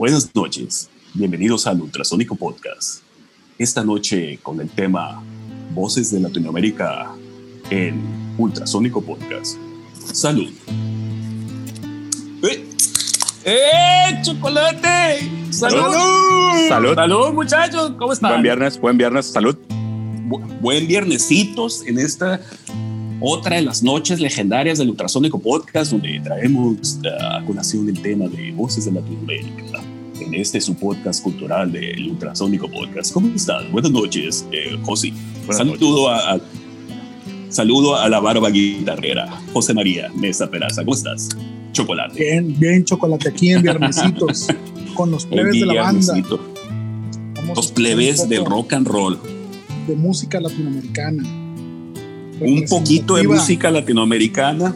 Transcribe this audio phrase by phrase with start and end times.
[0.00, 3.02] Buenas noches, bienvenidos al Ultrasónico Podcast.
[3.58, 5.22] Esta noche con el tema
[5.74, 7.10] Voces de Latinoamérica
[7.68, 8.00] en
[8.38, 9.58] Ultrasónico Podcast.
[10.10, 10.48] Salud.
[12.42, 12.66] ¡Eh!
[13.44, 14.22] ¡Eh!
[14.22, 15.30] ¡Chocolate!
[15.50, 15.92] ¡Salud!
[16.66, 16.94] Salud.
[16.94, 17.92] ¡Salud, muchachos!
[17.98, 18.30] ¿Cómo están?
[18.30, 19.54] Buen viernes, buen viernes, salud.
[19.68, 22.40] Bu- buen viernesitos en esta
[23.20, 28.50] otra de las noches legendarias del Ultrasónico Podcast, donde traemos a colación el tema de
[28.52, 29.89] voces de Latinoamérica.
[30.20, 33.12] En este su podcast cultural del Ultrasónico Podcast.
[33.12, 33.70] ¿Cómo están?
[33.72, 35.12] Buenas noches, eh, José.
[35.46, 36.40] Buenas Saludo a, a-
[37.48, 40.82] saludo a la barba guitarrera, José María Mesa Peraza.
[40.84, 41.28] ¿Cómo estás?
[41.72, 42.18] Chocolate.
[42.18, 44.48] Bien, bien, chocolate aquí en Viernesitos,
[44.94, 46.14] con los plebes de la banda.
[47.54, 49.18] Los plebes de poco rock and roll.
[49.86, 51.22] De música latinoamericana.
[52.40, 54.74] Un poquito de música latinoamericana.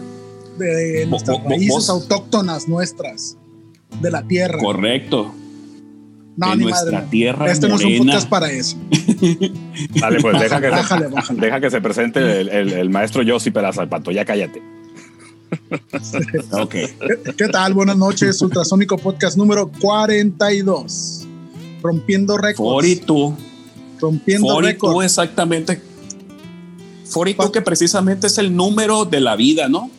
[0.59, 3.37] De nuestras Vo- vo- raíces autóctonas nuestras,
[4.01, 4.59] de la tierra.
[4.59, 5.35] Correcto.
[6.37, 7.09] no, de ni nuestra madre.
[7.11, 8.05] tierra Este no es un morena.
[8.13, 8.77] podcast para eso.
[10.01, 11.41] Dale, pues deja que, Bájale, se, bájale.
[11.41, 14.63] deja que se presente el, el- el maestro Yossi Peraza, el pato, ya cállate.
[16.53, 16.71] Ok.
[16.71, 16.91] ¿Qué,
[17.37, 17.75] qué tal?
[17.75, 21.27] Buenas noches, Ultrasónico Podcast número 42.
[21.83, 22.73] Rompiendo récords.
[22.73, 23.35] 42.
[24.01, 25.05] Rompiendo 42 récords.
[25.07, 25.81] exactamente.
[27.13, 29.91] 42 que precisamente es el número de la vida, ¿no?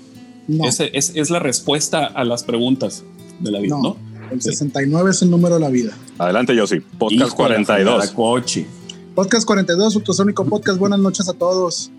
[0.66, 3.04] Es, es la respuesta a las preguntas
[3.40, 3.82] de la vida, No.
[3.82, 3.98] ¿no?
[4.32, 5.92] el 69 es el número de la vida.
[6.18, 6.80] Adelante, Yossi.
[6.80, 7.94] Podcast Hijo de la 42.
[7.96, 8.66] fregada, coche.
[9.14, 10.80] Podcast 42, Ultrasónico Podcast.
[10.80, 11.92] Buenas noches a todos.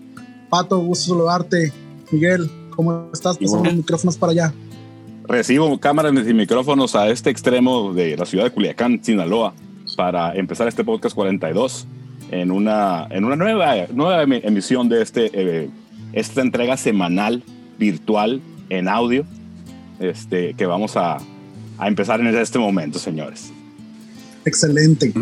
[0.49, 1.71] Pato, gusto saludarte.
[2.11, 3.37] Miguel, ¿cómo estás?
[3.37, 4.53] Pasamos los micrófonos para allá.
[5.25, 9.53] Recibo cámaras y micrófonos a este extremo de la ciudad de Culiacán, Sinaloa,
[9.97, 11.85] para empezar este podcast 42
[12.31, 15.69] en una, en una nueva, nueva emi- emisión de este, eh,
[16.13, 17.43] esta entrega semanal
[17.77, 19.25] virtual en audio
[19.99, 21.17] este, que vamos a,
[21.77, 23.51] a empezar en este momento, señores.
[24.45, 25.13] Excelente,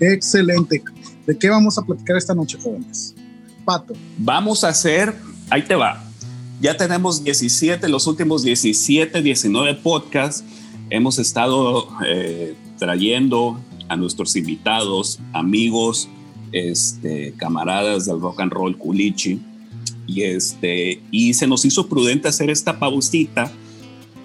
[0.00, 0.82] excelente.
[1.26, 3.14] ¿De qué vamos a platicar esta noche, jóvenes?
[3.64, 5.14] Pato, Vamos a hacer,
[5.50, 6.02] ahí te va.
[6.60, 10.44] Ya tenemos 17, los últimos 17, 19 podcasts.
[10.88, 16.08] Hemos estado eh, trayendo a nuestros invitados, amigos,
[16.52, 19.40] este, camaradas del rock and roll culichi.
[20.06, 23.52] Y, este, y se nos hizo prudente hacer esta pausita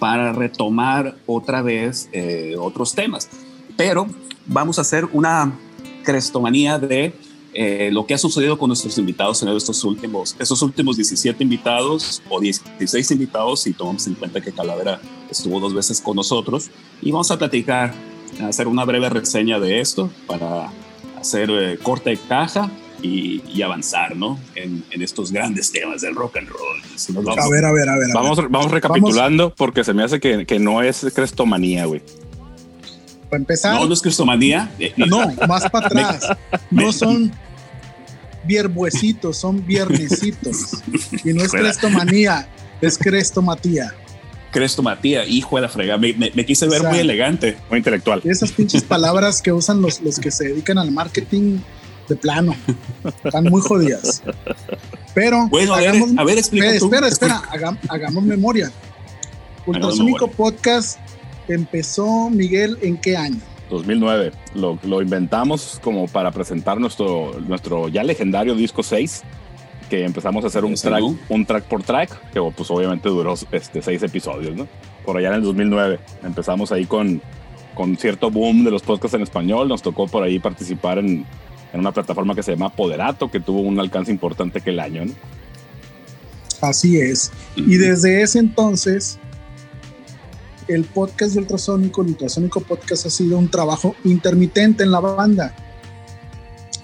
[0.02, 3.28] para retomar otra vez eh, otros temas.
[3.76, 4.08] Pero
[4.46, 5.56] vamos a hacer una
[6.02, 7.14] crestomanía de
[7.54, 12.20] eh, lo que ha sucedido con nuestros invitados en estos últimos, estos últimos 17 invitados
[12.28, 16.68] o 16 invitados, si tomamos en cuenta que Calavera estuvo dos veces con nosotros.
[17.00, 17.94] Y vamos a platicar,
[18.42, 20.72] a hacer una breve reseña de esto para
[21.16, 24.38] hacer eh, corte de caja y, y avanzar ¿no?
[24.54, 26.80] en, en estos grandes temas del rock and roll.
[26.96, 28.04] Si vamos- a ver, a ver, a ver.
[28.04, 28.14] a ver.
[28.14, 32.00] Vamos, vamos recapitulando porque se me hace que, que no es crestomanía, güey.
[33.28, 34.70] Para empezar, no, no es cristomanía.
[34.78, 36.28] eh, no, más para atrás.
[36.70, 37.32] No son
[38.44, 40.82] vierbuesitos, son viernesitos.
[41.24, 42.48] Y no es crestomanía,
[42.80, 43.94] es crestomatía.
[44.50, 45.96] Crestomatía, hijo de la frega.
[45.96, 47.56] Me, me- me quise ver O sea, muy elegante.
[47.70, 48.20] Muy intelectual.
[48.24, 51.58] Esas pinches palabras que usan los, los que se dedican al marketing
[52.08, 52.54] de plano.
[53.24, 54.22] Están muy jodidas.
[55.14, 56.86] Pero Bueno, a ver, hagamos- a ver, espera, tú.
[56.86, 58.70] espera, espera, hagam- hagamos memoria.
[59.66, 60.98] Ultrasónico Podcast
[61.48, 63.38] empezó, Miguel, ¿en qué año?
[63.70, 64.32] 2009.
[64.54, 69.22] Lo, lo inventamos como para presentar nuestro, nuestro ya legendario disco 6,
[69.88, 73.82] que empezamos a hacer un track, un track por track, que pues obviamente duró este,
[73.82, 74.66] seis episodios, ¿no?
[75.04, 76.00] Por allá en el 2009.
[76.22, 77.20] Empezamos ahí con,
[77.74, 79.68] con cierto boom de los podcasts en español.
[79.68, 81.24] Nos tocó por ahí participar en,
[81.72, 85.12] en una plataforma que se llama Poderato, que tuvo un alcance importante aquel año, ¿no?
[86.60, 87.32] Así es.
[87.56, 89.18] Y desde ese entonces,
[90.68, 95.54] el podcast de Ultrasónico, el Ultrasónico Podcast ha sido un trabajo intermitente en la banda,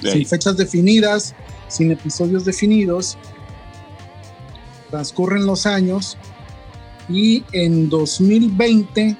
[0.02, 1.34] sin fechas definidas,
[1.68, 3.16] sin episodios definidos.
[4.90, 6.16] Transcurren los años
[7.08, 9.16] y en 2020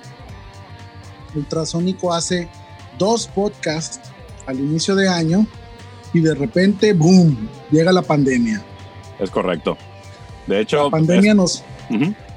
[1.35, 2.49] Ultrasónico hace
[2.99, 4.01] dos podcasts
[4.47, 5.47] al inicio de año
[6.15, 8.63] y de repente, ¡boom!, llega la pandemia.
[9.19, 9.77] Es correcto.
[10.47, 11.63] De hecho, La pandemia nos,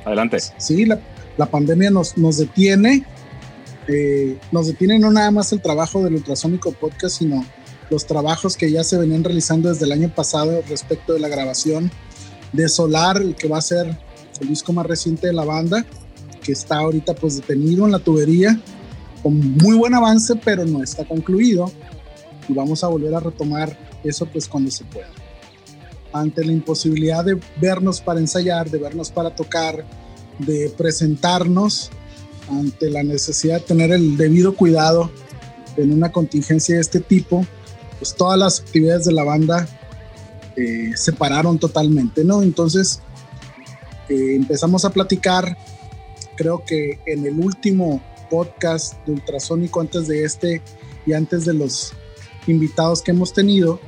[0.06, 0.38] adelante.
[0.58, 1.00] sí, la,
[1.38, 3.06] la pandemia nos, nos detiene.
[3.88, 7.46] eh, nos detiene no nada más el trabajo del Ultrasónico Podcast, sino
[7.90, 11.92] los trabajos que ya se venían realizando desde el año pasado respecto de la grabación
[12.54, 13.98] de Solar, el que va a ser
[14.40, 15.86] el disco más reciente de la banda,
[16.44, 18.60] que está ahorita pues detenido en la tubería,
[19.24, 21.72] con muy buen avance, pero no está concluido.
[22.48, 25.10] Y vamos a volver a retomar eso pues cuando se pueda.
[26.14, 29.86] Ante la imposibilidad de vernos para ensayar, de vernos para tocar,
[30.40, 31.90] de presentarnos,
[32.50, 35.12] ante la necesidad de tener el debido cuidado
[35.78, 37.46] en una contingencia de este tipo,
[38.00, 39.68] pues todas las actividades de la banda
[40.56, 42.42] eh, se pararon totalmente, ¿no?
[42.42, 43.02] Entonces
[44.10, 45.58] eh, empezamos a platicar,
[46.36, 50.62] creo que en el último podcast de Ultrasónico antes de este
[51.06, 51.94] y antes de los
[52.48, 53.80] invitados que hemos tenido,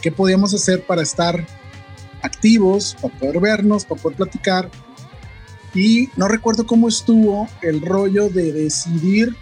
[0.00, 1.46] qué podíamos hacer para estar
[2.22, 4.70] activos, para poder vernos, para poder platicar.
[5.74, 9.34] Y no recuerdo cómo estuvo el rollo de decidir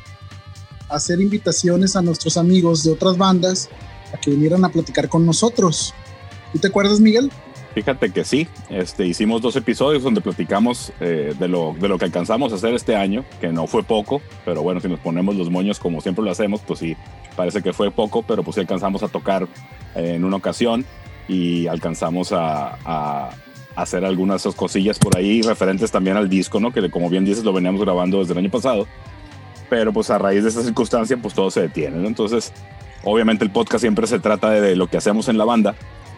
[0.89, 3.69] hacer invitaciones a nuestros amigos de otras bandas
[4.13, 5.95] a que vinieran a platicar con nosotros.
[6.53, 7.31] ¿Tú te acuerdas, Miguel?
[7.75, 12.07] Fíjate que sí, este, hicimos dos episodios donde platicamos eh, de, lo, de lo que
[12.07, 15.51] alcanzamos a hacer este año, que no fue poco, pero bueno, si nos ponemos los
[15.51, 16.97] moños como siempre lo hacemos, pues sí,
[17.37, 19.47] parece que fue poco, pero pues sí alcanzamos a tocar
[19.95, 20.85] eh, en una ocasión
[21.29, 23.31] y alcanzamos a, a,
[23.77, 26.73] hacer algunas cosillas por ahí referentes también al disco, ¿no?
[26.73, 28.89] Que como bien dices lo veníamos grabando desde el año pasado,
[29.69, 32.09] pero pues a raíz de esa circunstancia pues todo se detiene, ¿no?
[32.09, 32.53] Entonces,
[33.05, 35.77] obviamente el podcast siempre se trata de, de lo que hacemos en la banda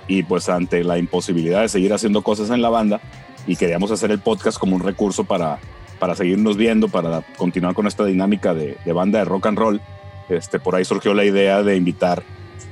[0.08, 3.00] y pues ante la imposibilidad de seguir haciendo cosas en la banda
[3.46, 5.58] y queríamos hacer el podcast como un recurso para,
[5.98, 9.80] para seguirnos viendo, para continuar con esta dinámica de, de banda de rock and roll,
[10.28, 12.22] este, por ahí surgió la idea de invitar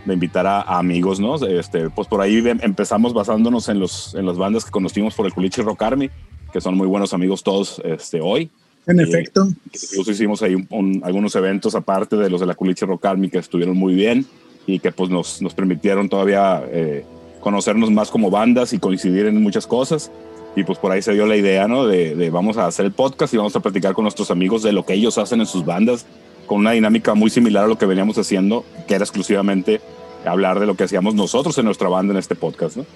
[0.04, 1.36] de invitar a, a, amigos, ¿no?
[1.46, 5.34] Este, pues por ahí empezamos basándonos en, los, en las bandas que conocimos por el
[5.34, 6.10] Culichi Rock Army,
[6.52, 8.50] que son muy buenos amigos todos este, hoy.
[8.86, 9.46] En eh, efecto.
[9.66, 13.28] Incluso hicimos ahí un, un, algunos eventos aparte de los de la Culichi Rock Army
[13.28, 14.24] que estuvieron muy bien
[14.66, 17.04] y que pues nos, nos permitieron todavía eh,
[17.40, 20.10] conocernos más como bandas y coincidir en muchas cosas.
[20.56, 21.86] Y pues por ahí se dio la idea, ¿no?
[21.86, 24.84] De, vamos a hacer el podcast y vamos a platicar con nuestros amigos de lo
[24.84, 26.06] que ellos hacen en sus bandas,
[26.46, 29.80] con una dinámica muy similar a lo que veníamos haciendo, que era exclusivamente
[30.24, 32.86] hablar de lo que hacíamos nosotros en nuestra banda en este podcast, ¿no?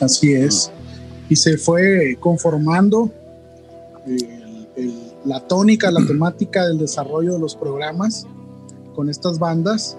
[0.00, 0.72] Así es.
[1.28, 3.10] Y se fue conformando
[4.06, 8.26] el, la tónica, la temática del desarrollo de los programas
[8.94, 9.96] con estas bandas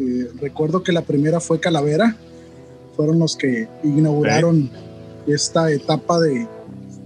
[0.00, 2.16] eh, recuerdo que la primera fue Calavera,
[2.96, 4.70] fueron los que inauguraron
[5.26, 5.32] sí.
[5.32, 6.46] esta etapa de,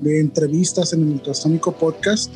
[0.01, 2.33] de, entrevistas en el Ultrasónico Podcast.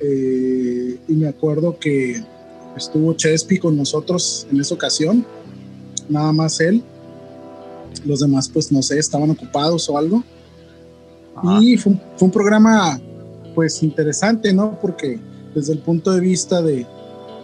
[0.00, 2.22] Eh, y me acuerdo que
[2.76, 5.24] estuvo Chespi con nosotros en esa ocasión,
[6.08, 6.82] nada más él.
[8.04, 10.22] Los demás, pues no sé, estaban ocupados o algo.
[11.34, 11.58] Ajá.
[11.62, 13.00] Y fue un, fue un programa,
[13.54, 14.78] pues interesante, ¿no?
[14.80, 15.18] Porque
[15.54, 16.86] desde el punto de vista de,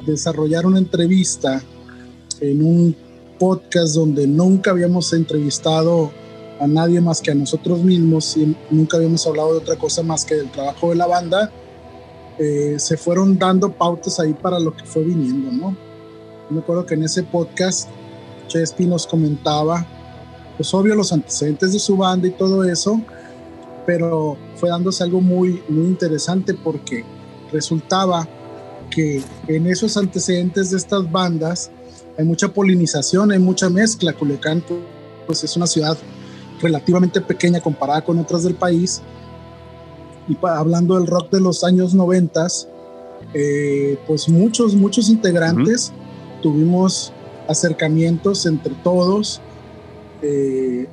[0.06, 1.62] desarrollar una entrevista
[2.40, 2.96] en un
[3.38, 6.12] podcast donde nunca habíamos entrevistado
[6.60, 10.24] a nadie más que a nosotros mismos y nunca habíamos hablado de otra cosa más
[10.24, 11.50] que del trabajo de la banda,
[12.38, 15.76] eh, se fueron dando pautas ahí para lo que fue viniendo, ¿no?
[16.50, 17.88] Me acuerdo que en ese podcast
[18.48, 19.86] Chespi nos comentaba,
[20.56, 23.00] pues obvio los antecedentes de su banda y todo eso,
[23.86, 27.04] pero fue dándose algo muy, muy interesante porque
[27.50, 28.28] resultaba
[28.94, 31.70] que en esos antecedentes de estas bandas
[32.18, 34.12] hay mucha polinización, hay mucha mezcla.
[34.12, 34.62] Culiacán
[35.26, 35.96] pues es una ciudad
[36.60, 39.02] relativamente pequeña comparada con otras del país.
[40.28, 42.68] Y pa, hablando del rock de los años noventas,
[43.34, 46.42] eh, pues muchos, muchos integrantes uh -huh.
[46.42, 47.12] tuvimos
[47.48, 49.40] acercamientos entre todos.
[50.22, 50.86] Eh,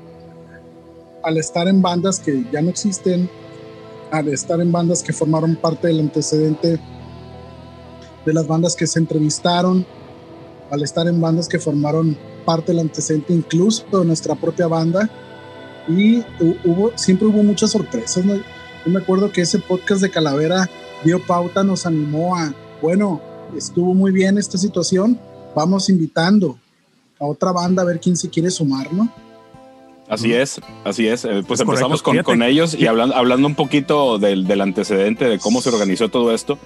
[1.24, 3.30] al estar en bandas que ya no existen,
[4.10, 6.80] al estar en bandas que formaron parte del antecedente
[8.26, 9.86] de las bandas que se entrevistaron,
[10.72, 15.10] al estar en bandas que formaron parte del antecedente incluso de nuestra propia banda
[15.88, 16.24] y
[16.64, 18.24] hubo, siempre hubo muchas sorpresas.
[18.24, 18.36] ¿no?
[18.36, 20.70] Yo me acuerdo que ese podcast de Calavera
[21.04, 23.22] dio pauta, nos animó a, bueno,
[23.56, 25.20] estuvo muy bien esta situación,
[25.56, 26.60] vamos invitando
[27.20, 29.12] a otra banda a ver quién se quiere sumar, ¿no?
[30.08, 31.22] Así es, así es.
[31.48, 35.38] Pues es empezamos con, con, ellos y hablando, hablando un poquito del, del antecedente de
[35.38, 36.58] cómo se organizó todo esto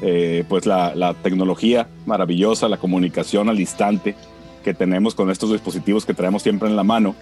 [0.00, 4.14] eh, pues la, la, tecnología maravillosa, la comunicación al instante
[4.62, 7.16] que tenemos con estos dispositivos que traemos siempre en la mano,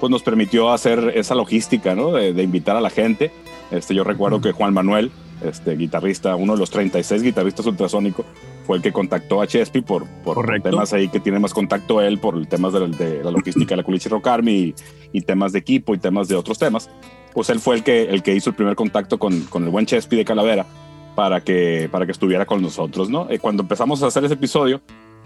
[0.00, 2.12] pues nos permitió hacer esa logística, ¿no?
[2.12, 3.30] De, de invitar a la gente.
[3.70, 5.10] Este, yo recuerdo que Juan Manuel,
[5.44, 8.24] este guitarrista, uno de los 36 guitarristas ultrasónico,
[8.66, 12.18] fue el que contactó a Chespi por, por temas ahí que tiene más contacto él,
[12.18, 14.74] por temas de, de la logística de la Culichi Rock Army y,
[15.12, 16.88] y, temas de equipo y temas de otros temas.
[17.34, 19.86] Pues él fue el que, el que hizo el primer contacto con, con el buen
[19.86, 20.66] Chespi de Calavera
[21.14, 23.28] para que, para que estuviera con nosotros, ¿no?
[23.30, 24.80] Eh, cuando empezamos a hacer ese episodio,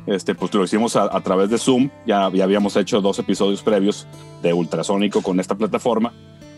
[0.06, 3.62] este, pues lo hicimos a, a través de Zoom, ya, ya, habíamos hecho dos episodios
[3.62, 4.06] previos
[4.42, 6.12] de ultrasónico con esta plataforma,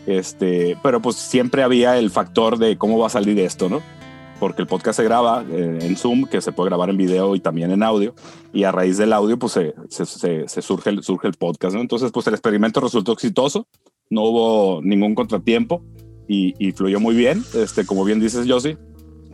[0.05, 3.81] este, pero pues siempre había el factor de cómo va a salir esto, ¿no?
[4.39, 7.39] Porque el podcast se graba eh, en Zoom, que se puede grabar en video y
[7.39, 8.15] también en audio,
[8.53, 11.75] y a raíz del audio pues se, se, se, se surge, el, surge el podcast,
[11.75, 11.81] ¿no?
[11.81, 13.67] Entonces pues el experimento resultó exitoso,
[14.09, 15.83] no hubo ningún contratiempo,
[16.29, 17.43] y, fluyó muy bien.
[17.55, 18.77] Este, como bien dices, Josie,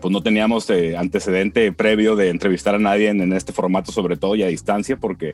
[0.05, 4.35] pues no teníamos eh, antecedente previo de entrevistar a nadie en, este formato, sobre todo
[4.35, 5.33] y a distancia, porque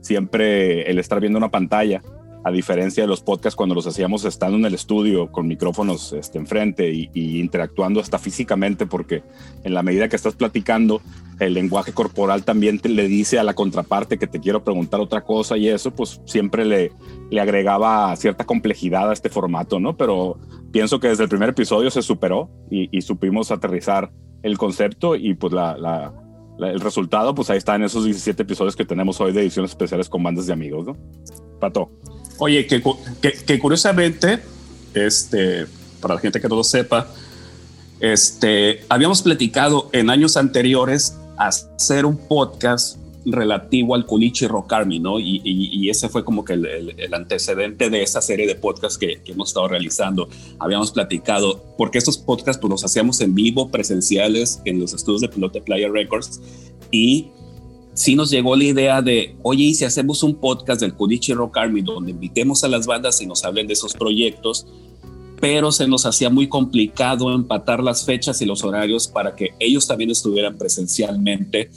[0.00, 2.00] siempre el estar viendo una pantalla,
[2.44, 6.38] a diferencia de los podcasts cuando los hacíamos estando en el estudio con micrófonos este,
[6.38, 9.22] enfrente y, y interactuando hasta físicamente, porque
[9.64, 11.00] en la medida que estás platicando,
[11.38, 15.22] el lenguaje corporal también te, le dice a la contraparte que te quiero preguntar otra
[15.22, 16.92] cosa y eso, pues siempre le,
[17.30, 19.96] le agregaba cierta complejidad a este formato, ¿no?
[19.96, 20.38] Pero
[20.70, 25.52] pienso que desde el primer episodio se superó y, supimos aterrizar el concepto y pues
[25.52, 26.12] la,
[26.58, 30.08] el resultado, pues ahí está en esos 17 episodios que tenemos hoy de ediciones especiales
[30.08, 30.96] con bandas de amigos, ¿no?
[31.60, 31.90] Pato.
[32.44, 32.82] Oye, que,
[33.46, 34.40] que, curiosamente,
[34.94, 35.64] este,
[36.00, 37.06] para la gente que no lo sepa,
[38.00, 45.20] este, habíamos platicado en años anteriores hacer un podcast relativo al culichi rock army, ¿no?
[45.20, 49.68] Y, ese fue como que el, antecedente de esa serie de podcasts que, hemos estado
[49.68, 50.28] realizando.
[50.58, 55.28] Habíamos platicado, porque estos podcasts pues los hacíamos en vivo, presenciales, en los estudios de
[55.28, 56.40] Pilote Player Records,
[56.90, 57.28] y
[57.94, 61.58] sí nos llegó la idea de, oye, ¿y si hacemos un podcast del culichi rock
[61.58, 64.66] army donde invitemos a las bandas y nos hablen de esos proyectos?
[65.42, 69.88] pero se nos hacía muy complicado empatar las fechas y los horarios para que ellos
[69.88, 71.68] también estuvieran presencialmente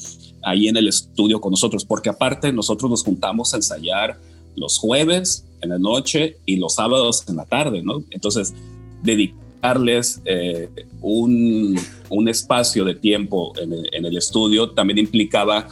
[0.44, 4.20] ahí en el estudio con nosotros, porque aparte nosotros nos juntamos a ensayar
[4.56, 8.04] los jueves en la noche y los sábados en la tarde, ¿no?
[8.12, 8.54] Entonces,
[9.02, 10.70] dedicarles eh,
[11.02, 11.76] un,
[12.10, 15.70] un, espacio de tiempo en el estudio también implicaba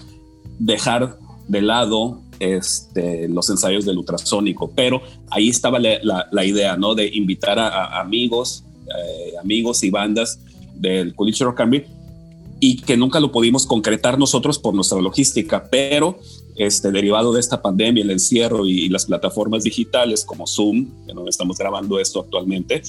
[0.60, 1.18] dejar
[1.48, 6.96] de lado este, los ensayos del ultrasónico, pero ahí estaba la, idea, ¿no?
[6.96, 10.40] De invitar a, amigos, eh, amigos y bandas
[10.76, 11.62] del Culichi Rock
[12.60, 16.18] y que nunca lo pudimos concretar nosotros por nuestra logística, pero
[16.56, 21.30] este, derivado de esta pandemia, el encierro y, las plataformas digitales como Zoom, en donde
[21.30, 22.82] estamos grabando esto actualmente,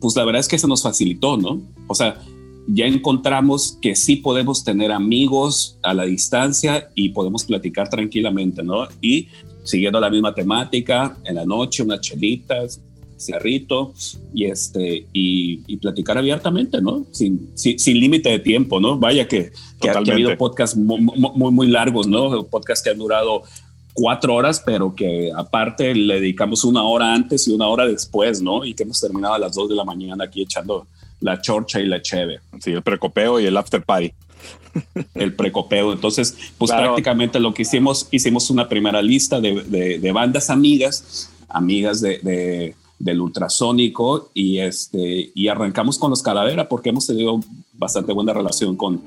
[0.00, 1.60] pues la verdad es que se nos facilitó, ¿no?
[1.86, 2.18] O sea,
[2.68, 8.86] ya encontramos que sí podemos tener amigos a la distancia y podemos platicar tranquilamente, ¿no?
[9.00, 9.28] Y
[9.64, 12.80] siguiendo la misma temática, en la noche unas chelitas,
[13.20, 13.92] cerrito
[14.34, 17.06] y este y, platicar abiertamente, ¿no?
[17.10, 18.98] Sin, sin, límite de tiempo, ¿no?
[18.98, 22.44] Vaya que, que, ha, habido podcasts muy, muy, muy, largos, ¿no?
[22.46, 23.42] Podcasts que han durado
[23.94, 28.64] cuatro horas, pero que aparte le dedicamos una hora antes y una hora después, ¿no?
[28.64, 30.86] Y que hemos terminado a las dos de la mañana aquí echando
[31.20, 32.40] la chorcha y la cheve.
[32.60, 34.12] Sí, el precopeo y el after party.
[35.14, 35.92] El precopeo.
[35.92, 39.62] Entonces, pues prácticamente lo que hicimos, hicimos una primera lista de,
[39.98, 46.90] de, bandas amigas, amigas de, del ultrasónico y, este, y arrancamos con los Calavera porque
[46.90, 47.40] hemos tenido
[47.74, 49.02] bastante buena relación con,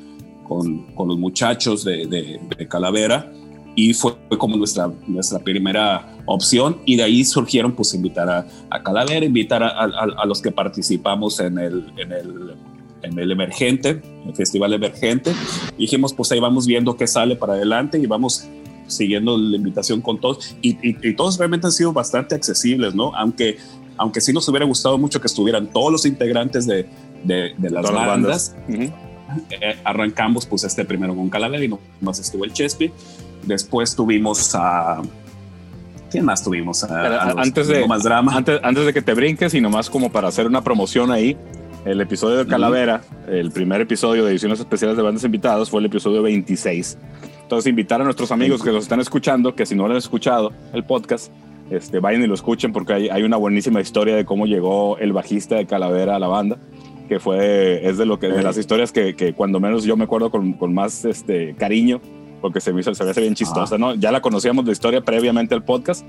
[0.47, 2.39] con, con los muchachos de,
[2.69, 3.31] Calavera
[3.75, 8.83] y fue, como nuestra, nuestra primera opción y de ahí surgieron pues invitar a, a
[8.83, 12.55] Calavera, invitar a, a, los que participamos en el, en el,
[13.01, 15.33] en el Emergente, el Festival Emergente.
[15.77, 18.47] dijimos pues ahí vamos viendo qué sale para adelante y vamos
[18.87, 23.15] siguiendo la invitación con todos y, y, todos realmente han sido bastante accesibles, ¿no?
[23.15, 23.57] Aunque,
[23.97, 26.87] aunque sí nos hubiera gustado mucho que estuvieran todos los integrantes de,
[27.23, 28.55] de, las bandas.
[29.49, 32.91] Eh, arrancamos pues este primero con Calavera y no más estuvo el Chespi
[33.45, 35.01] Después tuvimos a.
[36.09, 36.83] ¿Quién más tuvimos?
[36.83, 38.35] antes, de, más drama.
[38.35, 41.35] Antes, antes, de que te brinques y nomás como para hacer una promoción ahí,
[41.85, 45.87] el episodio de Calavera, el primer episodio de ediciones especiales de bandas invitadas fue el
[45.87, 46.97] episodio 26.
[47.41, 50.53] Entonces, invitar a nuestros amigos que nos están escuchando, que si no lo han escuchado,
[50.71, 51.31] el podcast,
[51.71, 55.13] este, vayan y lo escuchen porque hay, hay, una buenísima historia de cómo llegó el
[55.13, 56.57] bajista de Calavera a la banda,
[57.09, 60.03] que fue, es de, lo que, de las historias que, que cuando menos yo me
[60.03, 62.01] acuerdo con, con más este, cariño
[62.43, 63.95] porque se me hizo, se ve bien chistosa, ¿no?
[63.95, 66.05] Ya la conocíamos de historia previamente al podcast,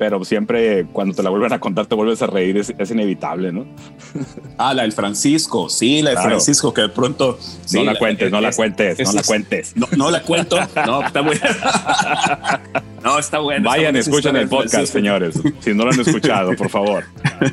[0.00, 3.64] pero siempre cuando te la vuelven a contar te vuelves a reír, es, inevitable, ¿no?
[4.58, 7.38] Ah, la del Francisco, sí, la del Francisco, que de pronto...
[7.72, 9.74] no la cuentes, no la cuentes, no la cuentes.
[9.76, 11.40] No, la cuento, no, está bueno.
[13.04, 13.70] no, está bueno.
[13.70, 17.04] Vayan, escuchen el podcast, señores, si no lo han escuchado, por favor.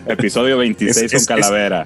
[0.08, 1.86] Episodio 26 con Calavera.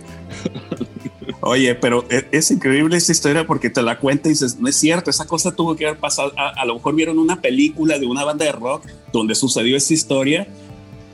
[1.47, 4.75] Oye, pero e, es, increíble esa historia porque te la cuenta y dices, no es
[4.75, 6.33] cierto, esa cosa tuvo que haber pasado.
[6.35, 10.47] A, lo mejor vieron una película de una banda de rock donde sucedió esa historia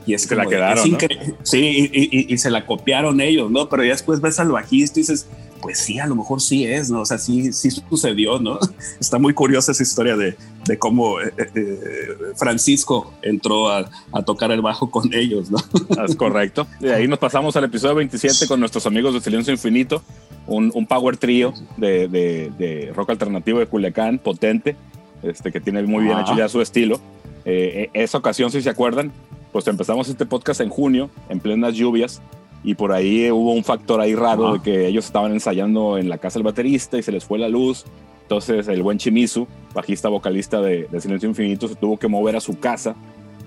[0.05, 0.97] y es que la quedaron.
[1.43, 3.69] Sí, y, se la copiaron ellos, ¿no?
[3.69, 5.27] Pero ya después ves al bajista y dices,
[5.63, 7.01] pues sí, a lo mejor sí es, ¿no?
[7.01, 8.59] O sea, sí, sí sucedió, ¿no?
[8.99, 14.23] Está muy curiosa esa historia de, de cómo eh, eh, eh, Francisco entró a, a,
[14.23, 15.57] tocar el bajo con ellos, ¿no?
[16.05, 16.67] Es correcto.
[16.81, 20.03] Y ahí nos pasamos al episodio 27 con nuestros amigos de Silencio Infinito,
[20.47, 24.75] un, un power trio de, de, de, rock alternativo de Culiacán, potente,
[25.21, 26.99] este, que tiene muy bien hecho ya su estilo.
[27.45, 29.13] esa ocasión, si se acuerdan,
[29.53, 32.21] pues empezamos este podcast en junio, en plenas lluvias,
[32.63, 36.17] y por ahí hubo un factor ahí raro de que ellos estaban ensayando en la
[36.17, 37.85] casa del baterista y se les fue la luz.
[38.21, 42.57] Entonces el buen Chimizu, bajista vocalista de, Silencio Infinito, se tuvo que mover a su
[42.59, 42.95] casa,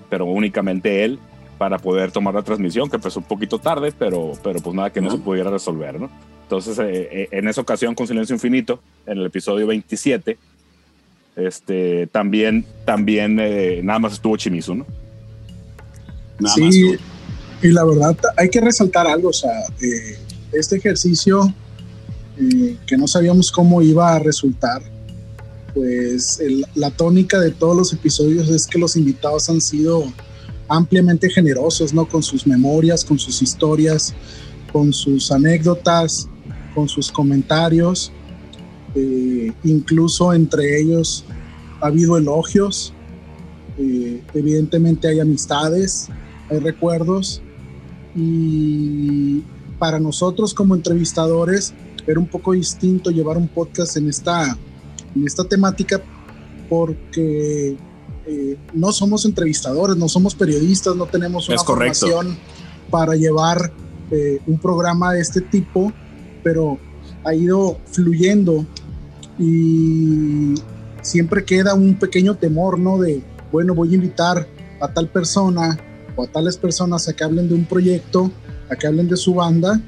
[0.09, 1.19] pero únicamente él,
[1.57, 5.01] para poder tomar la transmisión, que empezó un poquito tarde, pero, pero pues nada que
[5.01, 6.09] no se pudiera resolver, ¿no?
[6.43, 10.37] Entonces, eh, eh, en esa ocasión con Silencio Infinito, en el episodio 27,
[11.35, 14.85] este, también, también eh, nada más estuvo Chimizu, ¿no?
[16.39, 16.95] Nada sí,
[17.61, 20.17] y la verdad hay que resaltar algo, o sea, eh,
[20.51, 21.53] este ejercicio
[22.37, 24.81] eh, que no sabíamos cómo iba a resultar,
[25.73, 26.39] pues
[26.75, 30.11] la tónica de todos los episodios es que los invitados han sido
[30.69, 32.07] ampliamente generosos, ¿no?
[32.07, 34.13] Con sus memorias, con sus historias,
[34.71, 36.27] con sus anécdotas,
[36.73, 38.11] con sus comentarios.
[38.95, 41.25] Eh, incluso entre ellos
[41.81, 42.93] ha habido elogios,
[44.33, 46.07] evidentemente hay amistades,
[46.49, 47.43] hay recuerdos
[48.17, 49.43] y
[49.77, 51.73] para nosotros como entrevistadores
[52.07, 54.57] era un poco distinto llevar un podcast en esta,
[55.15, 56.01] en esta temática
[56.67, 57.77] porque
[58.25, 62.37] eh, no somos entrevistadores, no somos periodistas, no tenemos una formación
[62.89, 63.71] para llevar
[64.09, 65.93] eh, un programa de este tipo,
[66.43, 66.79] pero
[67.23, 68.65] ha ido fluyendo
[69.37, 70.55] y
[71.01, 72.97] siempre queda un pequeño temor, ¿no?
[72.97, 73.21] De,
[73.51, 74.47] bueno, voy a invitar
[74.81, 75.77] a tal persona
[76.17, 78.29] o a tales personas a que hablen de un proyecto,
[78.69, 79.79] a que hablen de su banda,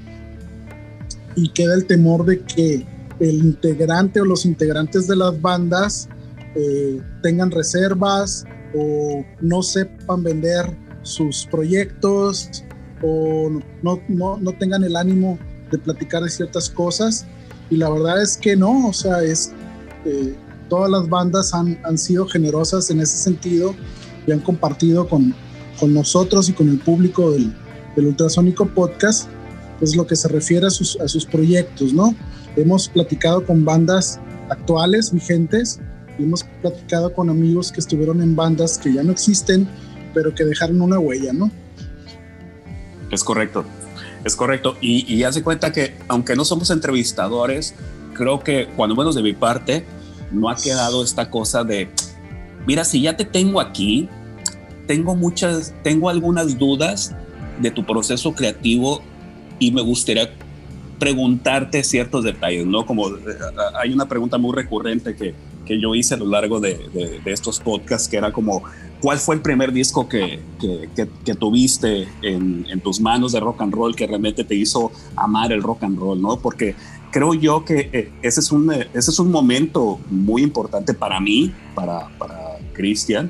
[1.36, 2.86] y queda el temor de que
[3.20, 6.08] el integrante o los integrantes de las bandas
[6.56, 12.64] eh, tengan reservas o no sepan vender sus proyectos
[13.02, 13.50] o
[13.82, 15.40] no, no, no, tengan el ánimo
[15.72, 17.26] de platicar de ciertas cosas.
[17.70, 19.52] Y la verdad es que no, o sea, es,
[20.06, 20.36] eh,
[20.70, 23.76] todas las bandas han, han sido generosas en ese sentido
[24.28, 25.34] y han compartido con,
[25.80, 27.54] con nosotros y con el público del,
[27.96, 29.30] del Ultrasónico Podcast,
[29.80, 32.14] pues lo que se refiere a sus, a sus proyectos, ¿no?
[32.56, 34.20] Hemos platicado con bandas
[34.50, 35.80] actuales, vigentes,
[36.18, 39.68] y hemos platicado con amigos que estuvieron en bandas que ya no existen,
[40.14, 41.50] pero que dejaron una huella, ¿no?
[43.12, 43.64] Es correcto,
[44.26, 44.76] es correcto.
[44.82, 47.74] Y, y hace cuenta que, aunque no somos entrevistadores,
[48.14, 49.86] creo que, cuando menos de mi parte,
[50.32, 51.90] no ha quedado esta cosa de,
[52.68, 54.10] mira, si ya te tengo aquí,
[54.90, 57.16] tengo muchas, tengo algunas dudas
[57.62, 59.04] de tu proceso creativo
[59.60, 60.34] y me gustaría
[60.98, 62.88] preguntarte ciertos detalles, ¿no?
[62.88, 63.20] Como eh,
[63.80, 66.74] hay una pregunta muy recurrente que, que yo hice a lo largo de,
[67.24, 68.64] de, estos podcasts, que era como,
[69.00, 73.62] ¿cuál fue el primer disco que, que, que tuviste en, en, tus manos de rock
[73.62, 76.40] and roll que realmente te hizo amar el rock and roll, ¿no?
[76.40, 76.74] Porque
[77.12, 81.54] creo yo que eh, ese es un, ese es un momento muy importante para mí,
[81.76, 83.30] para, para Cristian,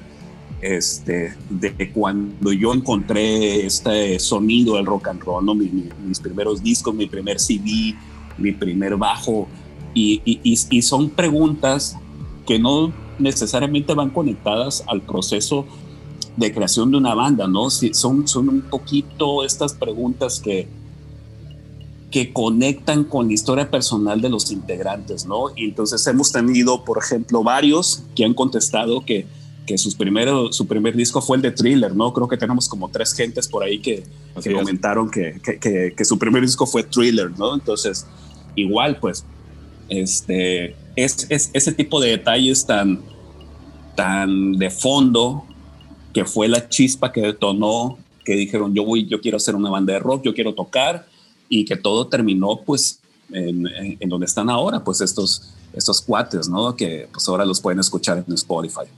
[0.62, 5.56] este, de cuando yo encontré este sonido del rock and roll, ¿no?
[5.56, 7.96] mis, primeros discos, mi primer CD,
[8.38, 9.48] mi primer bajo,
[9.94, 11.98] y, y, son preguntas
[12.46, 15.66] que no necesariamente van conectadas al proceso
[16.38, 17.70] de creación de una banda, ¿no?
[17.70, 20.68] son, son un poquito estas preguntas que,
[22.12, 25.50] que conectan con la historia personal de los integrantes, ¿no?
[25.56, 29.28] Y entonces hemos tenido, por ejemplo, varios que han contestado que
[29.70, 32.12] que sus primero, su primer disco fue el de Thriller, ¿no?
[32.12, 34.04] Creo que tenemos como tres gentes por ahí que,
[34.44, 37.54] que comentaron que, que, que, su primer disco fue Thriller, ¿no?
[37.54, 38.08] Entonces,
[38.56, 39.24] igual, pues,
[39.88, 43.00] este, es, es, ese tipo de detalles tan,
[43.96, 45.46] tan de fondo
[46.16, 49.94] que fue la chispa que detonó, que dijeron, yo voy, yo quiero hacer una banda
[49.94, 51.06] de rock, yo quiero tocar,
[51.48, 53.02] y que todo terminó, pues,
[53.32, 53.68] en,
[54.00, 56.76] en, donde están ahora, pues, estos, estos cuates, ¿no?
[56.76, 58.90] Que pues ahora los pueden escuchar en Spotify.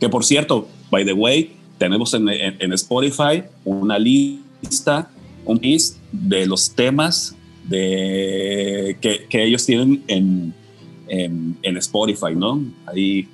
[0.00, 5.10] Que por cierto, by the way, tenemos en, Spotify una lista,
[5.44, 7.34] un list de los temas
[7.68, 10.54] de, que, que ellos tienen en,
[11.08, 12.62] en, Spotify, ¿no?
[12.86, 13.28] Ahí,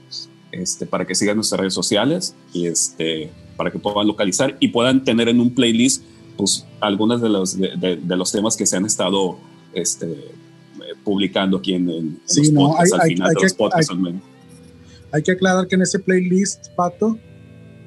[0.53, 5.05] este, para que sigan nuestras redes sociales y este, para que puedan localizar y puedan
[5.05, 6.05] tener en un playlist,
[6.37, 9.38] pues, algunos de los, de, los temas que se han estado
[9.72, 10.33] este,
[11.03, 13.90] publicando aquí en, sí, los no, al final de los podcasts.
[13.90, 14.20] Hay
[15.22, 17.18] que aclarar que en ese playlist, Pato,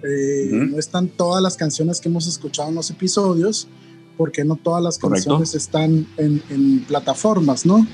[0.03, 3.67] eh, no están todas las canciones que hemos escuchado en los episodios,
[4.15, 7.85] porque no todas las canciones están en, plataformas, ¿no?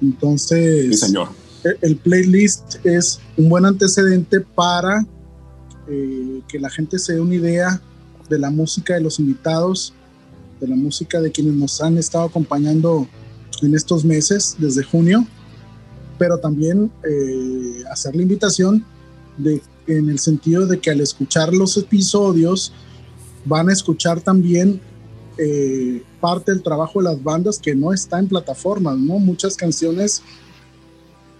[0.00, 1.28] Entonces, señor.
[1.64, 5.04] E, el, playlist es un buen antecedente para
[5.88, 7.80] eh, que la gente se dé una idea
[8.28, 9.92] de la música de los invitados,
[10.60, 13.08] de la música de quienes nos han estado acompañando
[13.62, 15.26] en estos meses, desde junio
[16.18, 18.84] pero también eh, hacer la invitación
[19.36, 22.72] de, en el sentido de que al escuchar los episodios
[23.44, 24.80] van a escuchar también
[25.38, 29.18] eh, parte del trabajo de las bandas que no está en plataformas, ¿no?
[29.18, 30.22] Muchas canciones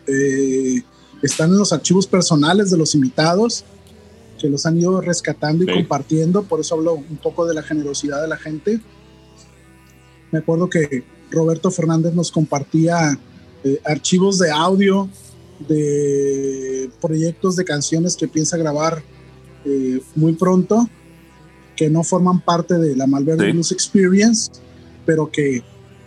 [0.06, 0.82] eh,
[1.22, 3.64] están en los archivos personales de los invitados,
[4.38, 8.20] que los han ido rescatando y compartiendo, por eso hablo un poco de la generosidad
[8.20, 8.80] de la gente.
[10.30, 13.18] Me acuerdo que Roberto Fernández nos compartía
[13.66, 15.08] eh, archivos de audio
[15.68, 19.02] de proyectos de canciones que piensa grabar
[20.14, 20.88] muy pronto
[21.76, 24.50] que no forman parte de la Malverde Blues Experience,
[25.04, 25.62] pero que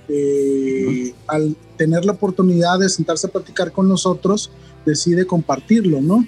[0.09, 4.51] eh, al tener la oportunidad de sentarse a platicar con nosotros,
[4.85, 6.25] decide compartirlo, ¿no?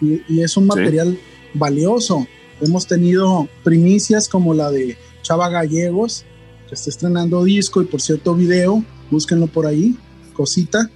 [0.00, 1.18] Y, es un material
[1.54, 2.26] valioso.
[2.60, 6.24] Hemos tenido primicias como la de Chava Gallegos,
[6.68, 9.96] que está estrenando disco y por cierto video, búsquenlo por ahí,
[10.32, 10.90] cosita.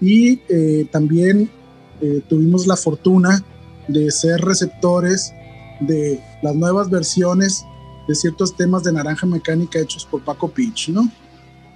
[0.00, 1.50] Y eh, también
[2.00, 3.44] eh, tuvimos la fortuna
[3.88, 5.32] de ser receptores
[5.80, 7.64] de las nuevas versiones
[8.08, 11.08] de ciertos temas de Naranja Mecánica hechos por Paco Pitch, ¿no?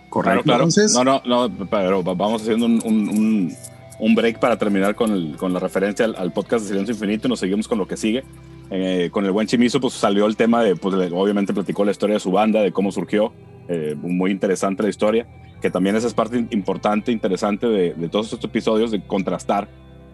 [0.08, 0.44] Correcto.
[0.44, 3.52] Claro, Entonces, no, no, no, pero vamos haciendo un, un,
[3.98, 7.30] un, break para terminar con, el, con la referencia al, podcast de Silencio Infinito y
[7.30, 8.24] nos seguimos con lo que sigue.
[8.70, 12.14] Eh, con el buen Chimizo, pues salió el tema de, pues obviamente platicó la historia
[12.14, 13.32] de su banda, de cómo surgió,
[13.68, 15.26] eh, muy interesante la historia,
[15.60, 19.68] que también esa es parte importante, interesante de, todos estos episodios, de contrastar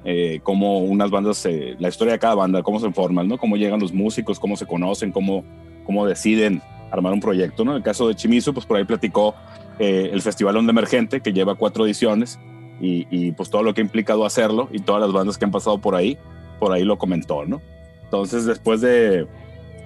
[0.04, 3.38] eh, cómo unas bandas, la historia de cada banda, cómo se forman, ¿no?
[3.38, 5.44] Cómo llegan los músicos, cómo se conocen, cómo,
[5.84, 6.60] cómo deciden
[6.92, 7.72] armar un proyecto, ¿no?
[7.72, 9.34] En el caso de Chimizu, pues por ahí platicó
[9.78, 12.38] eh, el Festival Onda Emergente, que lleva cuatro ediciones,
[12.84, 15.78] y, pues todo lo que ha implicado hacerlo, y todas las bandas que han pasado
[15.78, 16.18] por ahí,
[16.58, 17.60] por ahí lo comentó, ¿no?
[18.12, 19.26] Entonces, después de,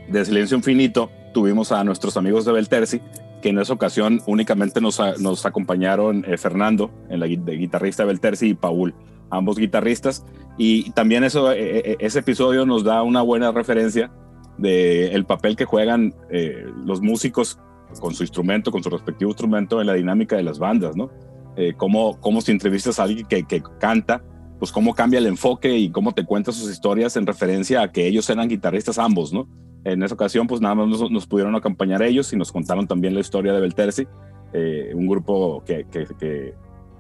[0.09, 3.01] de Silencio Infinito, tuvimos a nuestros amigos de Belterci,
[3.41, 4.99] que en esa ocasión únicamente nos,
[5.47, 8.97] acompañaron eh, Fernando, de guitarrista de Belterci, y Paul
[9.31, 10.25] ambos guitarristas.
[10.59, 14.11] Y también eso, e, e, e, ese episodio nos da una buena referencia
[14.59, 17.61] de el papel que juegan eh, los músicos
[18.01, 21.13] con su instrumento, con su respectivo instrumento en la dinámica de las bandas, ¿no?
[21.57, 24.25] Eh, cómo, cómo si entrevistas a alguien que, que, canta,
[24.59, 28.07] pues cómo cambia el enfoque y cómo te cuenta sus historias en referencia a que
[28.07, 29.49] ellos eran guitarristas ambos, ¿no?
[29.85, 33.21] En esa ocasión, pues nada más nos, pudieron acompañar ellos y nos contaron también la
[33.21, 34.07] historia de Belterci,
[34.53, 36.55] eh, un grupo que, que, que,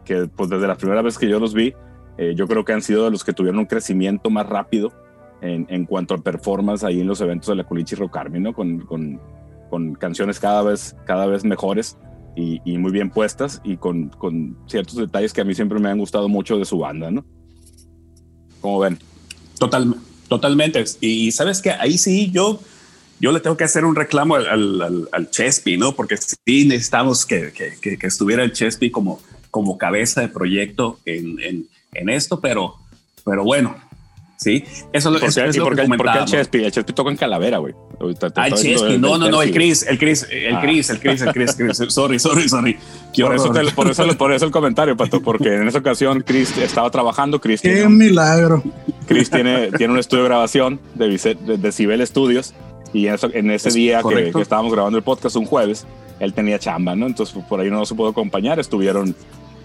[0.05, 1.75] que, pues desde la primera vez que yo los vi,
[2.19, 4.93] eh, yo creo que han sido de los que tuvieron un crecimiento más rápido
[5.41, 8.53] en, en cuanto a performance ahí en los eventos de la Culichi Rock Army, ¿no?
[8.53, 9.21] Con, con,
[9.69, 11.99] con, canciones cada vez, cada vez mejores
[12.37, 15.91] y, y muy bien puestas y con, con, ciertos detalles que a mí siempre me
[15.91, 17.25] han gustado mucho de su banda, ¿no?
[18.67, 18.99] ¿Cómo ven?
[19.61, 19.95] Total,
[20.27, 20.83] totalmente.
[21.01, 22.61] Y sabes que ahí sí yo,
[23.21, 25.95] yo le tengo que hacer un reclamo al Chespi, ¿no?
[25.95, 29.21] Porque sí necesitamos que, que, que, estuviera el Chespi como,
[29.53, 32.75] como cabeza de proyecto en, en en esto, pero,
[33.25, 33.77] pero bueno,
[34.37, 34.65] sí.
[34.93, 36.65] Eso, ¿Por es, es lo que ¿Por qué el Chespi?
[36.65, 37.75] El Chespi toca en Calavera, güey.
[38.35, 41.33] Ah, el Chespi, no, no, no, el Chris, el Chris, el Chris, el Chris, el
[41.33, 41.57] Chris,
[41.89, 42.79] sorry, sorry, sorry.
[43.17, 46.91] Por eso, por, eso, por eso el comentario, Pato, porque en esa ocasión Chris estaba
[46.91, 47.41] trabajando.
[47.41, 48.63] Chris Qué tiene, milagro.
[49.07, 52.55] Chris tiene, tiene un estudio de grabación de, de, de Cibel Studios
[52.93, 55.87] y en, eso, en ese día que, que, estábamos grabando el podcast un jueves,
[56.21, 57.07] él tenía chamba, ¿no?
[57.07, 59.15] Entonces por ahí no se pudo acompañar, estuvieron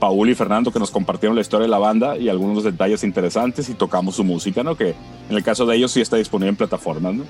[0.01, 3.69] Paul y Fernando que nos compartieron la historia de la banda y algunos detalles interesantes
[3.69, 4.75] y tocamos su música, ¿no?
[4.75, 4.95] Que
[5.29, 7.23] en el caso de ellos sí está disponible en plataformas, ¿no?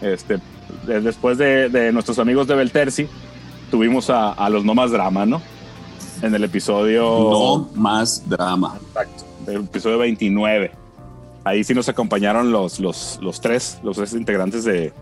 [0.00, 0.38] Este,
[0.86, 3.08] después de, nuestros amigos de Belterci,
[3.68, 5.42] tuvimos a, los No Más Drama, ¿no?
[6.22, 7.02] En el episodio...
[7.02, 8.78] No Más Drama.
[8.80, 10.70] Exacto, el episodio 29.
[11.42, 14.92] Ahí sí nos acompañaron los, los, los tres, los tres integrantes de,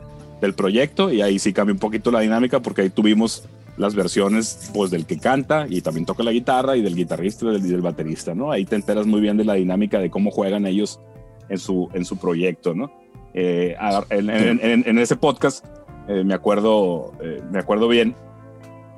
[0.40, 3.44] del proyecto y ahí sí cambia un poquito la dinámica porque ahí tuvimos
[3.76, 7.60] las versiones pues del que canta y también toca la guitarra y del guitarrista y
[7.60, 8.52] del, baterista, ¿no?
[8.52, 11.00] Ahí te enteras muy bien de la dinámica de cómo juegan ellos
[11.48, 12.92] en su, en su proyecto, ¿no?
[13.34, 13.74] Eh,
[14.10, 15.64] en, ese podcast
[16.06, 18.14] eh, me, acuerdo, eh, me acuerdo bien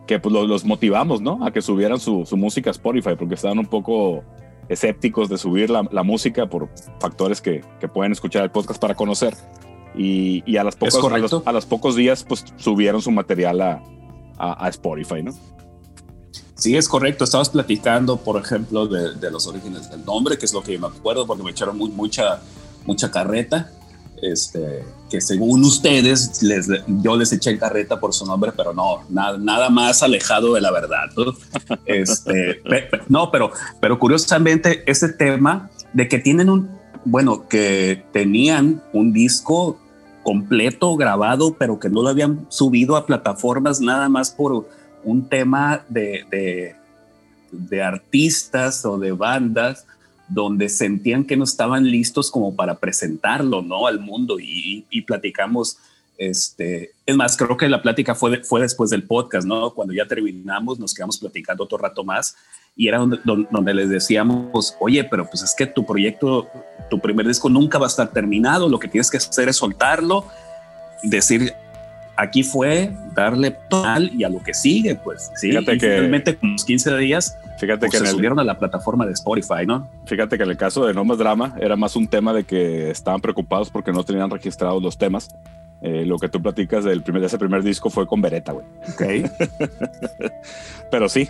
[0.09, 1.45] que pues los, motivamos, ¿no?
[1.47, 4.25] A que subieran su, su, música a Spotify porque estaban un poco
[4.69, 8.95] escépticos de subir la, la música por factores que, que, pueden escuchar el podcast para
[8.95, 9.35] conocer.
[9.97, 13.61] Y, y a, las pocos, a, los, a los pocos días pues subieron su material
[13.61, 13.83] a,
[14.39, 15.33] a, Spotify, ¿no?
[16.55, 17.25] Sí, es correcto.
[17.25, 20.87] Estabas platicando, por ejemplo, de, los orígenes del nombre, que es lo que yo me
[20.87, 22.41] acuerdo, porque me echaron mucha,
[22.87, 23.71] mucha carreta.
[24.23, 26.69] Este, que según ustedes, les,
[27.03, 30.71] yo les eché carreta por su nombre, pero no, nada, nada más alejado de la
[30.71, 31.11] verdad.
[31.17, 31.35] ¿no?
[31.87, 32.63] Este,
[33.09, 36.71] no, pero, pero curiosamente, ese tema de que tienen un,
[37.05, 39.79] bueno, que tenían un disco
[40.25, 44.67] completo, grabado, pero que no lo habían subido a plataformas nada más por
[45.05, 46.75] un tema de,
[47.53, 49.87] de, artistas o de bandas
[50.29, 53.87] donde sentían que no estaban listos como para presentarlo, ¿no?
[53.87, 55.79] Al mundo y, platicamos
[56.17, 59.75] Este, es más, creo que la plática fue, fue después del podcast, ¿no?
[59.75, 62.37] Cuando ya terminamos, nos quedamos platicando otro rato más
[62.77, 66.49] y era donde, donde, les decíamos, oye, pero pues es que tu proyecto,
[66.91, 70.27] tu primer disco nunca va a estar terminado, lo que tienes que hacer es soltarlo,
[71.03, 71.55] decir,
[72.17, 76.53] aquí fue, darle total y a lo que sigue, pues, sí, fíjate que finalmente con
[76.53, 79.89] los 15 días, fíjate pues, que se subieron a la plataforma de Spotify, ¿no?
[80.07, 82.91] Fíjate que en el caso de No Más Drama era más un tema de que
[82.91, 85.35] estaban preocupados porque no tenían registrados los temas
[85.87, 88.65] eh, lo que tú platicas del primer, de ese primer disco fue con Beretta, güey.
[88.91, 89.31] Ok.
[90.91, 91.29] Pero sí,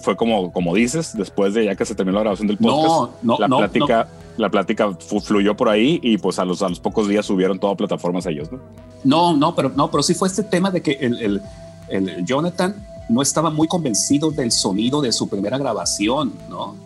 [0.00, 3.36] fue, como, como dices, después de ya que se terminó la grabación del podcast, no,
[3.36, 7.06] no, la plática, la plática fluyó por ahí y pues a los, a los pocos
[7.06, 8.60] días subieron todas plataformas a ellos, ¿no?
[9.04, 11.42] No, no, pero no, pero sí fue este tema de que el, el,
[11.88, 12.74] el Jonathan
[13.10, 16.76] no estaba muy convencido del sonido de su primera grabación, ¿no?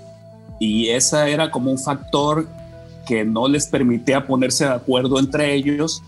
[0.58, 2.48] Y esa era como un factor
[3.06, 6.02] que no les permitía ponerse de acuerdo entre ellos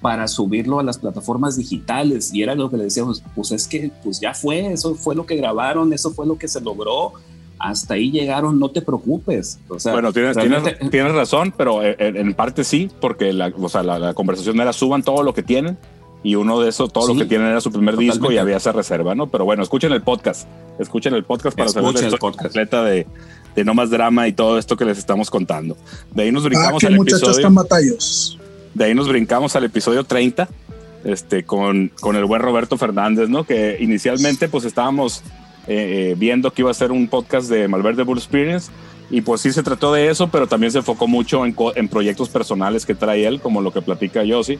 [0.00, 3.90] para subirlo a las plataformas digitales y era lo que le decíamos, pues es que
[4.02, 7.12] pues ya fue, eso fue lo que grabaron, eso fue lo que se logró,
[7.58, 9.58] hasta ahí llegaron, no te preocupes.
[9.68, 10.36] O sea, bueno, tienes,
[10.90, 15.02] tienes, razón, pero eh, en, parte sí, porque la, o sea, la, conversación era suban
[15.02, 15.76] todo lo que tienen
[16.22, 18.72] y uno de esos, todo lo que tienen era su primer disco y había esa
[18.72, 19.26] reserva, ¿no?
[19.26, 23.06] Pero bueno, escuchen el podcast, escuchen el podcast para saber la historia completa de,
[23.54, 25.76] de No Más Drama y todo esto que les estamos contando.
[26.14, 27.50] De ahí nos brincamos ah, al muchachos episodio.
[27.50, 28.39] batallos.
[28.74, 30.48] De ahí nos brincamos al episodio 30,
[31.04, 33.44] este, con, con el buen Roberto Fernández, ¿no?
[33.44, 35.22] Que inicialmente pues estábamos
[35.66, 38.70] eh, eh, viendo que iba a ser un podcast de Malverde Bull Experience
[39.10, 42.28] y pues sí se trató de eso, pero también se enfocó mucho en, en proyectos
[42.28, 44.58] personales que trae él, como lo que platica Yossi,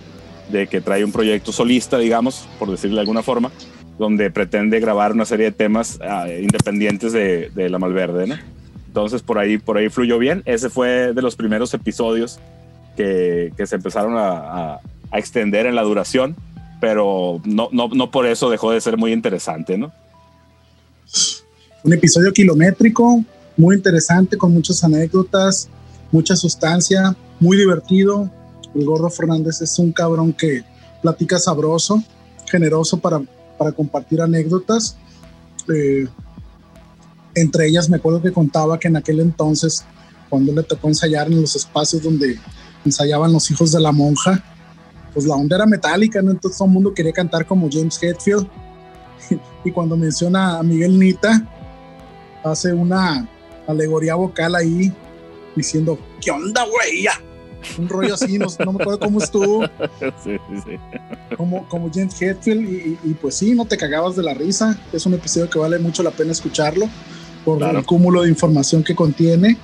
[0.51, 3.51] de que trae un proyecto solista, digamos, por decirle de alguna forma,
[3.99, 8.37] donde pretende grabar una serie de temas ah, independientes de, de, la Malverde, ¿no?
[8.89, 10.43] Entonces por ahí, por ahí fluyó bien.
[10.47, 12.41] Ese fue de los primeros episodios
[13.57, 14.81] que, se empezaron a,
[15.13, 16.37] extender en la duración,
[16.81, 19.93] pero no, no, no por eso dejó de ser muy interesante, ¿no?
[21.83, 23.25] Un episodio kilométrico,
[23.57, 25.69] muy interesante, con muchas anécdotas,
[26.13, 28.31] mucha sustancia, muy divertido.
[28.75, 30.63] El Gordo Fernández es un cabrón que
[31.03, 32.03] platica sabroso,
[32.49, 33.21] generoso para,
[33.59, 34.97] para compartir anécdotas.
[35.75, 36.07] Eh,
[37.35, 39.85] entre ellas me acuerdo que contaba que en aquel entonces,
[40.29, 42.39] cuando le tocó ensayar en los espacios donde
[42.85, 44.43] ensayaban los hijos de la monja,
[45.13, 46.31] pues la onda era metálica, ¿no?
[46.31, 48.49] Entonces todo el mundo quería cantar como James Hetfield.
[49.65, 51.47] y cuando menciona a Miguel Nita,
[52.45, 53.29] hace una
[53.67, 54.93] alegoría vocal ahí
[55.55, 57.07] diciendo, ¿qué onda, güey?
[57.79, 59.65] Un rollo así, no, me acuerdo cómo estuvo.
[60.25, 60.77] Sí, sí.
[61.37, 64.79] Como, como James Hetfield, y, pues sí, no te cagabas de la risa.
[64.93, 66.89] Es un episodio que vale mucho la pena escucharlo
[67.45, 69.57] por el cúmulo de información que contiene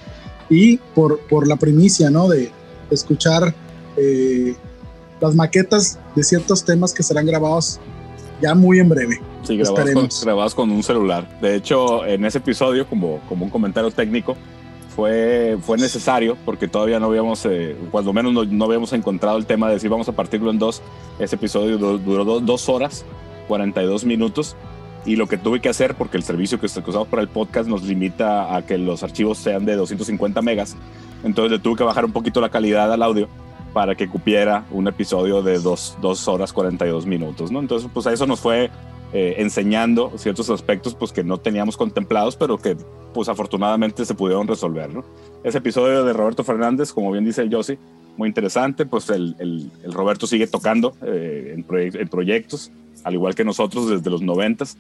[0.48, 2.28] y por, por la primicia, ¿no?
[2.28, 2.50] De,
[2.90, 3.54] escuchar
[3.96, 4.54] eh,
[5.20, 7.80] las maquetas de ciertos temas que serán grabados
[8.40, 9.20] ya muy en breve.
[9.42, 11.40] Sí, grabados con, un celular.
[11.40, 14.36] De hecho, en ese episodio, como, como un comentario técnico,
[14.94, 19.68] fue, fue necesario porque todavía no habíamos, eh, cuando menos no, habíamos encontrado el tema
[19.68, 20.82] de si vamos a partirlo en dos.
[21.18, 23.04] Ese episodio duró dos horas,
[23.48, 24.56] 42 minutos.
[25.04, 27.84] Y lo que tuve que hacer, porque el servicio que usamos para el podcast nos
[27.84, 30.76] limita a que los archivos sean de 250 megas,
[31.24, 33.28] entonces le tuve que bajar un poquito la calidad al audio
[33.72, 37.60] para que cupiera un episodio de dos, dos horas 42 minutos, ¿no?
[37.60, 38.70] Entonces, pues a eso nos fue
[39.12, 42.76] eh, enseñando ciertos aspectos pues que no teníamos contemplados, pero que
[43.12, 45.04] pues afortunadamente se pudieron resolver, ¿no?
[45.44, 47.78] Ese episodio de Roberto Fernández, como bien dice el Yossi,
[48.16, 52.72] muy interesante, pues el, el, Roberto sigue tocando eh, en, proyectos,
[53.04, 54.78] al igual que nosotros desde los noventas,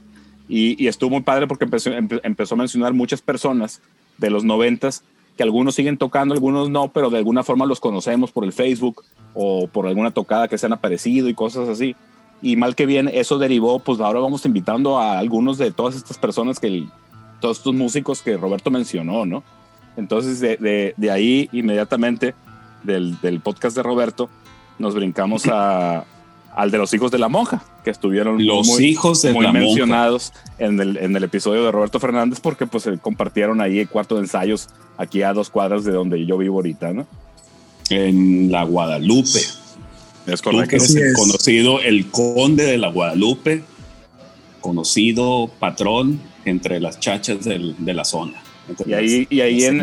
[0.48, 3.82] y, y estuvo muy padre porque empezó, empezó a mencionar muchas personas
[4.16, 5.04] de los noventas
[5.36, 9.04] que algunos siguen tocando, algunos no, pero de alguna forma los conocemos por el Facebook
[9.34, 11.94] o por alguna tocada que se han aparecido y cosas así.
[12.42, 16.18] Y mal que bien, eso derivó, pues ahora vamos invitando a algunos de todas estas
[16.18, 16.86] personas que,
[17.40, 19.42] todos estos músicos que Roberto mencionó, ¿no?
[19.96, 22.34] Entonces, de, de, ahí inmediatamente,
[22.82, 24.28] del, del, podcast de Roberto,
[24.78, 26.04] nos brincamos a,
[26.56, 30.32] al de los hijos de la monja, que estuvieron los muy, hijos de muy mencionados
[30.58, 34.22] en el, en el episodio de Roberto Fernández, porque pues compartieron ahí el cuarto de
[34.22, 37.06] ensayos aquí a dos cuadras de donde yo vivo ahorita, ¿no?
[37.90, 39.38] En la Guadalupe.
[40.26, 40.76] Es correcto.
[40.76, 43.62] es el conocido, el conde de la Guadalupe,
[44.62, 48.42] conocido patrón entre las chachas del, de la zona.
[48.84, 49.80] Y ahí, y ahí en,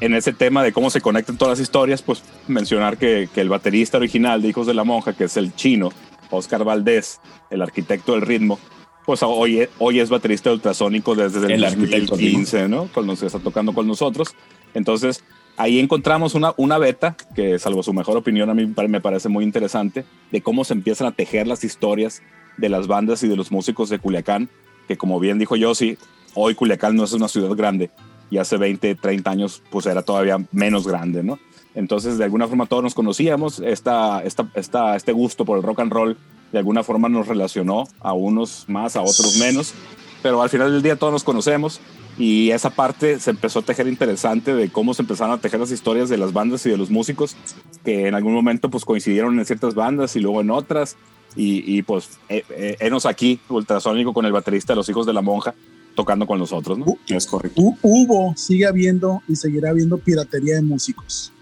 [0.00, 3.48] en, ese tema de cómo se conectan todas las historias, pues mencionar que, que, el
[3.48, 5.90] baterista original de Hijos de la Monja, que es el chino,
[6.30, 8.58] Oscar Valdés, el arquitecto del ritmo,
[9.06, 12.90] pues hoy, hoy es baterista ultrasónico desde el, el 2015, ¿no?
[12.92, 14.34] Cuando se está tocando con nosotros.
[14.74, 15.24] Entonces,
[15.56, 19.44] ahí encontramos una, una beta que, salvo su mejor opinión, a mí me parece muy
[19.44, 22.22] interesante, de cómo se empiezan a tejer las historias
[22.58, 24.50] de las bandas y de los músicos de Culiacán,
[24.86, 25.96] que como bien dijo Yossi,
[26.34, 27.90] hoy Culiacán no es una ciudad grande
[28.30, 31.38] y hace 20, 30 años pues era todavía menos grande, ¿no?
[31.74, 35.80] Entonces de alguna forma todos nos conocíamos, esta, esta, esta, este gusto por el rock
[35.80, 36.16] and roll
[36.52, 39.74] de alguna forma nos relacionó a unos más, a otros menos,
[40.22, 41.80] pero al final del día todos nos conocemos
[42.18, 45.70] y esa parte se empezó a tejer interesante de cómo se empezaron a tejer las
[45.70, 47.36] historias de las bandas y de los músicos
[47.84, 50.96] que en algún momento pues coincidieron en ciertas bandas y luego en otras
[51.36, 55.54] y, pues eh, eh, aquí ultrasónico con el baterista de los hijos de la monja
[55.98, 56.84] tocando con nosotros, ¿no?
[56.86, 57.60] Uh, es correcto.
[57.82, 61.32] hubo, sigue habiendo y seguirá habiendo piratería de músicos.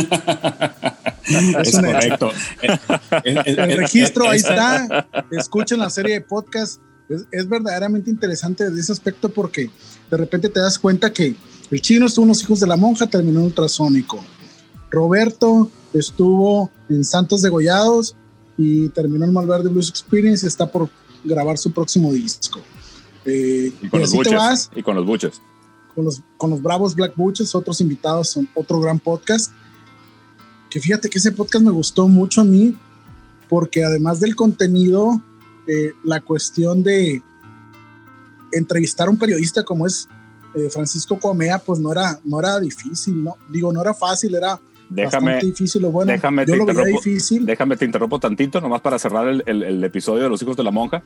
[1.64, 2.30] es, correcto.
[3.24, 5.08] el, registro ahí está.
[5.32, 9.68] Escuchen la serie de podcast es, verdaderamente interesante desde ese aspecto porque
[10.08, 11.34] de repente te das cuenta que
[11.68, 14.24] el chino estuvo en Los Hijos de la Monja, terminó en Ultrasónico.
[14.88, 18.14] Roberto estuvo en Santos Degollados
[18.56, 20.88] y terminó en Malverde Blues Experience y está por
[21.24, 22.60] grabar su próximo disco.
[23.24, 25.40] Eh, y, con los buches, y con los buches.
[25.94, 29.52] Con los, con los bravos Black Buches, otros invitados, son otro gran podcast.
[30.70, 32.74] Que fíjate que ese podcast me gustó mucho a mí
[33.48, 35.20] porque además del contenido
[35.66, 37.22] eh, la cuestión de
[38.50, 40.08] entrevistar a un periodista como es
[40.54, 43.36] eh, Francisco Comea, pues no era, no era difícil, ¿no?
[43.50, 44.58] Digo, no era fácil, era
[44.88, 45.84] déjame, bastante difícil.
[45.86, 47.46] Bueno, déjame, yo te lo veía difícil.
[47.46, 50.70] Déjame te interrumpo tantito, nomás para cerrar el, el, episodio de Los Hijos de la
[50.70, 51.02] Monja,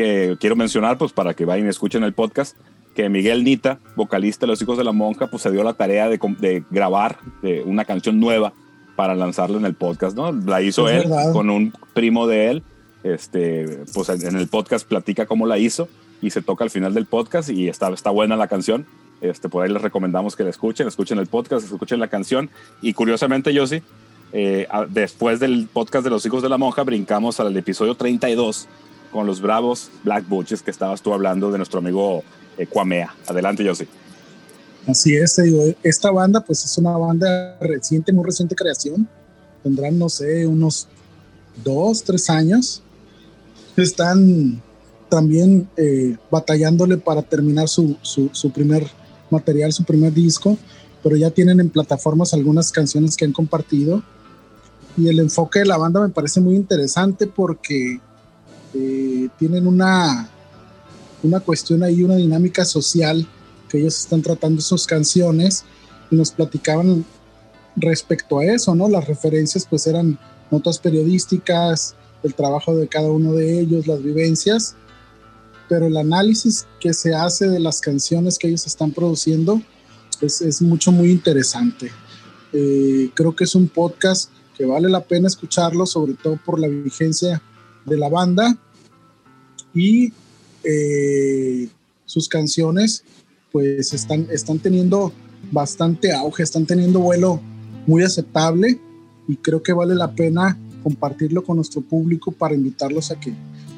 [0.00, 2.56] que quiero mencionar, pues para que vayan y escuchen el podcast,
[2.94, 6.08] que Miguel Nita, vocalista de Los Hijos de la Monja, pues se dio la tarea
[6.08, 8.54] de, de grabar de una canción nueva
[8.96, 10.32] para lanzarla en el podcast, ¿no?
[10.32, 12.62] La hizo él con un primo de él
[13.02, 15.86] este, pues en el podcast platica cómo la hizo
[16.22, 18.86] y se toca al final del podcast y está, está buena la canción.
[19.20, 22.48] Este, por ahí les recomendamos que la escuchen, escuchen el podcast, escuchen la canción.
[22.80, 23.82] Y curiosamente, yo sí,
[24.32, 28.66] eh, después del podcast de los hijos de la monja, brincamos al episodio 32
[29.10, 32.22] con los bravos Black Butches que estabas tú hablando de nuestro amigo
[32.56, 33.14] eh, Kwamea.
[33.26, 33.86] Adelante, Yossi.
[34.86, 35.38] Así es,
[35.82, 39.08] esta banda pues es una banda reciente, muy reciente creación.
[39.62, 40.88] Tendrán, no sé, unos
[41.62, 42.82] dos, tres años
[43.76, 44.62] están
[45.08, 47.96] también eh, batallándole para terminar su,
[48.54, 48.86] primer
[49.30, 50.56] material, su primer disco,
[51.02, 54.02] pero ya tienen en plataformas algunas canciones que han compartido.
[54.96, 58.00] Y el enfoque de la banda me parece muy interesante porque
[58.74, 60.28] eh, tienen una,
[61.22, 63.26] una cuestión ahí, una dinámica social
[63.68, 65.64] que ellos están tratando sus canciones
[66.10, 67.04] y nos platicaban
[67.76, 68.88] respecto a eso, ¿no?
[68.88, 70.18] Las referencias pues eran
[70.50, 74.74] notas periodísticas, el trabajo de cada uno de ellos, las vivencias,
[75.68, 79.62] pero el análisis que se hace de las canciones que ellos están produciendo
[80.20, 81.90] es, es mucho, muy interesante.
[82.52, 86.66] Eh, creo que es un podcast que vale la pena escucharlo, sobre todo por la
[86.66, 87.40] vigencia
[87.84, 88.58] de la banda
[89.74, 90.12] y
[90.64, 91.68] eh,
[92.04, 93.04] sus canciones
[93.52, 95.12] pues están, están teniendo
[95.50, 97.40] bastante auge, están teniendo vuelo
[97.86, 98.78] muy aceptable
[99.26, 103.32] y creo que vale la pena compartirlo con nuestro público para invitarlos a que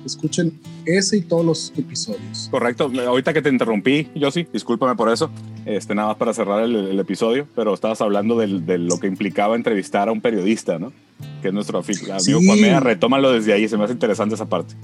[0.04, 2.48] escuchen ese y todos los episodios.
[2.50, 2.90] Correcto.
[3.06, 5.30] Ahorita que te interrumpí, yo sí, discúlpame por eso.
[5.64, 10.08] Este, nada más para cerrar el, episodio, pero estabas hablando de lo que implicaba entrevistar
[10.08, 10.92] a un periodista, ¿no?
[11.40, 12.46] Que es nuestro amigo sí.
[12.46, 12.80] Cuamea.
[12.80, 14.74] Retómalo desde ahí, se me hace interesante esa parte.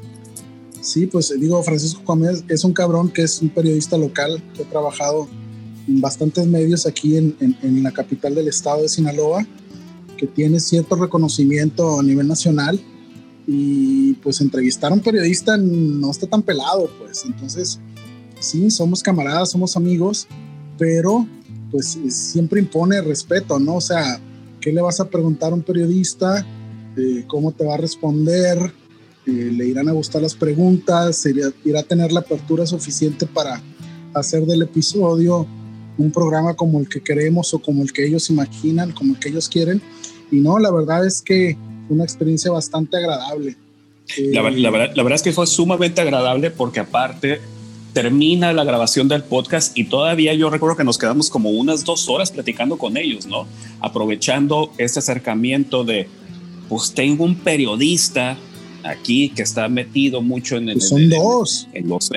[0.80, 4.66] Sí, pues digo, Francisco Cuamea es un cabrón que es un periodista local que ha
[4.66, 5.28] trabajado
[5.88, 9.44] en bastantes medios aquí en, en la capital del estado de Sinaloa
[10.18, 12.78] que tiene cierto reconocimiento a nivel nacional
[13.50, 17.80] y pues entrevistar a un periodista no está tan pelado, pues entonces
[18.40, 20.28] sí, somos camaradas, somos amigos,
[20.76, 21.26] pero
[21.70, 23.76] pues siempre impone respeto, ¿no?
[23.76, 24.20] O sea,
[24.60, 26.46] ¿qué le vas a preguntar a un periodista?
[26.94, 28.58] Eh, ¿Cómo te va a responder?
[29.26, 31.24] Eh, ¿Le irán a gustar las preguntas?
[31.24, 33.62] ¿Irá, ¿Irá a tener la apertura suficiente para
[34.12, 35.46] hacer del episodio
[35.96, 39.30] un programa como el que queremos o como el que ellos imaginan, como el que
[39.30, 39.80] ellos quieren?
[40.30, 41.56] Y no, la verdad es que
[41.88, 43.56] una experiencia bastante agradable.
[44.32, 47.40] La, verdad, la verdad es que fue sumamente agradable porque aparte
[47.92, 52.08] termina la grabación del podcast y todavía yo recuerdo que nos quedamos como unas dos
[52.08, 53.46] horas platicando con ellos, ¿no?
[53.80, 56.08] Aprovechando este acercamiento de,
[56.68, 58.38] pues tengo un periodista
[58.84, 60.80] aquí que está metido mucho en el...
[60.80, 61.68] son dos.
[61.72, 62.10] En, los,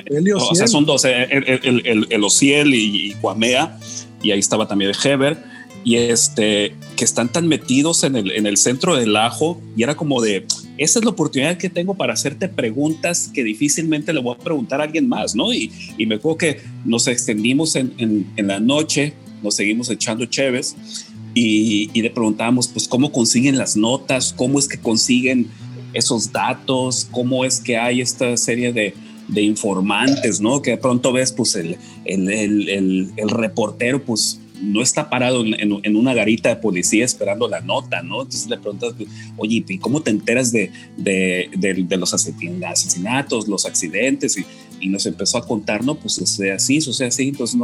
[0.50, 3.78] o sea, son dos, el, el, el, el Ociel y, y Cuamea,
[4.22, 5.51] y ahí estaba también Heber
[5.84, 9.96] y este, que están tan metidos en el, en el centro del ajo y era
[9.96, 10.46] como de,
[10.78, 14.82] esa es la oportunidad que tengo para hacerte preguntas que difícilmente le voy a preguntar
[14.82, 15.54] a alguien más, ¿no?
[15.54, 20.76] Y, y me acuerdo que nos extendimos en, en, la noche nos seguimos echando cheves
[21.34, 24.34] y, y, le preguntábamos, pues, ¿cómo consiguen las notas?
[24.34, 25.48] ¿Cómo es que consiguen
[25.94, 27.08] esos datos?
[27.10, 28.94] ¿Cómo es que hay esta serie de,
[29.30, 30.62] de informantes, ¿no?
[30.62, 32.30] Que de pronto ves, pues, el, el,
[32.70, 38.02] el, el reportero, pues, no está parado en, una garita de policía esperando la nota,
[38.02, 38.22] ¿no?
[38.22, 38.94] Entonces le preguntas,
[39.38, 40.72] oye, ¿y cómo te enteras de,
[41.98, 44.38] los asesinatos, los accidentes?
[44.38, 44.46] Y,
[44.80, 45.96] y, nos empezó a contar, ¿no?
[45.96, 47.30] Pues sea así, sea así.
[47.30, 47.60] Entonces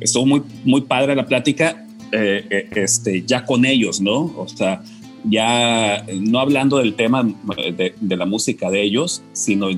[0.00, 4.32] estuvo muy, muy padre la plática, eh, eh, este, ya con ellos, ¿no?
[4.36, 4.82] O sea,
[5.24, 9.68] ya no hablando del tema de, de la música de ellos, sino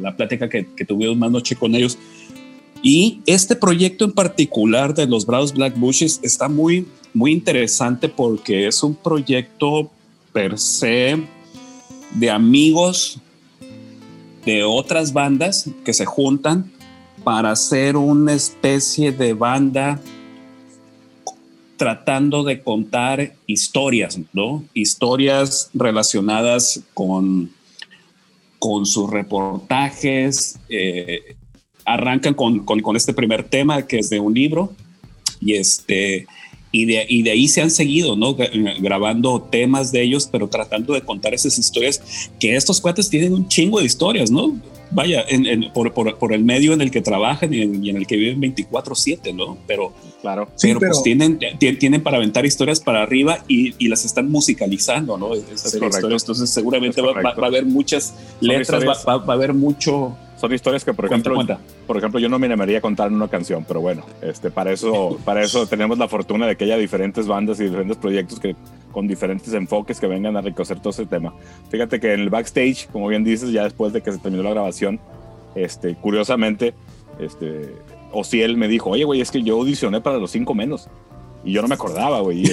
[0.00, 1.98] la plática que, que tuvimos más noche con ellos
[2.82, 8.66] y este proyecto en particular de los Bravos Black Bushes está muy, muy interesante porque
[8.66, 9.90] es un proyecto
[10.32, 11.18] per se
[12.14, 13.18] de amigos
[14.44, 16.72] de otras bandas que se juntan
[17.22, 20.00] para hacer una especie de banda
[21.76, 24.64] tratando de contar historias, ¿no?
[24.74, 27.50] Historias relacionadas con,
[28.58, 31.36] con sus reportajes, eh,
[31.84, 34.72] arrancan con, con, este primer tema que es de un libro
[35.40, 36.26] y este
[36.72, 38.36] y de, y de ahí se han seguido, ¿no?
[38.78, 43.48] Grabando temas de ellos, pero tratando de contar esas historias, que estos cuates tienen un
[43.48, 44.56] chingo de historias, ¿no?
[44.92, 48.16] Vaya, en, por, por, por, el medio en el que trabajan y en, el que
[48.16, 49.56] viven 24/7, ¿no?
[49.66, 54.30] Pero, claro, pero, pues tienen, tienen para aventar historias para arriba y, y las están
[54.30, 55.34] musicalizando, ¿no?
[55.34, 56.22] Esas historias.
[56.22, 60.84] Entonces seguramente va, va, a haber muchas letras, va, va a haber mucho son historias
[60.86, 61.38] que, por ejemplo,
[61.86, 64.72] por ejemplo, yo no me animaría a contar en una canción, pero bueno, este, para
[64.72, 68.56] eso, para eso tenemos la fortuna de que haya diferentes bandas y diferentes proyectos que
[68.90, 71.34] con diferentes enfoques que vengan a reconocer todo ese tema.
[71.68, 74.50] Fíjate que en el backstage, como bien dices, ya después de que se terminó la
[74.50, 74.98] grabación,
[75.54, 76.72] este, curiosamente,
[77.18, 77.74] este,
[78.10, 80.88] Ociel me dijo, oye, güey, es que yo audicioné para los cinco menos.
[81.44, 82.42] Y yo no me acordaba, güey.
[82.42, 82.46] Y,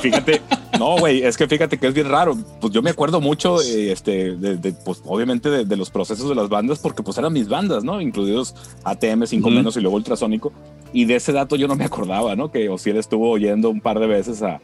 [0.00, 0.42] fíjate,
[0.78, 2.36] no, güey, es que fíjate que es bien raro.
[2.60, 6.48] Pues yo me acuerdo mucho, eh, este, de, pues obviamente de, los procesos de las
[6.48, 8.00] bandas, porque pues eran mis bandas, ¿no?
[8.00, 10.52] Incluidos ATM 5 menos y luego Ultrasónico.
[10.92, 12.50] Y de ese dato yo no me acordaba, ¿no?
[12.50, 14.60] Que Osiel estuvo oyendo un par de veces a,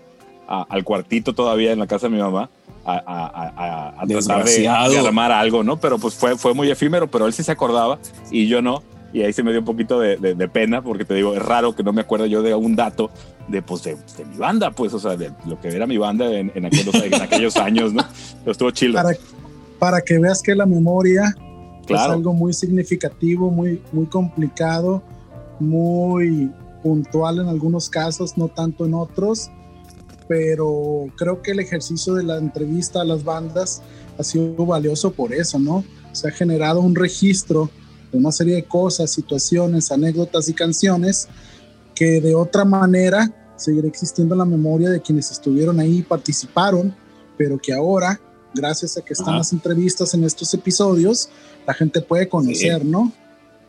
[0.46, 2.50] al cuartito todavía en la casa de mi mamá.
[2.82, 5.76] A, a, a, tratar de, de, armar algo, ¿no?
[5.76, 7.98] Pero pues fue, fue muy efímero, pero él sí se acordaba
[8.30, 11.14] y yo no y ahí se me dio un poquito de, de, pena porque te
[11.14, 13.10] digo, es raro que no me acuerdo yo de un dato
[13.50, 16.52] de, pues, de, mi banda, pues, o sea, de lo que era mi banda en,
[16.54, 18.04] en, aquellos, en aquellos, años, ¿no?
[18.40, 18.94] Pero estuvo chido.
[18.94, 19.16] Para,
[19.78, 21.34] para, que veas que la memoria
[21.88, 25.02] es algo muy significativo, muy, muy complicado,
[25.58, 26.50] muy
[26.82, 29.50] puntual en algunos casos, no tanto en otros,
[30.28, 33.82] pero creo que el ejercicio de la entrevista a las bandas
[34.16, 35.84] ha sido valioso por eso, ¿no?
[36.12, 37.70] Se ha generado un registro
[38.12, 41.28] de una serie de cosas, situaciones, anécdotas y canciones
[41.94, 43.30] que de otra manera
[43.60, 46.94] seguirá existiendo en la memoria de quienes estuvieron ahí y participaron,
[47.36, 48.20] pero que ahora,
[48.54, 51.28] gracias a que están las entrevistas en estos episodios,
[51.66, 53.12] la gente puede conocer, ¿no?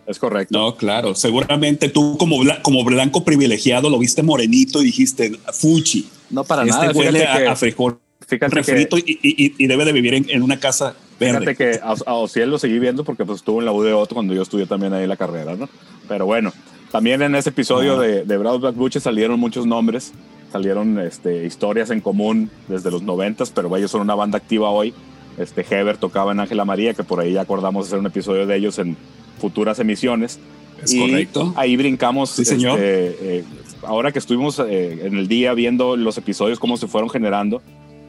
[0.07, 0.57] Es correcto.
[0.57, 1.13] No, claro.
[1.13, 6.09] Seguramente tú como, como blanco privilegiado lo viste morenito y dijiste, Fuchi.
[6.29, 6.91] No para este nada.
[6.91, 7.99] Huele a, frijol.
[8.27, 10.95] Fíjate que, y, y, debe de vivir en, en una casa
[11.27, 14.41] Fíjate que a, a lo seguí viendo porque pues estuvo en la UDO cuando yo
[14.41, 15.69] estudié también ahí la carrera, ¿no?
[16.07, 16.51] Pero bueno,
[16.91, 20.13] también en ese episodio de, de Brown Black Butcher salieron muchos nombres,
[20.51, 24.93] salieron este, historias en común desde los noventas, pero ellos son una banda activa hoy.
[25.37, 28.57] Este Heber tocaba en Ángela María, que por ahí ya acordamos hacer un episodio de
[28.57, 28.97] ellos en
[29.39, 30.39] futuras emisiones.
[30.83, 31.53] Es correcto.
[31.55, 32.31] Ahí brincamos.
[32.31, 32.79] Sí, señor.
[32.79, 33.43] Este, eh,
[33.83, 37.61] ahora que estuvimos eh, en el día viendo los episodios, cómo se fueron generando,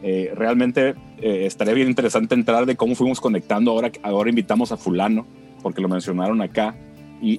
[0.03, 3.70] eh, realmente eh, estaría bien interesante entrar de cómo fuimos conectando.
[3.70, 5.26] Ahora, ahora invitamos a fulano,
[5.62, 6.74] porque lo mencionaron acá.
[7.25, 7.39] Y,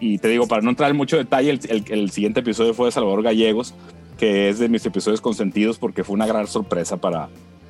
[0.00, 2.92] y, te digo, para no entrar en mucho detalle, el, el, siguiente episodio fue de
[2.92, 3.74] Salvador Gallegos,
[4.18, 7.28] que es de mis episodios consentidos porque fue una gran sorpresa para,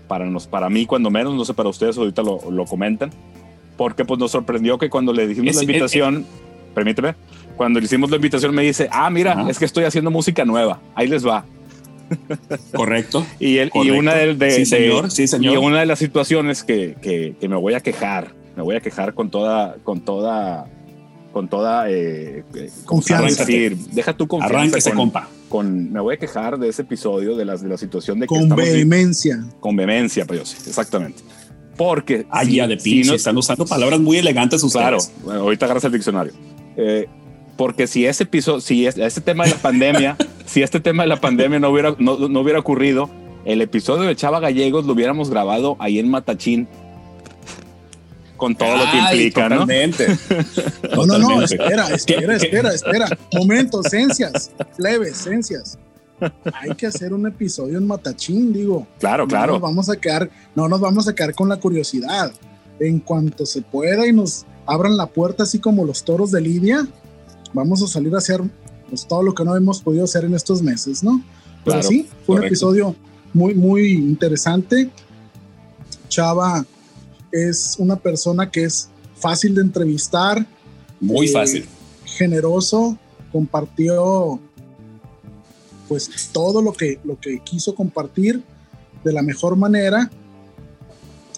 [0.09, 3.11] para, nos, para mí, cuando menos, no sé, para ustedes ahorita lo, lo comentan,
[3.77, 6.25] porque pues nos sorprendió que cuando le dijimos la invitación,
[6.75, 7.15] permíteme,
[7.57, 10.81] cuando le hicimos la invitación me dice, ah, mira, es que estoy haciendo música nueva,
[10.95, 11.45] ahí les va.
[12.75, 13.27] Correcto.
[13.39, 15.55] y, el, y una de, sí, señor, sí, señor.
[15.55, 18.81] Y una de las situaciones que, que, que, me voy a quejar, me voy a
[18.81, 20.69] quejar con toda, con toda,
[21.33, 22.45] con toda eh,
[22.85, 23.45] confianza.
[23.45, 24.57] Decir, deja tu confianza.
[24.57, 25.29] Arránquese, compa.
[25.49, 28.35] Con, me voy a quejar de ese episodio, de, las, de la situación de que
[28.35, 29.45] Con vehemencia.
[29.61, 31.23] Con vehemencia, pues exactamente.
[31.77, 32.27] Porque.
[32.31, 35.13] Ay, ya de pinche, no, están usando palabras muy elegantes ustedes.
[35.25, 36.33] Claro, ahorita agarras el diccionario.
[36.77, 37.09] Eh,
[37.57, 40.17] porque si ese episodio, si ese tema de la pandemia,
[40.47, 43.11] si este tema de la pandemia no hubiera, no, no, hubiera ocurrido,
[43.45, 46.69] el episodio de Chava Gallegos lo hubiéramos grabado ahí en Matachín.
[48.41, 50.07] Con todo lo que implica, totalmente.
[50.97, 51.07] ¿no?
[51.07, 53.19] No, no, espera, espera, espera, espera.
[53.35, 55.79] Momento, esencias, plebes, esencias.
[56.55, 58.87] Hay que hacer un episodio en Matachín, digo.
[58.99, 59.47] Claro, claro.
[59.47, 62.33] No nos vamos a quedar, no nos vamos a quedar con la curiosidad.
[62.81, 66.89] En cuanto se pueda y nos abran la puerta, así como los toros de Lidia,
[67.53, 68.41] vamos a salir a hacer
[68.89, 71.23] pues, todo lo que no hemos podido hacer en estos meses, ¿no?
[71.63, 72.97] Pero sí, fue un episodio
[73.35, 74.89] muy, muy interesante.
[76.09, 76.65] Chava
[77.33, 80.47] es una persona que es fácil de entrevistar.
[81.01, 81.67] Muy eh, fácil.
[82.05, 82.99] Generoso,
[83.33, 84.41] compartió
[85.89, 88.43] pues todo lo que, lo que quiso compartir
[89.03, 90.11] de la mejor manera.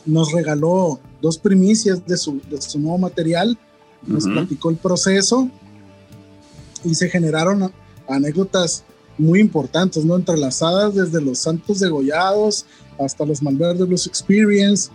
[0.05, 3.57] Nos regaló dos primicias de su, de su nuevo material,
[4.05, 5.49] nos platicó el proceso
[6.85, 7.73] y se generaron
[8.09, 8.83] anécdotas
[9.17, 10.17] muy importantes, ¿no?
[10.17, 12.67] Entrelazadas desde los Santos Degollados
[12.99, 14.91] hasta los Malverde Blues Experience,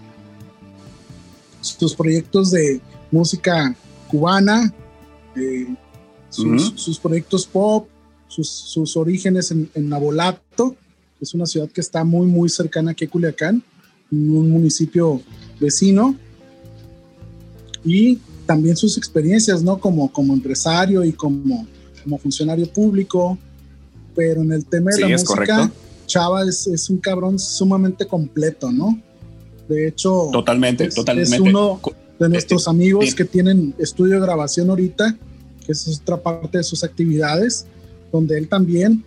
[1.67, 3.75] sus proyectos de música
[4.07, 4.73] cubana,
[5.35, 5.67] eh,
[6.29, 7.87] sus, proyectos pop,
[8.27, 10.75] sus, orígenes en, en, Nabolato,
[11.17, 13.63] que es una ciudad que está muy, muy cercana aquí a Culiacán,
[14.11, 15.21] un municipio
[15.59, 16.15] vecino,
[17.83, 19.79] y también sus experiencias, ¿no?
[19.79, 21.67] Como, como empresario y como,
[22.03, 23.37] como funcionario público,
[24.15, 25.71] pero en el tema de la música,
[26.05, 28.99] Chava es, un cabrón sumamente completo, ¿no?
[29.67, 31.35] De hecho, totalmente, es, totalmente.
[31.35, 31.81] es uno
[32.19, 35.15] de nuestros amigos que tienen estudio de grabación ahorita,
[35.65, 37.65] que es otra parte de sus actividades,
[38.11, 39.03] donde él también,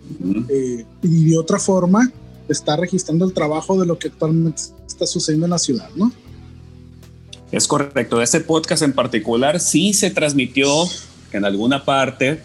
[0.49, 2.11] eh, y de otra forma,
[2.47, 6.11] está registrando el trabajo de lo que actualmente está sucediendo en la ciudad, ¿no?
[7.51, 8.21] Es correcto.
[8.21, 10.69] Este podcast en particular sí se transmitió
[11.33, 12.41] en alguna parte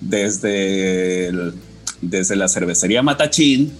[0.00, 1.54] desde el
[2.00, 3.72] desde la cervecería Matachín,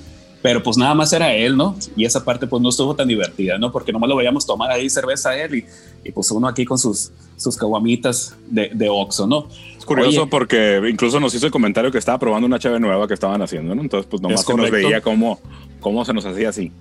[0.42, 1.76] pero pues nada más era él, ¿no?
[1.96, 3.70] Y esa parte pues no estuvo tan divertida, ¿no?
[3.70, 5.66] Porque nomás lo veíamos tomar ahí cerveza a él y,
[6.08, 9.48] y pues uno aquí con sus, sus caguamitas de, de Oxxo, ¿no?
[9.76, 13.14] Es curioso porque incluso nos hizo el comentario que estaba probando una chave nueva que
[13.14, 13.82] estaban haciendo, ¿no?
[13.82, 15.40] Entonces pues nomás se nos veía cómo,
[15.80, 16.72] cómo se nos hacía así.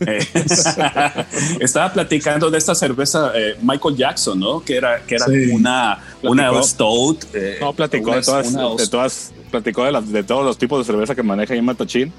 [1.60, 4.64] Estaba platicando de esta cerveza eh, Michael Jackson, ¿no?
[4.64, 7.26] Que era, que era una, una Stout.
[7.34, 11.14] Eh, no, platicó de, todas, de todas, platicó de, de, todos los tipos de cerveza
[11.14, 12.12] que maneja ahí Matachín.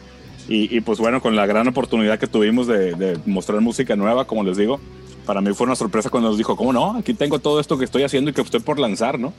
[0.47, 4.25] Y, y, pues bueno, con la gran oportunidad que tuvimos de, de, mostrar música nueva,
[4.25, 4.79] como les digo,
[5.25, 6.97] para mí fue una sorpresa cuando nos dijo, ¿cómo no?
[6.97, 9.33] Aquí tengo todo esto que estoy haciendo y que estoy por lanzar, ¿no?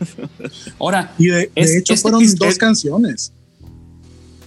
[0.78, 3.32] Ahora, y de, hecho fueron dos canciones.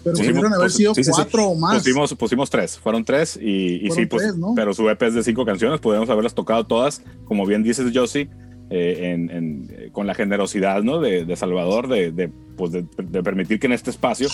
[0.03, 1.77] Pero pudieron haber sido cuatro o más.
[1.77, 5.79] Pusimos, pusimos, tres, fueron tres y, sí, pues, pero su EP es de cinco canciones,
[5.79, 8.29] podríamos haberlas tocado todas, como bien dices, Josie,
[8.69, 10.99] eh, en, eh, con la generosidad ¿no?
[10.99, 12.83] de, Salvador de, pues de,
[13.23, 14.27] permitir que en este espacio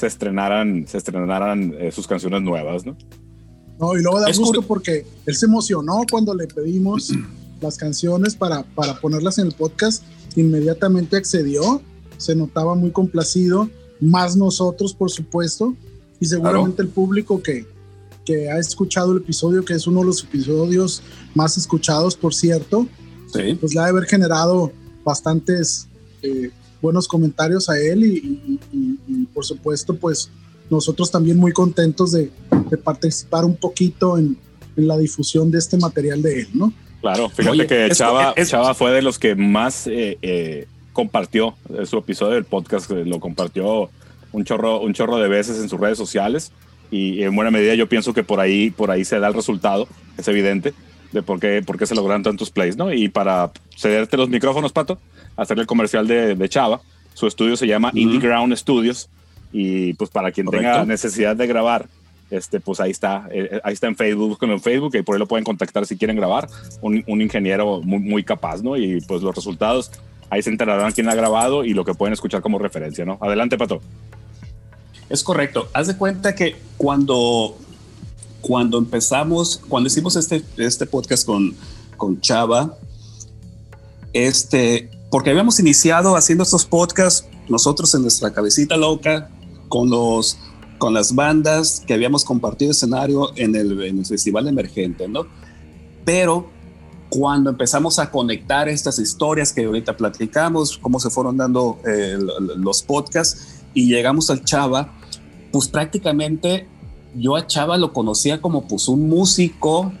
[0.00, 2.96] se estrenaran, se estrenaran eh, sus canciones nuevas, ¿no?
[3.78, 7.12] No, y luego da gusto porque él se emocionó cuando le pedimos
[7.60, 10.02] las canciones para, para ponerlas en el podcast,
[10.36, 11.82] inmediatamente accedió,
[12.16, 13.68] se notaba muy complacido
[14.00, 15.74] más nosotros, por supuesto,
[16.18, 17.66] y seguramente el público que,
[18.24, 21.02] que ha escuchado el episodio, que es uno de los episodios
[21.34, 22.86] más escuchados, por cierto,
[23.32, 24.72] pues le ha de haber generado
[25.04, 25.88] bastantes
[26.22, 26.50] eh,
[26.80, 30.30] buenos comentarios a él y, por supuesto, pues
[30.68, 32.30] nosotros también muy contentos de,
[32.84, 34.36] participar un poquito en,
[34.76, 36.72] en, la difusión de este material de él, ¿no?
[37.00, 41.54] Claro, fíjate que Chava, Chava fue de los que más eh, eh, compartió
[41.84, 43.90] su episodio del podcast, lo compartió
[44.32, 46.52] un chorro, un chorro de veces en sus redes sociales
[46.90, 49.88] y en buena medida yo pienso que por ahí, por ahí se da el resultado,
[50.18, 50.74] es evidente,
[51.12, 52.92] de por qué, por qué se logran tantos plays, ¿no?
[52.92, 54.98] Y para cederte los micrófonos, Pato,
[55.40, 56.80] hacerle el comercial de, de Chava,
[57.14, 59.08] su estudio se llama Indie Ground Studios
[59.52, 61.86] y pues para quien tenga necesidad de grabar,
[62.30, 65.18] este, pues ahí está, eh, ahí está en Facebook, con en Facebook y por ahí
[65.18, 66.48] lo pueden contactar si quieren grabar,
[66.80, 68.76] un, un ingeniero muy, muy capaz, ¿no?
[68.76, 69.90] Y pues los resultados
[70.30, 73.18] ahí se enterarán quién ha grabado y lo que pueden escuchar como referencia, ¿no?
[73.20, 73.80] Adelante, Pato.
[75.08, 75.68] Es correcto.
[75.72, 77.58] Haz de cuenta que cuando,
[78.40, 81.54] cuando empezamos, cuando hicimos este, este podcast con,
[81.96, 82.76] con Chava,
[84.12, 89.30] este, porque habíamos iniciado haciendo estos podcasts nosotros en nuestra cabecita loca
[89.68, 90.38] con los
[90.78, 95.26] con las bandas que habíamos compartido escenario en el, en el festival emergente, ¿no?
[96.06, 96.48] Pero
[97.10, 102.16] cuando empezamos a conectar estas historias que ahorita platicamos, cómo se fueron dando eh,
[102.56, 104.94] los podcasts y llegamos al Chava,
[105.52, 106.66] pues prácticamente
[107.14, 109.92] yo a Chava lo conocía como pues un músico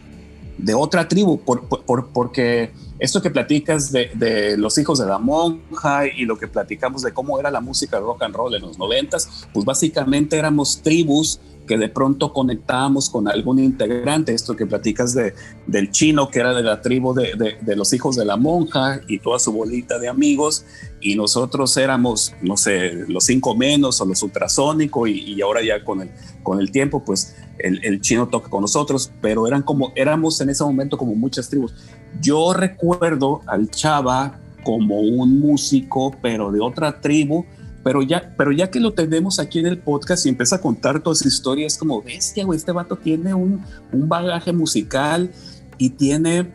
[0.62, 1.66] de otra tribu, por,
[2.12, 7.02] porque esto que platicas de, de, los hijos de la monja y lo que platicamos
[7.02, 11.40] de cómo era la música rock and roll en los noventas, pues básicamente éramos tribus
[11.70, 15.34] que de pronto conectábamos con algún integrante, esto que platicas de,
[15.68, 19.20] del chino, que era de la tribu de, de, los hijos de la monja y
[19.20, 20.64] toda su bolita de amigos,
[21.00, 25.84] y nosotros éramos, no sé, los cinco menos o los ultrasónico, y, y ahora ya
[25.84, 26.10] con el,
[26.42, 30.50] con el tiempo, pues el, el, chino toca con nosotros, pero eran como, éramos en
[30.50, 31.72] ese momento como muchas tribus.
[32.20, 37.44] Yo recuerdo al Chava como un músico, pero de otra tribu,
[37.82, 41.00] pero ya, pero ya que lo tenemos aquí en el podcast y empieza a contar
[41.00, 45.30] todas sus historias, como bestia, güey, este vato tiene un, un bagaje musical
[45.78, 46.52] y tiene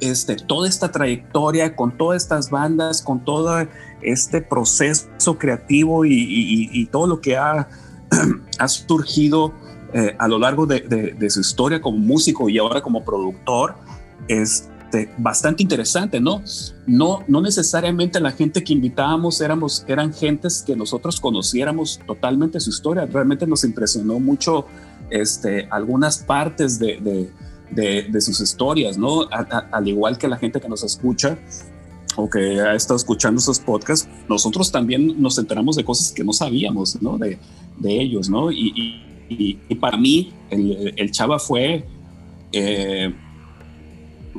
[0.00, 3.66] este, toda esta trayectoria con todas estas bandas, con todo
[4.00, 7.68] este proceso creativo y, y, y todo lo que ha,
[8.58, 9.52] ha surgido
[9.92, 13.74] eh, a lo largo de, de, de, su historia como músico y ahora como productor.
[14.28, 16.42] Es, este, bastante interesante, ¿no?
[16.86, 17.22] ¿no?
[17.28, 23.04] No necesariamente la gente que invitábamos éramos, eran gentes que nosotros conociéramos totalmente su historia.
[23.04, 24.64] Realmente nos impresionó mucho
[25.10, 27.30] este, algunas partes de,
[27.70, 29.28] de, de, sus historias, ¿no?
[29.30, 31.38] al igual que la gente que nos escucha
[32.16, 36.32] o que ha estado escuchando esos podcasts, nosotros también nos enteramos de cosas que no
[36.32, 37.18] sabíamos, ¿no?
[37.18, 37.38] De,
[37.84, 38.50] ellos, ¿no?
[38.50, 41.84] Y, y, y, para mí, el, el Chava fue...
[42.52, 43.12] Eh,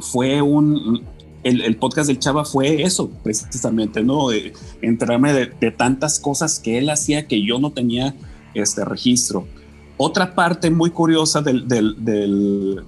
[0.01, 1.03] fue un,
[1.43, 4.29] el, podcast del Chava fue eso, precisamente, ¿no?
[4.29, 8.15] De, enterarme de, tantas cosas que él hacía que yo no tenía
[8.53, 9.47] este registro.
[9.97, 12.83] Otra parte muy curiosa del, del, del,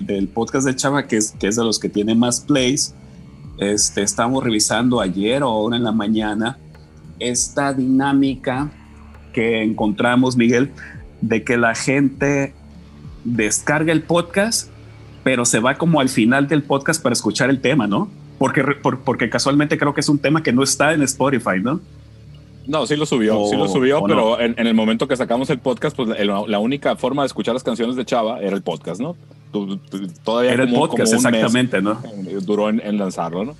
[0.00, 2.94] del, podcast del Chava, que es, que es de los que tiene más plays,
[3.58, 6.58] este, estamos revisando ayer o ahora en la mañana
[7.18, 8.70] esta dinámica
[9.32, 10.72] que encontramos, Miguel,
[11.20, 12.54] de que la gente
[13.24, 14.71] descarga el podcast
[15.24, 18.10] pero se va como al final del podcast para escuchar el tema, ¿no?
[18.38, 18.64] Porque,
[19.04, 21.80] porque casualmente creo que es un tema que no está en Spotify, ¿no?
[22.66, 25.96] No, sí lo subió, sí lo subió, pero en, el momento que sacamos el podcast,
[25.96, 29.16] pues la, única forma de escuchar las canciones de Chava era el podcast, ¿no?
[30.22, 32.00] Todavía era el podcast, exactamente, ¿no?
[32.42, 33.56] Duró en, lanzarlo, ¿no?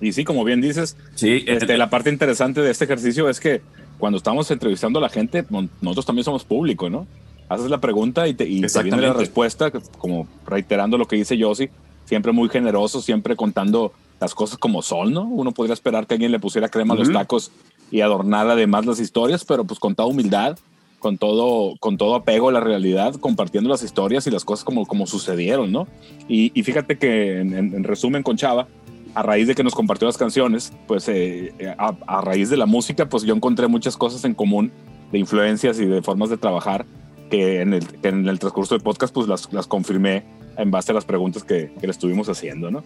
[0.00, 3.62] Y sí, como bien dices, sí, este, la parte interesante de este ejercicio es que
[3.98, 5.44] cuando estamos entrevistando a la gente,
[5.80, 7.06] nosotros también somos público, ¿no?
[7.48, 11.70] Haces la pregunta y te, y viene la respuesta, como reiterando lo que dice Yossi,
[12.04, 15.24] siempre muy generoso, siempre contando las cosas como son, ¿no?
[15.24, 17.52] Uno podría esperar que alguien le pusiera crema a los tacos
[17.90, 20.58] y adornar además las historias, pero pues con toda humildad,
[20.98, 24.86] con todo, con todo apego a la realidad, compartiendo las historias y las cosas como,
[24.86, 25.86] como sucedieron, ¿no?
[26.28, 28.66] Y, y fíjate que en, resumen con Chava,
[29.14, 32.66] a raíz de que nos compartió las canciones, pues eh, a, a, raíz de la
[32.66, 34.72] música, pues yo encontré muchas cosas en común
[35.12, 36.84] de influencias y de formas de trabajar
[37.30, 40.24] que en el, en el transcurso del podcast pues las, las, confirmé
[40.56, 42.82] en base a las preguntas que, que le estuvimos haciendo, ¿no?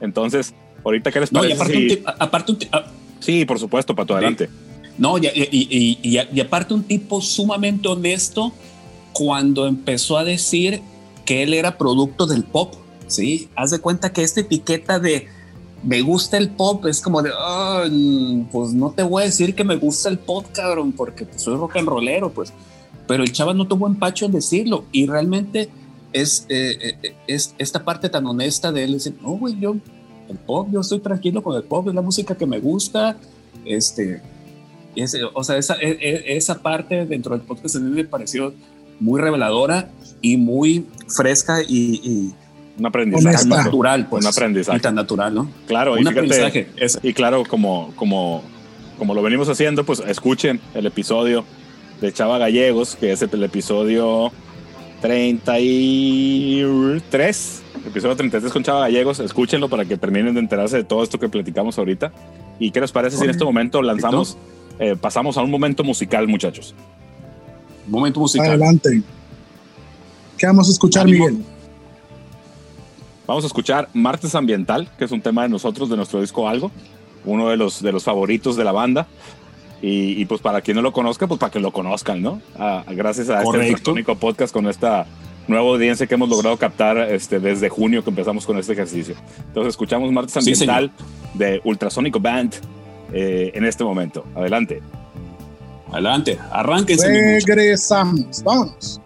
[0.00, 2.02] Entonces, ahorita, ¿qué les parece?
[2.02, 2.86] No, aparte, un ah,
[3.20, 4.48] sí, por supuesto, Pato, adelante.
[4.98, 8.52] No, y, y, y, y, aparte un tipo sumamente honesto
[9.12, 10.82] cuando empezó a decir
[11.24, 12.74] que él era producto del pop,
[13.06, 13.48] ¿sí?
[13.56, 15.26] Haz de cuenta que esta etiqueta de
[15.82, 17.30] me gusta el pop es como de,
[18.50, 21.56] pues no te voy a decir que me gusta el pop, cabrón, porque pues, soy
[21.56, 22.52] rock and rollero, pues
[23.06, 25.68] pero el chaval no tuvo empacho en decirlo y realmente
[26.12, 29.76] es, eh, eh, es esta parte tan honesta de él, decir, no, güey, yo,
[30.28, 33.16] el pop, yo estoy tranquilo con el pop, es la música que me gusta,
[33.64, 34.22] este,
[35.34, 38.54] o sea, esa, e, e, esa parte dentro del podcast a mí me pareció
[39.00, 39.90] muy reveladora
[40.20, 42.34] y muy fresca y, y
[42.78, 45.50] un aprendizaje tan natural, pues, un aprendizaje y tan natural, ¿no?
[45.66, 46.68] Claro, un aprendizaje.
[47.02, 48.42] y claro, como, como,
[48.98, 51.44] como lo venimos haciendo, pues escuchen el episodio
[52.00, 54.32] de Chava Gallegos, que es el episodio
[55.00, 59.20] 33, episodio 33 con Chava Gallegos.
[59.20, 62.12] Escúchenlo para que terminen de enterarse de todo esto que platicamos ahorita.
[62.58, 64.36] ¿Y qué les parece si en este momento lanzamos,
[64.78, 66.74] eh, pasamos a un momento musical, muchachos?
[67.86, 68.48] Momento musical.
[68.48, 69.02] Adelante.
[70.38, 71.38] ¿Qué vamos a escuchar, Miguel?
[73.26, 76.70] Vamos a escuchar Martes Ambiental, que es un tema de nosotros, de nuestro disco Algo,
[77.24, 79.06] uno de los, de los favoritos de la banda.
[79.86, 82.40] Y, pues para quien no lo conozca, pues para que lo conozcan, ¿no?
[82.88, 85.06] gracias a este electrónico podcast con esta
[85.46, 89.14] nueva audiencia que hemos logrado captar este, desde junio que empezamos con este ejercicio.
[89.48, 90.90] Entonces escuchamos Martes Ambiental
[91.34, 92.54] de Ultrasonico Band
[93.12, 94.24] eh, en este momento.
[94.34, 94.80] Adelante.
[95.92, 97.40] Adelante, arránquense.
[97.46, 99.00] Regresamos, vamos.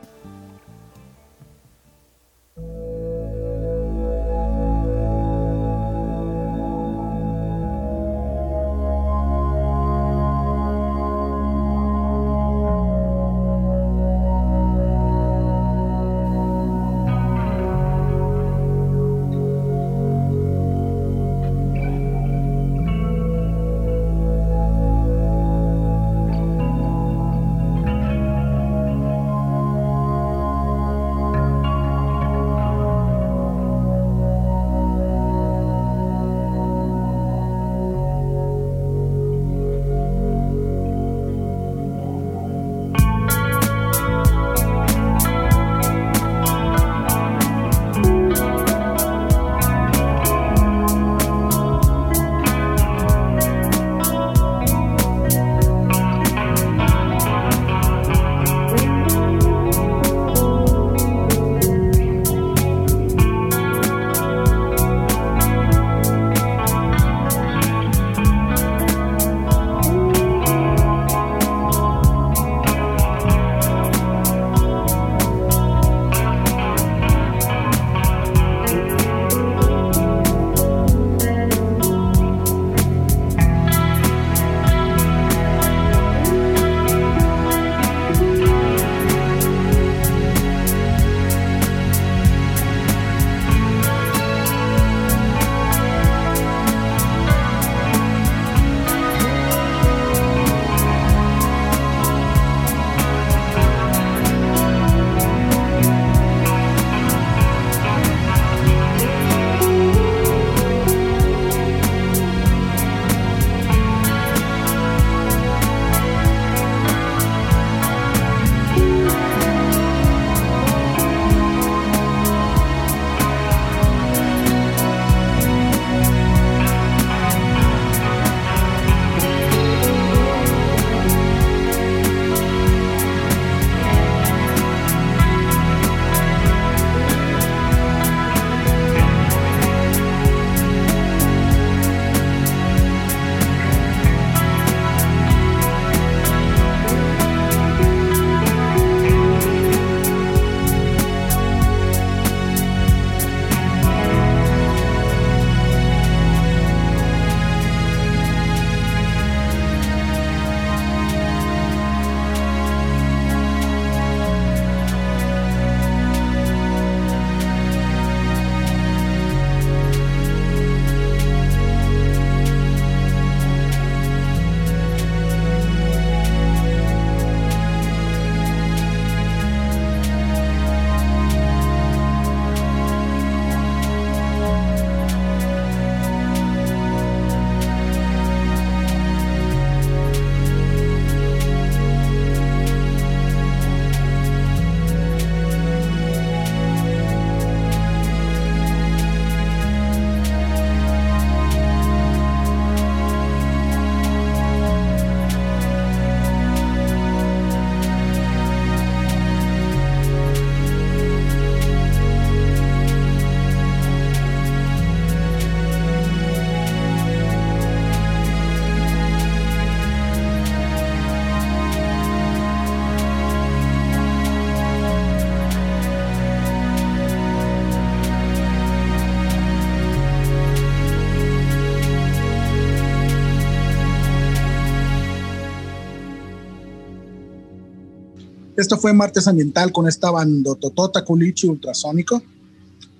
[238.58, 242.20] Esto fue Martes Ambiental con esta banda Totota Culichi Ultrasónico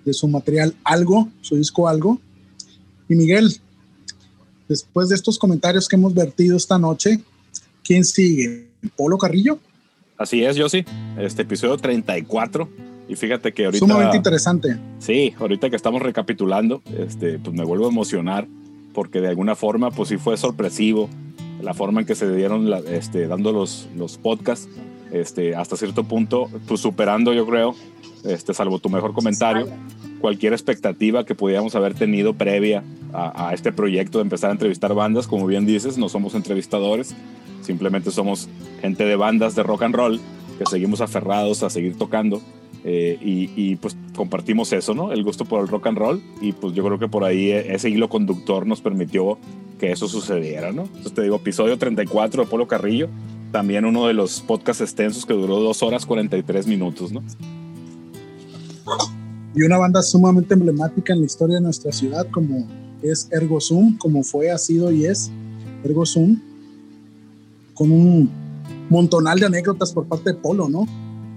[0.05, 2.21] de su material Algo, su disco Algo.
[3.09, 3.53] Y Miguel,
[4.69, 7.19] después de estos comentarios que hemos vertido esta noche,
[7.83, 8.69] ¿quién sigue?
[8.95, 9.59] ¿Polo Carrillo?
[10.17, 10.85] Así es, yo sí.
[11.19, 12.69] Este episodio 34.
[13.09, 13.85] Y fíjate que ahorita.
[13.85, 14.79] Sumamente interesante.
[15.01, 18.47] Sí, ahorita que estamos recapitulando, este, pues me vuelvo a emocionar
[18.95, 21.11] porque de alguna forma, pues sí fue sorpresivo
[21.61, 24.69] la forma en que se dieron este, dando los, los podcasts
[25.13, 27.75] este, hasta cierto punto, pues superando, yo creo,
[28.25, 29.69] este, salvo tu mejor comentario,
[30.21, 32.83] cualquier expectativa que pudiéramos haber tenido previa
[33.13, 35.27] a, este proyecto de empezar a entrevistar bandas.
[35.27, 37.15] Como bien dices, no somos entrevistadores,
[37.63, 38.49] simplemente somos
[38.81, 40.21] gente de bandas de rock and roll
[40.59, 42.41] que seguimos aferrados a seguir tocando.
[42.85, 45.13] Eh, y, pues compartimos eso, ¿no?
[45.13, 47.91] El gusto por el rock and roll y pues yo creo que por ahí ese
[47.91, 49.37] hilo conductor nos permitió
[49.79, 50.83] que eso sucediera, ¿no?
[50.83, 53.09] Entonces te digo, episodio 34 de Polo Carrillo,
[53.53, 57.23] también uno de los podcasts extensos que duró dos horas 43 minutos, ¿no?
[59.55, 62.67] Y una banda sumamente emblemática en la historia de nuestra ciudad, como
[63.03, 65.31] es Ergo Zoom, como fue, ha sido y es
[65.83, 66.41] Ergo Zoom,
[67.75, 68.31] con un
[68.91, 70.87] montonal de anécdotas por parte de Polo, ¿no?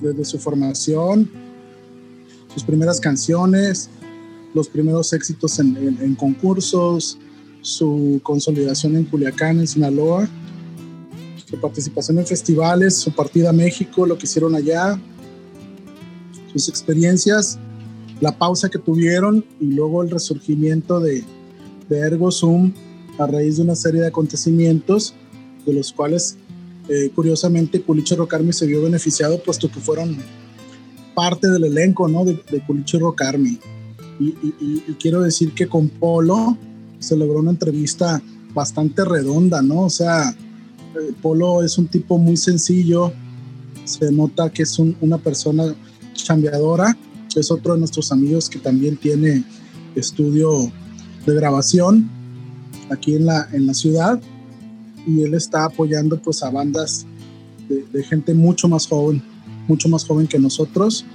[0.01, 1.29] Desde su formación,
[2.53, 3.89] sus primeras canciones,
[4.53, 7.17] los primeros éxitos en, en concursos,
[7.61, 10.27] su consolidación en Culiacán, en Sinaloa,
[11.51, 14.99] su participación en festivales, su partida a México, lo que hicieron allá,
[16.53, 17.59] sus experiencias,
[18.21, 21.23] la pausa que tuvieron y luego el resurgimiento de,
[21.89, 22.73] de Ergo Zoom
[23.17, 25.13] a raíz de una serie de acontecimientos,
[25.65, 26.37] de los cuales
[26.87, 30.17] eh, curiosamente Culichi Rocarmi se vio beneficiado, puesto que fueron
[31.13, 32.23] parte del elenco ¿no?
[32.25, 32.63] de, de.
[34.19, 36.57] Y, y, y, quiero decir que con Polo
[36.99, 38.21] se logró una entrevista
[38.53, 39.81] bastante redonda, ¿no?
[39.81, 40.35] O sea,
[41.21, 43.11] Polo es un tipo muy sencillo,
[43.85, 45.75] se nota que es una persona
[46.13, 46.97] chambeadora,
[47.35, 49.43] es otro de nuestros amigos que también tiene
[49.95, 50.71] estudio
[51.25, 52.09] de grabación
[52.89, 54.21] aquí en la, en la ciudad
[55.07, 57.05] y él está apoyando pues a bandas
[57.69, 59.21] de, gente mucho más joven,
[59.67, 61.05] mucho más joven que nosotros,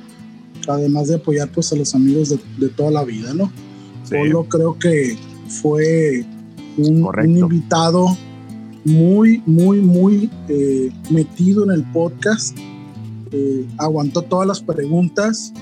[0.67, 3.53] además de apoyar pues a los amigos de, toda la vida, ¿no?
[4.09, 5.17] Polo creo que
[5.49, 6.25] fue
[6.79, 8.17] un, un invitado
[8.87, 12.57] muy, muy, muy eh, metido en el podcast.
[13.33, 15.53] Eh, aguantó todas las preguntas,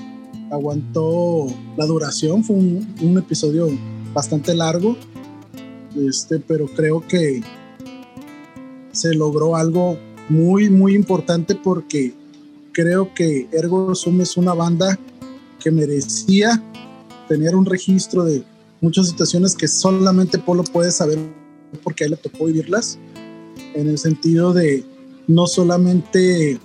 [0.51, 2.43] aguantó la duración.
[2.43, 3.67] Fue un, episodio
[4.13, 4.95] bastante largo,
[5.95, 7.41] este, pero creo que
[8.91, 9.97] se logró algo
[10.29, 12.13] muy, muy importante porque
[12.73, 14.99] creo que Ergo Sum es una banda
[15.59, 16.63] que merecía
[17.27, 18.43] tener un registro de
[18.81, 21.17] muchas situaciones que solamente Polo puede saber
[21.83, 22.99] porque a él le tocó vivirlas
[23.73, 24.83] en el sentido de
[25.27, 26.59] no solamente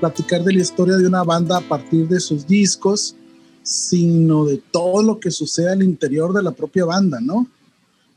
[0.00, 3.16] platicar de la historia de una banda a partir de sus discos,
[3.62, 7.46] sino de todo lo que sucede al interior de la propia banda, ¿no?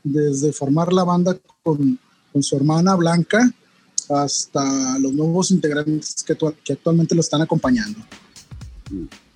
[0.02, 1.98] Desde formar la banda con,
[2.32, 3.52] con su hermana Blanca
[4.08, 7.98] hasta los nuevos integrantes que, que actualmente lo están acompañando.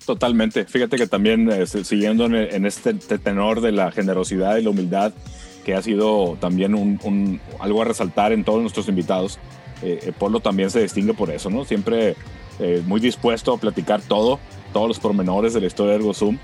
[0.05, 0.65] Totalmente.
[0.65, 5.13] Fíjate que también eh, siguiendo en, este tenor de la generosidad y la humildad,
[5.61, 9.39] que ha sido también un, algo a resaltar en todos nuestros invitados.
[9.81, 11.65] Eh, eh, Polo también se distingue por eso, ¿no?
[11.65, 12.15] Siempre
[12.59, 14.39] eh, muy dispuesto a platicar todo,
[14.73, 16.37] todos los pormenores de la historia de Ergo Zoom,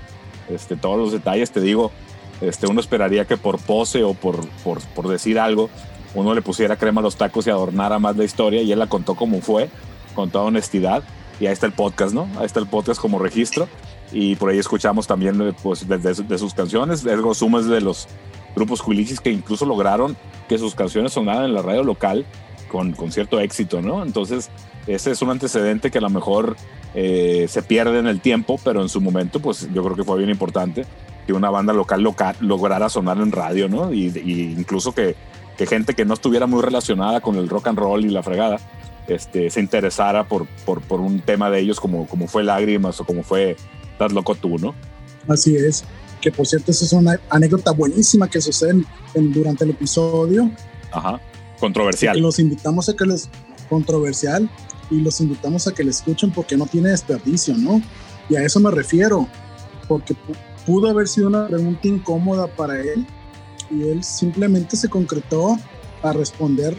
[0.48, 1.92] este, todos los detalles, te digo,
[2.40, 5.70] este, uno esperaría que por pose o por, por, por, decir algo,
[6.14, 8.86] uno le pusiera crema a los tacos y adornara más la historia y él la
[8.86, 9.68] contó como fue,
[10.14, 11.02] con toda honestidad.
[11.40, 12.28] Y ahí está el podcast, ¿no?
[12.38, 13.68] Ahí está el podcast como registro.
[14.10, 17.04] Y por ahí escuchamos también pues, de, de sus canciones.
[17.06, 18.08] Ergo Zoom es de los
[18.58, 20.16] grupos cuilichis que incluso lograron
[20.48, 22.26] que sus canciones sonaran en la radio local
[22.68, 24.02] con, con cierto éxito, ¿no?
[24.02, 24.50] Entonces,
[24.86, 26.56] ese es un antecedente que a lo mejor
[26.94, 30.18] eh, se pierde en el tiempo, pero en su momento, pues yo creo que fue
[30.18, 30.84] bien importante
[31.26, 33.92] que una banda local, local lograra sonar en radio, ¿no?
[33.92, 34.06] Y,
[34.56, 35.14] incluso que,
[35.56, 38.58] que, gente que no estuviera muy relacionada con el rock and roll y la fregada,
[39.06, 43.04] este, se interesara por, por, por un tema de ellos como, como fue Lágrimas o
[43.04, 43.56] como fue
[43.92, 44.76] Estás loco tú, ¿no?
[45.26, 45.84] Así es
[46.20, 48.82] que por cierto, esa es una anécdota buenísima que sucede
[49.14, 50.50] durante el episodio.
[50.90, 51.20] Ajá,
[51.60, 52.18] controversial.
[52.20, 53.28] los invitamos a que les,
[53.68, 54.48] controversial,
[54.90, 57.82] y los invitamos a que le escuchen porque no tiene desperdicio, ¿no?
[58.28, 59.28] Y a eso me refiero,
[59.86, 60.14] porque
[60.66, 63.06] pudo haber sido una pregunta incómoda para él
[63.70, 65.58] y él simplemente se concretó
[66.02, 66.76] a responder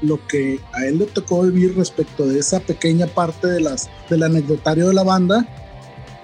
[0.00, 4.24] lo que a él le tocó vivir respecto de esa pequeña parte de las, del
[4.24, 5.46] anecdotario de la banda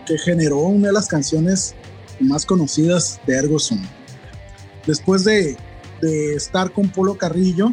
[0.06, 1.74] que generó una de las canciones
[2.20, 3.58] más conocidas de Ergo
[4.86, 5.56] Después de,
[6.00, 7.72] de, estar con Polo Carrillo,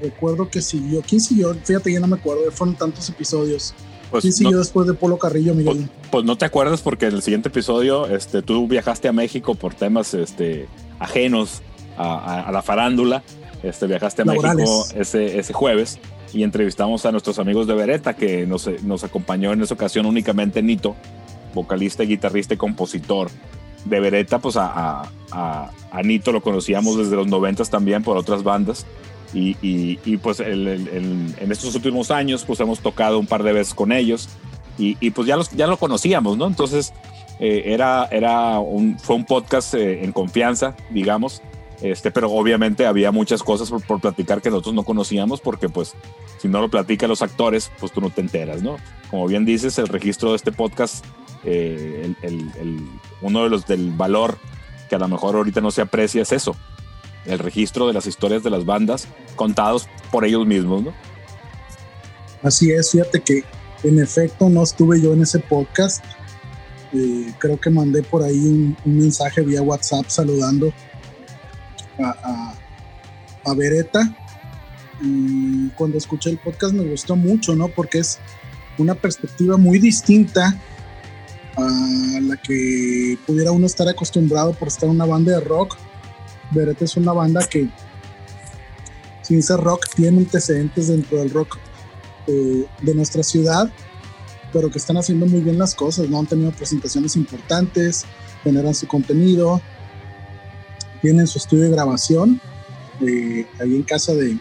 [0.00, 1.54] recuerdo que siguió, ¿quién siguió?
[1.54, 3.74] Fíjate, ya no me acuerdo, fueron tantos episodios.
[4.10, 5.76] Pues sí, yo después de Polo Carrillo, Miguel.
[5.76, 9.54] Pues, pues, no te acuerdas porque en el siguiente episodio este, tú viajaste a México
[9.54, 10.66] por temas este,
[10.98, 11.60] ajenos
[11.98, 13.22] a, la farándula.
[13.62, 15.98] Este, viajaste a México ese, ese jueves
[16.32, 20.62] y entrevistamos a nuestros amigos de Beretta, que nos, nos acompañó en esa ocasión únicamente
[20.62, 20.96] Nito,
[21.54, 23.30] vocalista, guitarrista y compositor
[23.84, 28.42] de Beretta, pues a, a, a, Nito lo conocíamos desde los noventas también por otras
[28.42, 28.86] bandas.
[29.34, 33.92] Y, y, pues en estos últimos años pues hemos tocado un par de veces con
[33.92, 34.30] ellos
[34.78, 36.46] y, y pues ya, los, ya lo conocíamos, ¿no?
[36.46, 36.94] Entonces
[37.38, 41.42] eh, era, era un, fue un podcast eh, en confianza, digamos,
[41.82, 45.94] este, pero obviamente había muchas cosas por, por, platicar que nosotros no conocíamos porque pues
[46.38, 48.76] si no lo platican los actores, pues tú no te enteras, ¿no?
[49.10, 51.04] Como bien dices, el registro de este podcast,
[51.44, 52.12] eh,
[53.22, 54.38] uno de los del valor
[54.88, 56.56] que a lo mejor ahorita no se aprecia es eso,
[57.26, 60.94] el registro de las historias de las bandas contados por ellos mismos, ¿no?
[62.42, 63.44] Así es, fíjate que
[63.82, 66.04] en efecto no estuve yo en ese podcast.
[66.92, 70.72] Eh, creo que mandé por ahí un, mensaje vía WhatsApp saludando
[71.98, 72.54] a,
[73.44, 74.16] a, a Beretta.
[75.02, 77.68] Y cuando escuché el podcast me gustó mucho, ¿no?
[77.68, 78.18] Porque es
[78.78, 80.56] una perspectiva muy distinta
[81.58, 85.76] a la que pudiera uno estar acostumbrado por estar en una banda de rock
[86.50, 87.68] Beretta es una banda que,
[89.22, 91.58] sin ser rock, tiene antecedentes dentro del rock
[92.26, 93.70] eh, de nuestra ciudad,
[94.52, 96.18] pero que están haciendo muy bien las cosas, ¿no?
[96.18, 98.06] Han tenido presentaciones importantes,
[98.42, 99.60] generan su contenido,
[101.02, 102.40] tienen su estudio de grabación,
[103.00, 104.38] eh, ahí en casa de,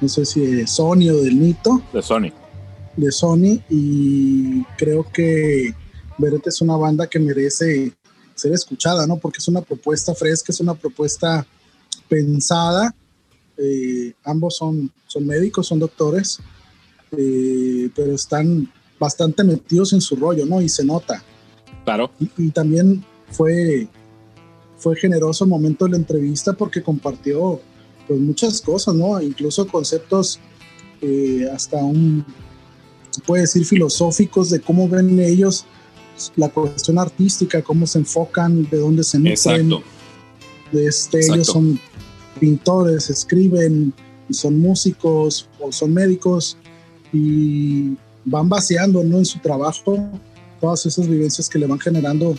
[0.00, 1.82] no sé si de Sony o del Nito.
[1.92, 2.30] De Sony.
[2.96, 5.74] De Sony, y creo que
[6.18, 7.92] Beretta es una banda que merece
[8.34, 9.16] ser escuchada, ¿no?
[9.16, 11.46] Porque es una propuesta fresca, es una propuesta
[12.08, 12.94] pensada.
[13.56, 16.38] Eh, ambos son, son médicos, son doctores,
[17.16, 20.60] eh, pero están bastante metidos en su rollo, ¿no?
[20.60, 21.22] Y se nota.
[21.84, 22.10] Claro.
[22.36, 23.88] Y, también fue,
[24.76, 27.60] fue generoso el momento de la entrevista porque compartió
[28.06, 29.20] pues muchas cosas, ¿no?
[29.20, 30.38] Incluso conceptos
[31.00, 32.24] eh, hasta un,
[33.10, 35.64] se puede decir, filosóficos de cómo ven ellos
[36.36, 39.72] la cuestión artística, cómo se enfocan, de dónde se meten.
[40.72, 41.80] Este, ellos son
[42.38, 43.92] pintores, escriben,
[44.30, 46.56] son músicos o son médicos
[47.12, 49.18] y van vaciando ¿no?
[49.18, 49.96] en su trabajo
[50.60, 52.34] todas esas vivencias que le van generando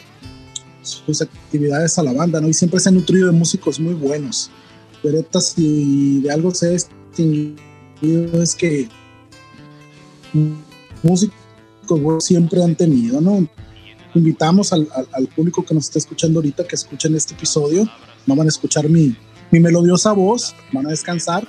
[0.82, 2.48] sus actividades a la banda, ¿no?
[2.48, 4.50] Y siempre se han nutrido de músicos muy buenos.
[5.04, 8.88] Beretta, si de algo se ha distinguido es que
[11.04, 11.36] músicos
[12.20, 13.48] siempre han tenido, ¿no?
[14.16, 14.88] Invitamos al,
[15.36, 17.90] público que nos está escuchando ahorita que escuchen este episodio.
[18.26, 19.16] No van a escuchar mi,
[19.52, 21.48] mi melodiosa voz, van a descansar,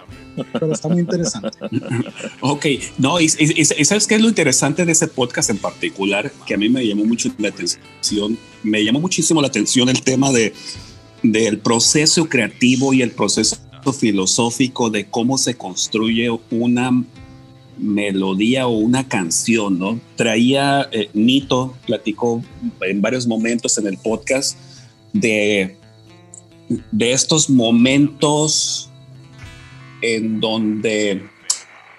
[0.53, 1.51] pero está muy interesante.
[2.41, 2.67] ok,
[2.99, 6.33] no, y, ¿sabes qué es lo interesante de ese podcast en particular?
[6.47, 10.31] Que a mí me llamó mucho la atención, me llamó muchísimo la atención el tema
[10.33, 10.53] de,
[11.23, 13.57] del proceso creativo y el proceso
[13.99, 17.05] filosófico de cómo se construye una
[17.79, 20.01] melodía o una canción, ¿no?
[20.17, 22.43] Traía, eh, Nito platicó
[22.83, 24.57] en varios momentos en el podcast
[25.13, 25.77] de,
[26.93, 28.91] de estos momentos
[30.03, 31.23] en donde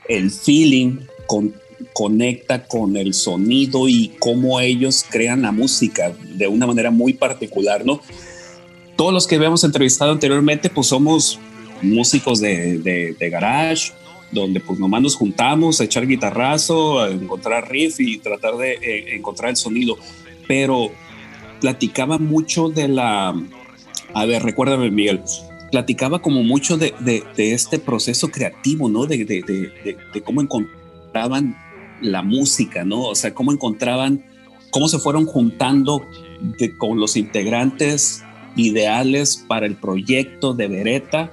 [0.08, 1.00] el feeling
[1.94, 7.86] conecta con el sonido y cómo ellos crean la música de una manera muy particular,
[7.86, 8.02] ¿no?
[8.96, 11.40] Todos los que habíamos entrevistado anteriormente, pues somos
[11.82, 13.94] músicos de, de, de garage,
[14.32, 19.16] donde pues nomás nos juntamos a echar guitarrazo, a encontrar riff y tratar de eh,
[19.16, 19.98] encontrar el sonido.
[20.48, 20.92] Pero
[21.60, 23.34] platicaba mucho de la...
[24.14, 25.22] A ver, recuérdame Miguel,
[25.72, 29.06] platicaba como mucho de, de, este proceso creativo, ¿no?
[29.06, 31.56] De, de, cómo encontraban
[32.02, 33.04] la música, ¿no?
[33.04, 34.26] O sea, cómo encontraban,
[34.70, 36.06] cómo se fueron juntando
[36.78, 38.24] con los integrantes
[38.58, 41.32] ideales para el proyecto de Beretta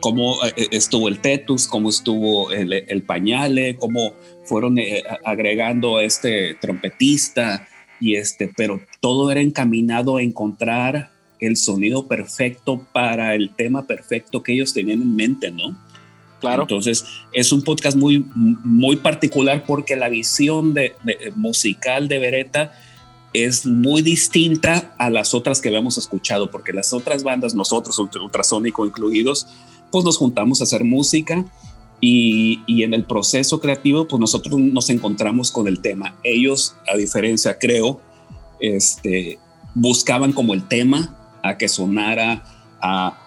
[0.00, 6.04] cómo eh, eh, estuvo el Tetus, cómo estuvo el, Pañale, cómo fueron eh, agregando a
[6.04, 7.68] este trompetista
[8.00, 14.42] y este, pero todo era encaminado a encontrar el sonido perfecto para el tema perfecto
[14.42, 15.78] que ellos tenían en mente, ¿no?
[16.40, 16.62] Claro.
[16.62, 20.94] Entonces es un podcast muy, muy particular porque la visión de,
[21.36, 22.72] musical de Beretta
[23.32, 28.86] es muy distinta a las otras que habíamos escuchado, porque las otras bandas, nosotros, Ultrasónico
[28.86, 29.46] incluidos,
[29.90, 31.44] pues nos juntamos a hacer música
[32.00, 36.16] y, y, en el proceso creativo, pues nosotros nos encontramos con el tema.
[36.24, 38.00] Ellos, a diferencia, creo,
[38.58, 39.38] este,
[39.74, 42.44] buscaban como el tema a que sonara
[42.80, 43.18] a,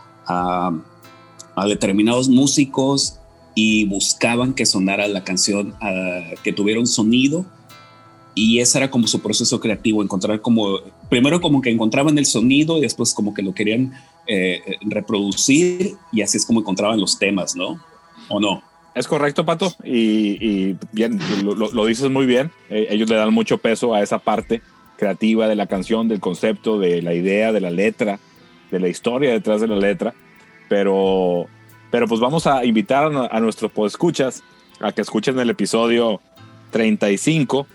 [1.56, 3.20] a, determinados músicos
[3.56, 7.46] y buscaban que sonara la canción, a, que tuviera un sonido
[8.36, 12.78] y ese era como su proceso creativo, encontrar como, primero como que encontraban el sonido
[12.78, 13.94] y después como que lo querían
[14.28, 17.80] eh, reproducir y así es como encontraban los temas, ¿no?
[18.30, 18.64] ¿O no?
[18.96, 22.52] Es correcto, Pato, y, bien, lo, dices muy bien.
[22.70, 24.62] Eh, ellos le dan mucho peso a esa parte
[24.98, 28.20] creativa de la canción, del concepto, de la idea, de la letra,
[28.70, 30.14] de la historia detrás de la letra.
[30.70, 31.48] Pero,
[31.90, 34.44] pero pues vamos a invitar a, a nuestros podescuchas
[34.80, 36.22] a que escuchen el episodio
[36.72, 37.66] 35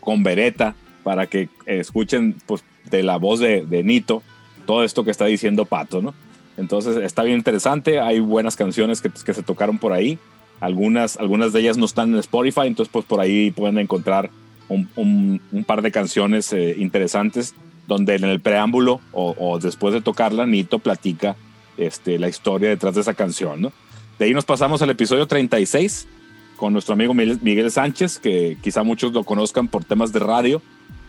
[0.00, 4.22] con Beretta para que escuchen pues, de la voz de, de, Nito
[4.66, 6.14] todo esto que está diciendo Pato, ¿no?
[6.56, 10.18] Entonces está bien interesante, hay buenas canciones que, se tocaron por ahí,
[10.60, 14.30] algunas, algunas de ellas no están en Spotify, entonces pues por ahí pueden encontrar
[14.68, 17.54] un, un, par de canciones eh, interesantes
[17.86, 21.36] donde en el preámbulo o, o, después de tocarla, Nito platica
[21.76, 23.72] este, la historia detrás de esa canción, ¿no?
[24.18, 26.08] De ahí nos pasamos al episodio 36,
[26.56, 30.62] con nuestro amigo Miguel Sánchez, que quizá muchos lo conozcan por temas de radio,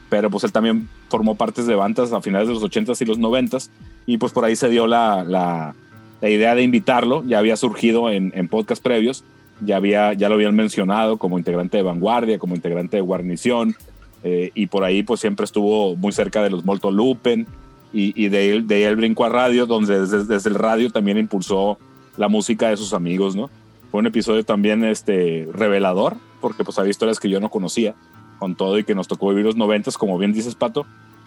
[0.10, 3.20] pero pues él también formó partes de bandas a finales de los 80s y los
[3.20, 3.70] 90s,
[4.06, 5.76] y pues por ahí se dio la, la,
[6.22, 9.24] la idea de invitarlo, ya había surgido en, en podcast previos,
[9.62, 13.76] ya, había, ya lo habían mencionado como integrante de Vanguardia, como integrante de Guarnición,
[14.24, 17.48] eh, y por ahí pues siempre estuvo muy cerca de los Molto Lupen,
[17.94, 21.18] y, y de, él, de él brincó a radio, donde desde, desde el radio también
[21.18, 21.78] impulsó
[22.18, 23.50] la música de sus amigos, ¿no?
[23.92, 27.96] Fue un episodio también este, revelador, porque pues había historias que yo no conocía,
[28.38, 30.86] con todo y que nos tocó vivir los noventas, como bien dices, Pato,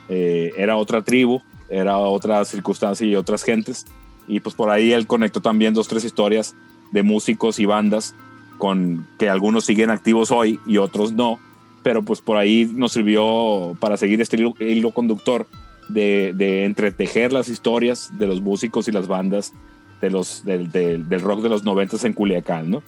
[0.09, 3.87] eh, era otra tribu, era otra circunstancia y otras gentes,
[4.27, 6.55] y pues por ahí él conectó también dos, tres historias
[6.93, 8.15] de músicos y bandas
[8.59, 11.39] con que algunos siguen activos hoy y otros no,
[11.83, 15.47] pero pues por ahí nos sirvió para seguir este hilo, conductor
[15.89, 19.53] de, de entretejer las historias de los músicos y las bandas
[20.01, 22.83] de los, del, del, del rock de los noventas en Culiacán, ¿no?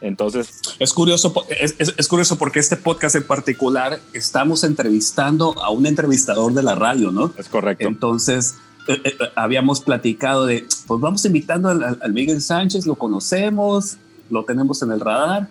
[0.00, 0.60] Entonces...
[0.78, 5.86] Es curioso, es, es, es, curioso porque este podcast en particular estamos entrevistando a un
[5.86, 7.32] entrevistador de la radio, ¿no?
[7.38, 7.88] Es correcto.
[7.88, 8.56] Entonces,
[8.88, 13.96] eh, eh, habíamos platicado de, pues vamos invitando al, al, Miguel Sánchez, lo conocemos,
[14.30, 15.48] lo tenemos en el radar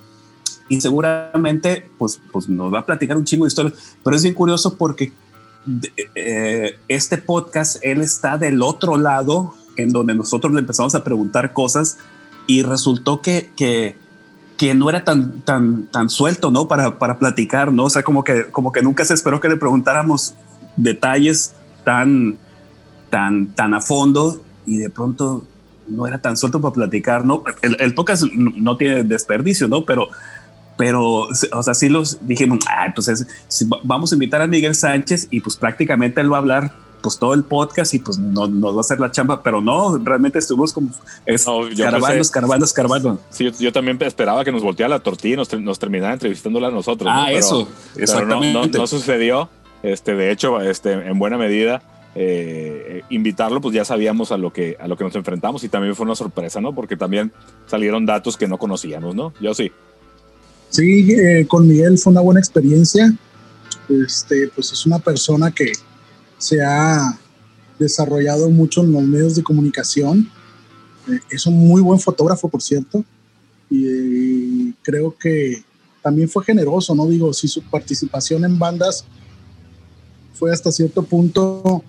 [0.70, 3.74] y seguramente pues, pues nos va a platicar un chingo de historias,
[4.04, 5.12] pero es bien curioso porque
[6.16, 11.54] eh, este podcast, él está del otro lado en donde nosotros le empezamos a preguntar
[11.54, 11.98] cosas
[12.48, 13.98] y resultó que, que,
[14.58, 16.68] que no era tan, tan, tan suelto, ¿no?
[16.68, 17.86] Para, para platicar, ¿no?
[17.86, 20.36] O sea, como que, como que nunca se esperó que le preguntáramos
[20.78, 21.54] detalles
[21.84, 22.38] tan,
[23.10, 25.44] tan, tan a fondo y de pronto
[25.88, 27.44] no era tan suelto para platicar, ¿no?
[27.62, 29.86] El, el podcast no tiene desperdicio, ¿no?
[29.86, 30.08] Pero,
[30.78, 33.26] pero, o sea, sí los dijimos, ah, pues
[33.84, 37.34] vamos a invitar a Miguel Sánchez y pues prácticamente él va a hablar pues todo
[37.34, 40.74] el podcast y pues no, nos va a hacer la chamba, pero no, realmente estuvimos
[40.74, 40.90] como
[41.26, 43.20] es, no, escarbando, escarbando, escarbando.
[43.30, 46.68] Sí, yo, yo, también esperaba que nos volteara la tortilla y nos, nos terminara entrevistándola
[46.68, 47.10] a nosotros.
[47.12, 47.38] Ah, ¿no?
[47.38, 48.60] eso, pero, exactamente.
[48.60, 49.50] Pero no, no, sucedió.
[49.84, 51.84] Este, de hecho, este, en buena medida,
[52.16, 55.96] eh, invitarlo, pues ya sabíamos a lo, que, a lo que nos enfrentamos y también
[55.96, 56.74] fue una sorpresa, ¿no?
[56.74, 57.32] Porque también
[57.68, 59.34] salieron datos que no conocíamos, ¿no?
[59.42, 59.72] Yo sí.
[60.70, 63.14] Sí, eh, con Miguel fue una buena experiencia.
[63.90, 65.74] Este, pues es una persona que,
[66.46, 67.18] se ha
[67.80, 70.30] desarrollado mucho en los medios de comunicación.
[71.08, 73.04] Eh, es un muy buen fotógrafo, por cierto,
[73.68, 75.64] y eh, creo que
[76.04, 77.08] también fue generoso, ¿no?
[77.08, 79.06] Digo, si su participación en bandas
[80.36, 81.84] fue hasta cierto punto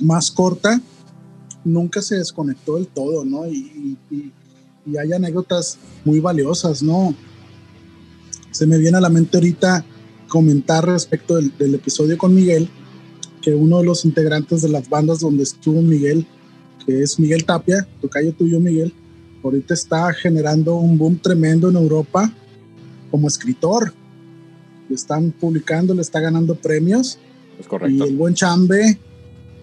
[0.00, 0.80] más corta,
[1.64, 3.46] nunca se desconectó del todo, ¿no?
[3.46, 3.98] Y,
[4.98, 7.14] hay anécdotas muy valiosas, ¿no?
[8.50, 9.84] Se me viene a la mente ahorita
[10.28, 12.70] comentar respecto del episodio con Miguel,
[13.44, 16.26] que uno de los integrantes de las bandas donde estuvo Miguel,
[16.86, 18.94] que es Miguel Tapia, tocayo tuyo Miguel,
[19.42, 22.32] ahorita está generando un boom tremendo en Europa
[23.10, 23.92] como escritor.
[24.88, 27.18] Le están publicando, le está ganando premios.
[27.60, 28.06] Es correcto.
[28.06, 28.98] Y el buen Chambe,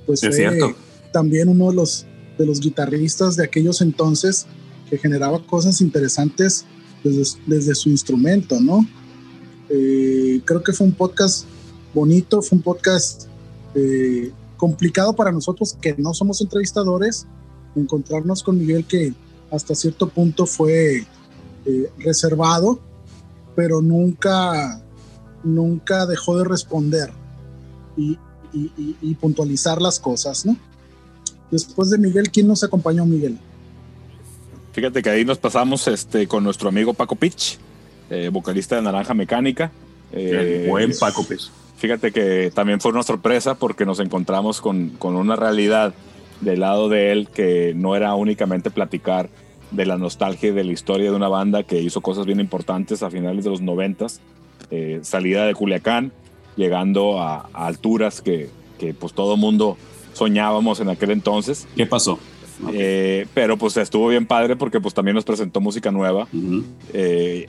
[0.05, 0.75] pues es fue
[1.11, 2.05] también uno de los,
[2.37, 4.45] de los guitarristas de aquellos entonces
[4.89, 6.65] que generaba cosas interesantes
[7.03, 8.87] desde, desde su instrumento, ¿no?
[9.69, 11.45] Eh, creo que fue un podcast
[11.93, 13.30] bonito, fue un podcast
[13.75, 17.25] eh, complicado para nosotros que no somos entrevistadores,
[17.75, 19.13] encontrarnos con Miguel que
[19.49, 21.05] hasta cierto punto fue
[21.65, 22.79] eh, reservado,
[23.55, 24.81] pero nunca,
[25.43, 27.11] nunca dejó de responder
[27.97, 28.17] y,
[28.53, 30.55] y, y, puntualizar las cosas, ¿no?
[31.51, 33.37] Después de Miguel, ¿quién nos acompañó, Miguel?
[34.71, 37.59] Fíjate que ahí nos pasamos este, con nuestro amigo Paco Pitch,
[38.09, 39.71] eh, vocalista de Naranja Mecánica.
[40.13, 41.49] Eh, buen Paco Pitch.
[41.81, 45.95] Fíjate que también fue una sorpresa porque nos encontramos con, con, una realidad
[46.39, 49.29] del lado de él que no era únicamente platicar
[49.71, 53.01] de la nostalgia y de la historia de una banda que hizo cosas bien importantes
[53.01, 54.21] a finales de los noventas,
[54.69, 56.11] eh, salida de Culiacán,
[56.55, 59.75] llegando a, alturas que, que, pues todo mundo
[60.13, 61.67] soñábamos en aquel entonces.
[61.75, 62.19] ¿Qué pasó?
[62.73, 66.27] Eh, pero pues estuvo bien padre porque pues también nos presentó música nueva.
[66.93, 67.47] Eh,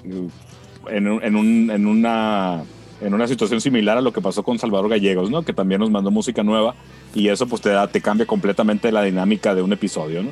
[0.88, 2.64] en, en, un, en, una,
[3.02, 5.42] en una situación similar a lo que pasó con Salvador Gallegos, ¿no?
[5.42, 6.74] Que también nos mandó música nueva
[7.14, 10.30] y eso pues te, da, te cambia completamente la dinámica de un episodio, ¿no?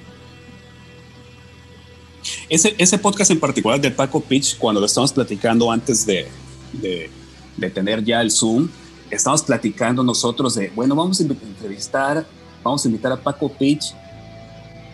[2.48, 6.28] Ese, ese podcast en particular del Paco Pitch, cuando lo estamos platicando antes de,
[6.74, 7.10] de,
[7.56, 8.68] de tener ya el Zoom,
[9.10, 12.26] estamos platicando nosotros de, bueno, vamos a entrevistar,
[12.62, 13.94] vamos a invitar a Paco Pitch,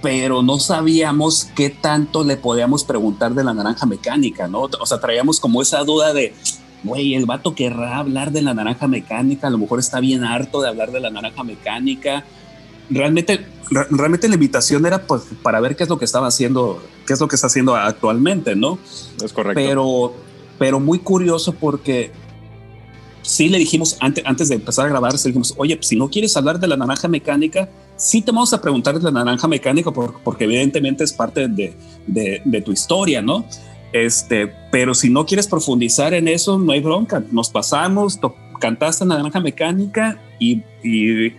[0.01, 4.69] pero no sabíamos qué tanto le podíamos preguntar de la naranja mecánica, ¿no?
[4.79, 6.33] O sea, traíamos como esa duda de,
[6.87, 10.63] güey, el vato querrá hablar de la naranja mecánica, a lo mejor está bien harto
[10.63, 12.25] de hablar de la naranja mecánica.
[12.89, 13.45] Realmente,
[13.91, 17.21] realmente la invitación era pues, para ver qué es lo que estaba haciendo, qué es
[17.21, 18.79] lo que está haciendo actualmente, ¿no?
[19.23, 19.61] Es correcto.
[19.61, 20.15] Pero,
[20.59, 22.13] pero muy curioso porque
[23.27, 26.09] sí le dijimos antes, antes de empezar a grabar, le dijimos, oye, pues, si no
[26.09, 29.91] quieres hablar de la naranja mecánica, sí te vamos a preguntar de la naranja mecánica
[29.91, 31.75] porque evidentemente es parte de,
[32.07, 33.45] de, de, tu historia, ¿no?
[34.05, 37.25] Este, pero si no quieres profundizar en eso, no hay bronca.
[37.31, 38.19] Nos pasamos,
[38.61, 41.33] cantaste la naranja mecánica y, y,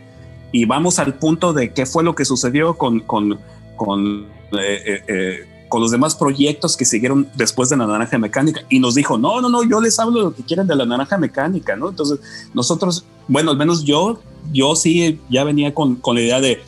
[0.51, 3.39] y, vamos al punto de qué fue lo que sucedió con, con,
[3.75, 8.61] con eh, eh, eh con los demás proyectos que siguieron después de la naranja mecánica
[8.69, 11.17] y nos dijo, no, no, no, yo les hablo lo que quieran de la naranja
[11.17, 11.89] mecánica, ¿no?
[11.89, 12.19] Entonces
[12.53, 14.21] nosotros, bueno, al menos yo,
[14.53, 16.61] yo sí ya venía con, con la idea de,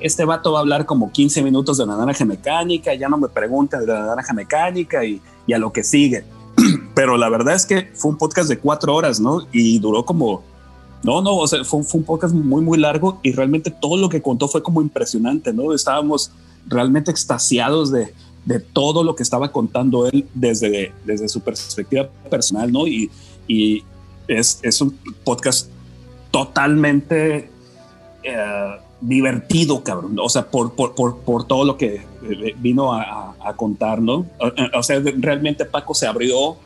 [0.00, 3.28] este vato va a hablar como 15 minutos de la naranja mecánica, ya no me
[3.28, 6.24] pregunta de la naranja mecánica y, y a lo que sigue.
[6.94, 9.46] Pero la verdad es que fue un podcast de cuatro horas, ¿no?
[9.52, 10.42] Y duró como,
[11.02, 14.08] no, no, o sea, fue, fue un podcast muy, muy largo y realmente todo lo
[14.08, 15.72] que contó fue como impresionante, ¿no?
[15.72, 16.30] Estábamos
[16.66, 18.14] realmente extasiados de,
[18.44, 22.86] de todo lo que estaba contando él desde, desde su perspectiva personal, ¿no?
[22.86, 23.10] Y,
[23.48, 23.82] y
[24.28, 25.68] es, es, un podcast
[26.30, 27.50] totalmente
[28.22, 30.16] eh, divertido, cabrón.
[30.18, 34.26] O sea, por, por, por, por todo lo que eh, vino a, a, contar, ¿no?
[34.74, 36.56] O, sea, realmente Paco se abrió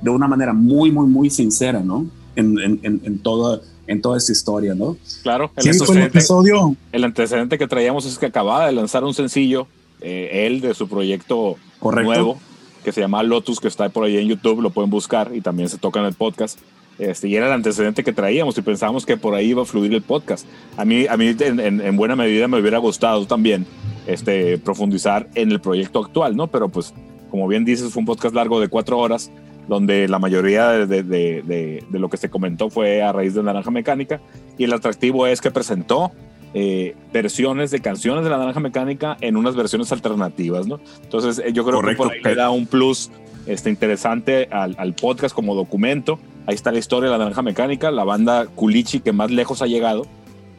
[0.00, 2.06] de una manera muy, muy, muy sincera, ¿no?
[2.36, 4.96] En, en, en, toda, en toda esta historia, ¿no?
[5.22, 6.76] Claro, el, sí, el episodio.
[6.92, 9.66] El antecedente que traíamos es que acababa de lanzar un sencillo
[10.00, 12.38] eh, él de su proyecto nuevo
[12.84, 15.68] que se llama Lotus, que está por ahí en YouTube, lo pueden buscar y también
[15.68, 16.58] se toca en el podcast.
[16.98, 19.94] Este, y era el antecedente que traíamos y pensábamos que por ahí iba a fluir
[19.94, 20.46] el podcast.
[20.76, 23.66] A mí, a mí en, en, buena medida me hubiera gustado también
[24.06, 26.48] este, profundizar en el proyecto actual, ¿no?
[26.48, 26.92] Pero pues,
[27.30, 29.30] como bien dices, fue un podcast largo de cuatro horas,
[29.68, 31.02] donde la mayoría de, de,
[31.42, 34.20] de, de lo que se comentó fue a raíz de Naranja Mecánica.
[34.56, 36.10] Y el atractivo es que presentó
[36.54, 40.80] eh, versiones de canciones de la Naranja Mecánica en unas versiones alternativas, ¿no?
[41.02, 43.10] Entonces, eh, yo creo que por ahí le da un plus
[43.48, 46.18] este, interesante al, al, podcast como documento.
[46.46, 49.66] Ahí está la historia de la Naranja Mecánica, la banda Culichi que más lejos ha
[49.66, 50.06] llegado,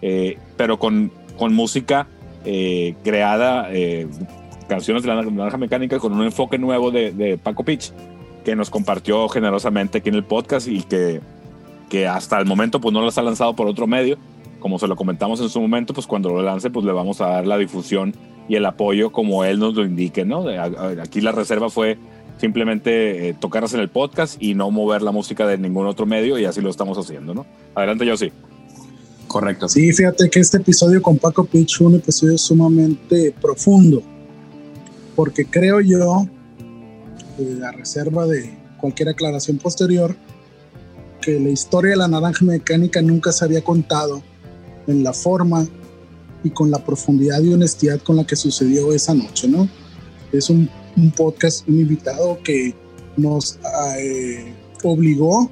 [0.02, 2.07] eh, pero con, con música
[2.45, 4.07] eh, creada, eh,
[4.68, 7.91] canciones de la Naranja Mecánica con un enfoque nuevo de, de Paco Pitch,
[8.44, 11.22] que nos compartió generosamente aquí en el podcast y que,
[11.90, 14.18] que hasta el momento pues no las ha lanzado por otro medio
[14.60, 17.28] como se lo comentamos en su momento, pues cuando lo lance, pues le vamos a
[17.28, 18.14] dar la difusión
[18.48, 20.45] y el apoyo como él nos lo indique, ¿no?
[21.02, 21.98] Aquí la reserva fue
[22.40, 26.40] simplemente eh, tocarlas en el podcast y no mover la música de ningún otro medio
[26.40, 27.45] y así lo estamos haciendo, ¿no?
[27.76, 28.32] Adelante, yo sí.
[29.28, 29.70] Correcto.
[29.70, 34.02] Sí, fíjate que este episodio con Paco Pitch fue un episodio sumamente profundo,
[35.16, 36.26] porque creo yo,
[37.38, 40.16] eh, a reserva de cualquier aclaración posterior,
[41.22, 44.24] que la historia de la naranja mecánica nunca se había contado
[44.88, 45.68] en la forma
[46.44, 49.68] y con la profundidad y honestidad con la que sucedió esa noche, ¿no?
[50.32, 52.76] Es un, un podcast, un invitado que
[53.17, 53.59] nos
[53.97, 54.53] eh,
[54.84, 55.49] obligó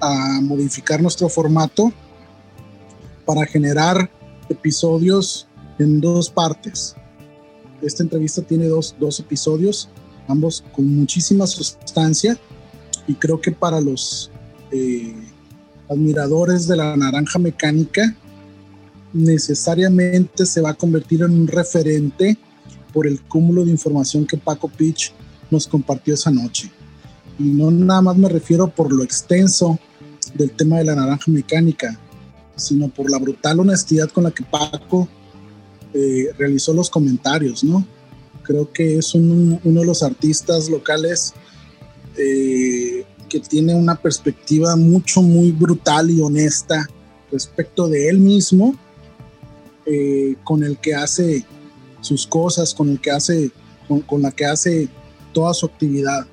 [0.00, 1.92] a modificar nuestro formato
[3.24, 4.10] para generar
[4.48, 5.46] episodios
[5.78, 6.96] en dos partes.
[7.80, 9.88] Esta entrevista tiene dos, dos episodios,
[10.28, 12.38] ambos con muchísima sustancia
[13.06, 14.30] y creo que para los
[14.70, 15.14] eh,
[15.88, 18.16] admiradores de la naranja mecánica
[19.12, 22.38] necesariamente se va a convertir en un referente
[22.92, 25.12] por el cúmulo de información que Paco Pitch
[25.50, 26.70] nos compartió esa noche.
[27.38, 29.78] Y no nada más me refiero por lo extenso
[30.34, 31.98] del tema de la naranja mecánica,
[32.56, 35.08] sino por la brutal honestidad con la que Paco
[35.94, 37.86] eh, realizó los comentarios, ¿no?
[38.42, 41.34] Creo que es un, uno de los artistas locales
[42.16, 46.86] eh, que tiene una perspectiva mucho, muy brutal y honesta
[47.30, 48.74] respecto de él mismo
[49.86, 51.44] eh, con el que hace
[52.02, 53.50] sus cosas, con el que hace,
[53.88, 54.88] con, con, la que hace
[55.32, 56.26] toda su actividad.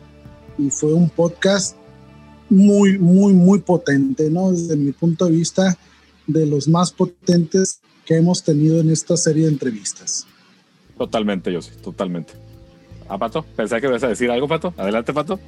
[0.58, 1.78] Y fue un podcast
[2.50, 4.52] muy, muy, muy potente, ¿no?
[4.52, 5.78] Desde mi punto de vista,
[6.28, 10.26] de los más potentes que hemos tenido en esta serie de entrevistas.
[10.98, 12.34] Totalmente, yo sí, totalmente.
[13.08, 13.46] ¿A ah, Pato?
[13.56, 14.74] Pensé que ibas a decir algo, Pato.
[14.78, 15.40] Adelante, Pato.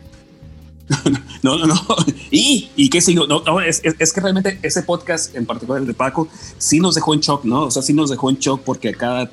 [1.43, 1.75] No, no, no.
[2.31, 3.25] Y, y qué sigo.
[3.25, 6.27] No, no es, es, que realmente ese podcast, en particular el de Paco,
[6.57, 7.63] sí nos dejó en shock, ¿no?
[7.63, 9.29] O sea, sí nos dejó en shock porque cada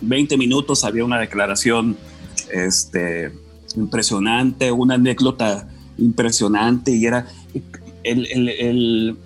[0.00, 1.96] 20 minutos había una declaración
[2.52, 3.32] este,
[3.76, 5.68] impresionante, una anécdota
[5.98, 7.26] impresionante y era
[8.02, 9.16] el, el, el,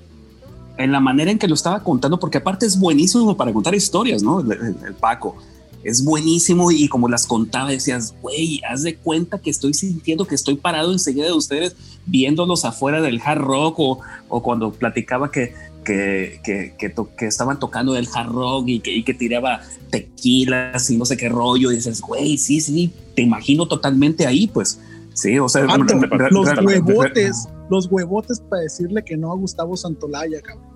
[0.78, 4.22] en la manera en que lo estaba contando, porque aparte es buenísimo para contar historias,
[4.22, 4.40] ¿no?
[4.40, 5.36] el Paco
[5.84, 10.34] es buenísimo y como las contaba decías, güey, haz de cuenta que estoy sintiendo que
[10.34, 11.76] estoy parado enseguida de ustedes
[12.06, 15.52] viéndolos afuera del hard rock o, o cuando platicaba que,
[15.84, 16.74] que, que,
[17.16, 21.16] que, estaban tocando el hard rock y que, y que tiraba tequilas y no sé
[21.16, 24.80] qué rollo y dices, güey, sí, sí, te imagino totalmente ahí, pues.
[25.12, 30.66] Sí, o sea, los huevotes, los huevotes para decirle que no a Gustavo Santolaya, cabrón.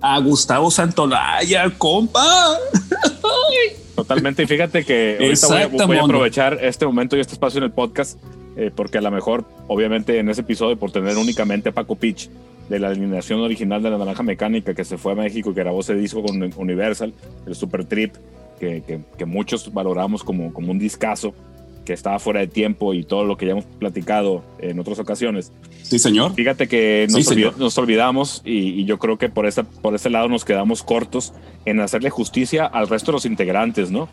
[0.00, 2.56] A Gustavo Santolaya, compa.
[3.94, 7.72] Totalmente, y fíjate que ahorita voy, a aprovechar este momento y este espacio en el
[7.72, 8.18] podcast,
[8.56, 12.30] eh, porque a lo mejor, obviamente, en ese episodio, por tener únicamente a Paco Pitch
[12.72, 15.60] de la alineación original de la Naranja Mecánica que se fue a México y que
[15.60, 17.12] grabó ese disco con Universal,
[17.46, 18.14] el Super Trip,
[18.58, 18.82] que,
[19.18, 21.34] que, muchos valoramos como, como un discazo
[21.84, 25.52] que estaba fuera de tiempo y todo lo que ya hemos platicado en otras ocasiones.
[25.82, 26.32] Sí, señor.
[26.32, 30.46] Fíjate que nos, nos olvidamos y, yo creo que por, ese, por ese lado nos
[30.46, 31.34] quedamos cortos
[31.66, 34.08] en hacerle justicia al resto de los integrantes, ¿no?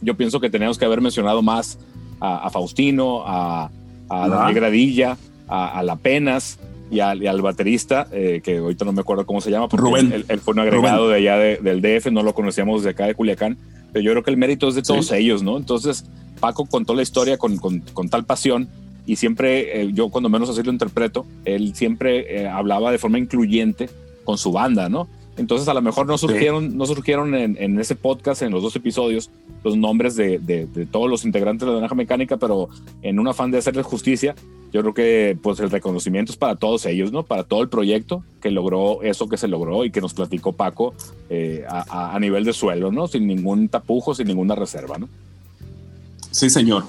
[0.00, 1.78] Yo pienso que teníamos que haber mencionado más
[2.20, 3.70] a, Faustino, a,
[4.08, 6.58] a Daniel Gradilla, a, La Penas
[6.90, 10.12] y, al baterista, eh, que ahorita no me acuerdo cómo se llama, porque Rubén.
[10.12, 13.58] Él, fue un agregado de allá del DF, no lo conocíamos de acá de Culiacán,
[13.92, 15.56] pero yo creo que el mérito es de todos ellos, ¿no?
[15.56, 16.04] Entonces,
[16.40, 18.68] Paco contó la historia con, con, con tal pasión
[19.08, 23.18] y siempre, eh, yo cuando menos así lo interpreto, él siempre eh, hablaba de forma
[23.18, 23.88] incluyente
[24.24, 25.08] con su banda, ¿no?
[25.38, 28.76] Entonces a lo mejor no surgieron, no surgieron en, en, ese podcast, en los dos
[28.76, 29.30] episodios,
[29.64, 32.68] los nombres de, de, de, todos los integrantes de la Naranja Mecánica, pero
[33.02, 34.34] en un afán de hacerles justicia,
[34.72, 37.22] yo creo que pues el reconocimiento es para todos ellos, ¿no?
[37.22, 40.94] Para todo el proyecto que logró eso que se logró y que nos platicó Paco
[41.30, 43.06] eh, a, a, nivel de suelo, ¿no?
[43.08, 45.08] Sin ningún tapujo, sin ninguna reserva, ¿no?
[46.30, 46.84] Sí, señor.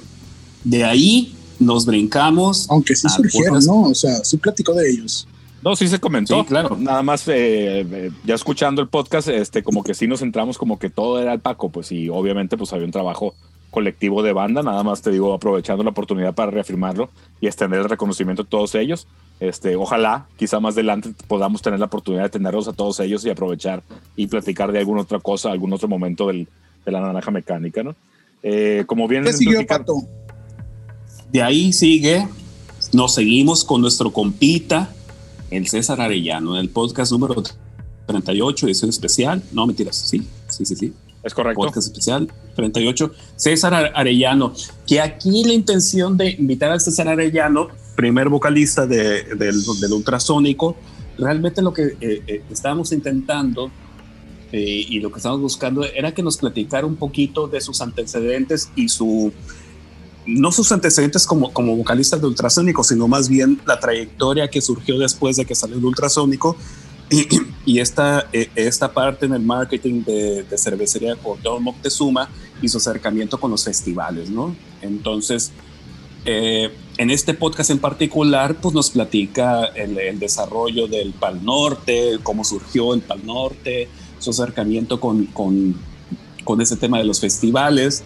[0.63, 2.69] De ahí nos brincamos.
[2.69, 3.81] Aunque sí surgieron, ¿no?
[3.83, 5.27] O sea, sí platicó de ellos.
[5.61, 6.45] No, sí se comentó.
[6.45, 6.77] claro.
[6.79, 10.79] Nada más eh, eh, ya escuchando el podcast, este, como que sí nos centramos como
[10.79, 13.33] que todo era el Paco, pues y obviamente pues había un trabajo
[13.69, 17.09] colectivo de banda, nada más te digo, aprovechando la oportunidad para reafirmarlo
[17.39, 19.07] y extender el reconocimiento a todos ellos.
[19.39, 23.29] Este, ojalá, quizá más adelante podamos tener la oportunidad de tenerlos a todos ellos y
[23.29, 23.83] aprovechar
[24.15, 26.47] y platicar de alguna otra cosa, algún otro momento del,
[26.85, 27.95] de la naranja mecánica, ¿no?
[28.41, 29.93] Eh, como bien ¿Qué siguió, Pato?
[31.31, 32.27] De ahí sigue,
[32.91, 34.89] nos seguimos con nuestro compita,
[35.51, 37.41] el César Arellano, en el podcast número
[38.05, 39.43] 38, edición especial.
[39.51, 40.93] No, mentiras, sí, sí, sí, sí.
[41.23, 41.61] Es correcto.
[41.61, 43.11] Podcast especial 38.
[43.35, 44.53] César Arellano,
[44.87, 50.77] que aquí la intención de invitar al César Arellano, primer vocalista de, del, del, ultrasónico,
[51.17, 53.69] realmente lo que eh, eh, estábamos intentando
[54.51, 58.71] eh, y lo que estábamos buscando era que nos platicara un poquito de sus antecedentes
[58.75, 59.33] y su,
[60.25, 64.97] no sus antecedentes como, como vocalista de ultrasónico, sino más bien la trayectoria que surgió
[64.99, 66.55] después de que salió el ultrasónico
[67.09, 67.27] y,
[67.65, 72.29] y esta, eh, esta parte en el marketing de, de cervecería Cordón Moctezuma
[72.61, 74.55] y su acercamiento con los festivales, ¿no?
[74.81, 75.51] Entonces,
[76.25, 82.19] eh, en este podcast en particular, pues nos platica el, el, desarrollo del Pal Norte,
[82.23, 83.87] cómo surgió el Pal Norte,
[84.19, 85.75] su acercamiento con, con,
[86.43, 88.03] con ese tema de los festivales.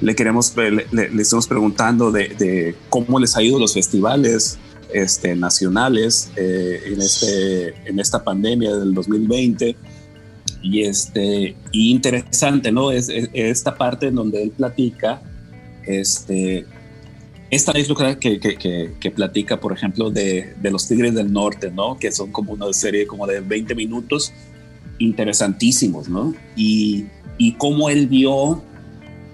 [0.00, 4.58] Le queremos, le, le, estamos preguntando de, de, cómo les ha ido los festivales
[4.92, 9.76] este, nacionales eh, en, este, en esta pandemia del 2020.
[10.62, 12.90] Y, este, y interesante, ¿no?
[12.90, 15.22] Es, es, esta parte en donde él platica,
[15.86, 16.66] este,
[17.50, 21.32] esta es lo que, que, que, que, platica, por ejemplo, de, de, los Tigres del
[21.32, 21.98] Norte, ¿no?
[21.98, 24.32] Que son como una serie como de 20 minutos
[24.98, 26.34] interesantísimos, ¿no?
[26.56, 27.06] Y,
[27.38, 28.62] y cómo él vio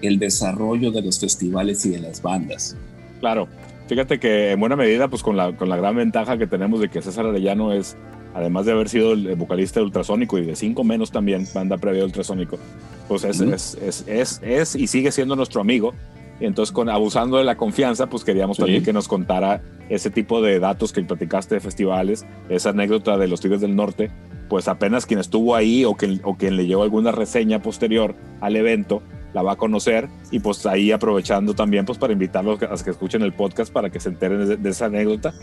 [0.03, 2.75] el desarrollo de los festivales y de las bandas.
[3.19, 3.47] Claro,
[3.87, 6.89] fíjate que en buena medida, pues con la, con la gran ventaja que tenemos de
[6.89, 7.95] que César Arellano es,
[8.33, 11.99] además de haber sido el vocalista de Ultrasónico y de Cinco Menos también, banda previa
[11.99, 12.59] de Ultrasónico,
[13.07, 15.93] pues es, es, es, es, es y sigue siendo nuestro amigo.
[16.39, 18.63] Y entonces, con, abusando de la confianza, pues queríamos sí.
[18.63, 23.27] también que nos contara ese tipo de datos que platicaste de festivales, esa anécdota de
[23.27, 24.09] los Tigres del Norte,
[24.49, 28.55] pues apenas quien estuvo ahí o quien, o quien le llevó alguna reseña posterior al
[28.55, 29.01] evento
[29.33, 33.21] la va a conocer y pues ahí aprovechando también pues para invitarlos a que escuchen
[33.21, 35.33] el podcast para que se enteren de, de esa anécdota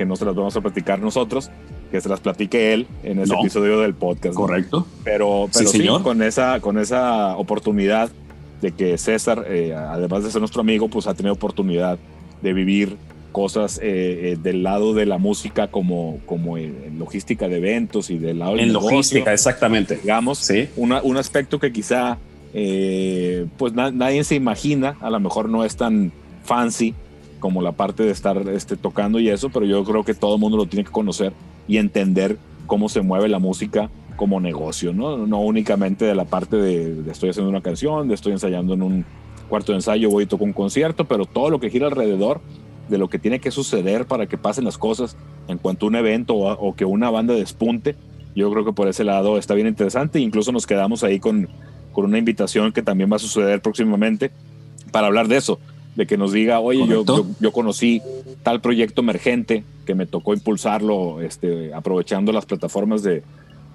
[0.00, 1.50] que no se las vamos a platicar nosotros,
[1.90, 4.34] que se las platique él en ese episodio del podcast.
[4.34, 4.86] Correcto.
[5.04, 8.10] Pero, pero sí, con, esa, con esa oportunidad
[8.62, 11.98] de que César, eh, además de ser nuestro amigo, pues ha tenido oportunidad
[12.40, 12.96] de vivir
[13.32, 13.82] cosas eh,
[14.32, 18.56] eh, del lado de la música como, como en logística de eventos y del lado
[18.56, 19.96] En logística, exactamente.
[19.96, 20.70] Digamos, ¿Sí?
[20.76, 22.16] un aspecto que quizá
[22.52, 26.12] pues nadie se imagina, a lo mejor no es tan
[26.44, 26.94] fancy
[27.38, 30.40] como la parte de estar este, tocando y eso, pero yo creo que todo el
[30.40, 31.32] mundo lo tiene que conocer
[31.66, 32.36] y entender
[32.66, 35.26] cómo se mueve la música como negocio, ¿no?
[35.26, 39.04] No únicamente de la parte de, estoy haciendo una canción, de estoy ensayando en un
[39.48, 42.40] cuarto de ensayo, voy y toco un concierto, pero todo lo que gira alrededor
[42.88, 45.16] de lo que tiene que suceder para que pasen las cosas
[45.48, 47.96] en cuanto a un evento o, que una banda despunte,
[48.34, 50.20] yo creo que por ese lado está bien interesante.
[50.20, 51.48] Incluso nos quedamos ahí con,
[52.00, 54.30] con una invitación que también va a suceder próximamente
[54.90, 55.60] para hablar de eso,
[55.94, 57.04] de que nos diga, oye, yo,
[57.38, 58.00] yo, conocí
[58.42, 63.22] tal proyecto emergente que me tocó impulsarlo este, aprovechando las plataformas de,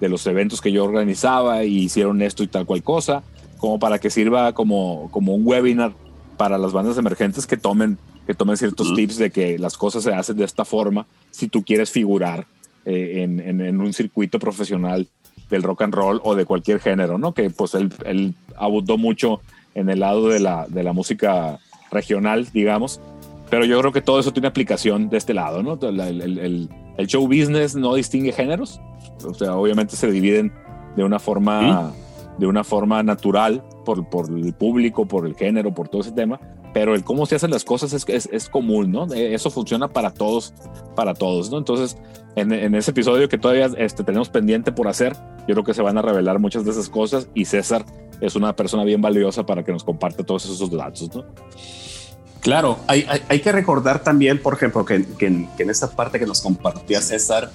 [0.00, 3.22] de los eventos que yo organizaba y hicieron esto y tal cual cosa,
[3.58, 5.92] como para que sirva como, como un webinar
[6.36, 7.96] para las bandas emergentes que tomen,
[8.26, 11.62] que tomen ciertos tips de que las cosas se hacen de esta forma si tú
[11.62, 12.46] quieres figurar
[12.84, 15.06] eh, en, en, un circuito profesional
[15.50, 17.32] del rock and roll o de cualquier género, ¿no?
[17.32, 19.40] Que pues él, él abundó mucho
[19.74, 21.58] en el lado de la, de la música
[21.90, 23.00] regional, digamos,
[23.50, 25.78] pero yo creo que todo eso tiene aplicación de este lado, ¿no?
[25.88, 28.80] El, el, el show business no distingue géneros,
[29.24, 30.52] o sea, obviamente se dividen
[30.96, 31.92] de una forma,
[32.38, 36.40] de una forma natural por, por el público, por el género, por todo ese tema,
[36.76, 39.10] pero el cómo se hacen las cosas es, es, es común, ¿no?
[39.10, 40.52] E, eso funciona para todos,
[40.94, 41.56] para todos, ¿no?
[41.56, 41.96] Entonces,
[42.34, 45.16] en, en, ese episodio que todavía este, tenemos pendiente por hacer,
[45.48, 47.86] yo creo que se van a revelar muchas de esas cosas y César
[48.20, 51.24] es una persona bien valiosa para que nos comparte todos esos datos, ¿no?
[52.40, 56.18] Claro, hay, hay, hay que recordar también, por ejemplo, que, que, que en esta parte
[56.18, 57.50] que nos compartía César,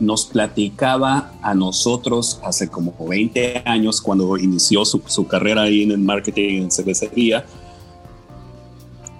[0.00, 5.98] nos platicaba a nosotros hace como 20 años cuando inició su, carrera ahí en el
[5.98, 7.44] marketing en cervecería,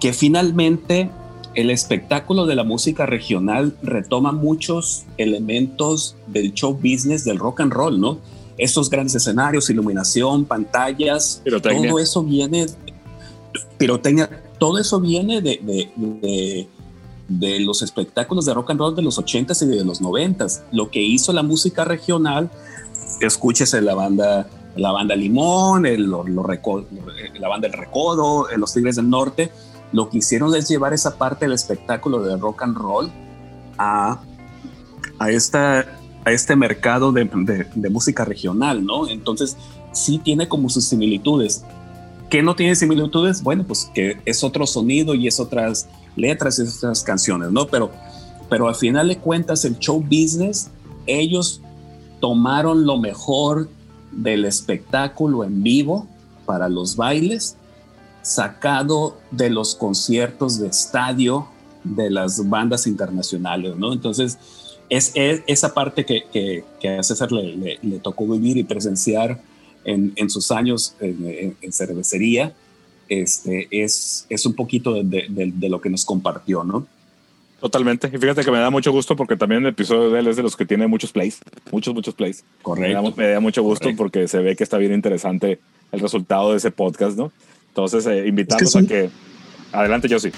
[0.01, 1.09] que finalmente
[1.55, 7.71] el espectáculo de la música regional retoma muchos elementos del show business del rock and
[7.71, 8.17] roll, ¿no?
[8.57, 12.65] Estos grandes escenarios, iluminación, pantallas, todo eso viene,
[13.77, 14.29] pirotecnia,
[14.59, 16.67] todo eso viene de
[17.39, 20.63] de los espectáculos de rock and roll de los 80s y de los 90s.
[20.71, 22.49] Lo que hizo la música regional,
[23.21, 29.51] escúchese la banda, la banda Limón, el, la banda El Recodo, los Tigres del Norte,
[29.91, 33.11] lo que hicieron es llevar esa parte del espectáculo de rock and roll
[33.77, 34.21] a,
[35.19, 35.85] a, esta,
[36.23, 39.07] a este mercado de, de, de música regional, ¿no?
[39.07, 39.57] Entonces,
[39.91, 41.63] sí tiene como sus similitudes.
[42.29, 43.43] ¿Qué no tiene similitudes?
[43.43, 47.67] Bueno, pues que es otro sonido y es otras letras y esas canciones, ¿no?
[47.67, 47.91] Pero,
[48.49, 50.69] pero al final de cuentas, el show business,
[51.07, 51.61] ellos
[52.21, 53.67] tomaron lo mejor
[54.11, 56.07] del espectáculo en vivo
[56.45, 57.57] para los bailes,
[58.21, 61.47] sacado de los conciertos de estadio
[61.83, 63.93] de las bandas internacionales, ¿no?
[63.93, 64.37] Entonces,
[64.89, 66.63] es, esa parte que,
[66.99, 69.41] a César le, tocó vivir y presenciar
[69.83, 72.53] en, sus años en cervecería,
[73.11, 76.87] este, es, es un poquito de, lo que nos compartió, ¿no?
[77.59, 78.07] Totalmente.
[78.07, 80.43] Y fíjate que me da mucho gusto porque también el episodio de él es de
[80.43, 81.39] los que tiene muchos plays,
[81.73, 82.45] muchos, muchos plays.
[82.61, 83.13] Correcto.
[83.17, 85.59] Me da, mucho gusto porque se ve que está bien interesante
[85.91, 87.33] el resultado de ese podcast, ¿no?
[87.71, 89.09] Entonces, eh, invitarlos a que...
[89.71, 90.31] Adelante, yo sí.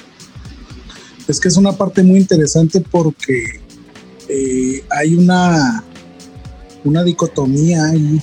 [1.27, 3.61] Es que es una parte muy interesante porque
[4.29, 5.83] eh, hay una,
[6.83, 8.21] una dicotomía ahí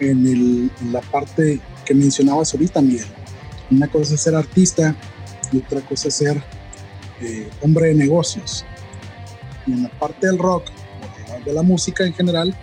[0.00, 3.06] en, el, en la parte que mencionabas ahorita, Miguel
[3.70, 4.94] una cosa es ser artista
[5.52, 6.42] y otra cosa es ser
[7.20, 8.64] eh, hombre de negocios.
[9.66, 10.64] Y en la parte del rock,
[11.44, 12.54] de la música en general,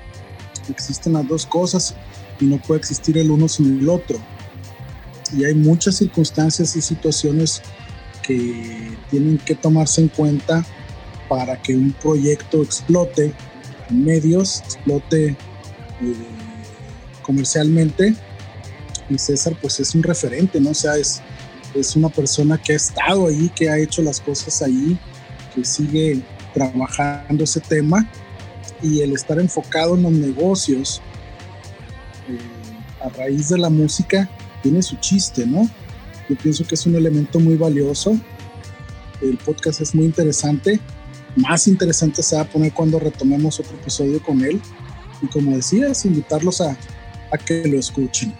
[0.69, 1.95] existen las dos cosas
[2.39, 4.19] y no puede existir el uno sin el otro.
[5.33, 7.61] Y hay muchas circunstancias y situaciones
[8.21, 10.65] que tienen que tomarse en cuenta
[11.29, 13.33] para que un proyecto explote
[13.89, 15.35] en medios, explote eh,
[17.21, 18.15] comercialmente
[19.09, 20.71] y César pues es un referente, ¿no?
[20.71, 21.21] O sea, es,
[21.73, 24.97] es una persona que ha estado ahí, que ha hecho las cosas ahí,
[25.55, 26.21] que sigue
[26.53, 28.09] trabajando ese tema
[28.81, 31.01] y el estar enfocado en los negocios
[32.27, 34.29] eh, a raíz de la música
[34.61, 35.69] tiene su chiste, ¿no?
[36.29, 38.17] Yo pienso que es un elemento muy valioso.
[39.21, 40.79] El podcast es muy interesante.
[41.35, 44.59] Más interesante se va a poner cuando retomemos otro episodio con él.
[45.21, 46.77] Y como decías, invitarlos a,
[47.45, 48.33] que lo escuchen.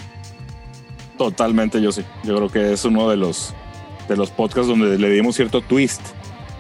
[1.18, 2.04] Totalmente, yo sí.
[2.24, 3.54] Yo creo que es uno de los,
[4.08, 6.02] de los podcasts donde le dimos cierto twist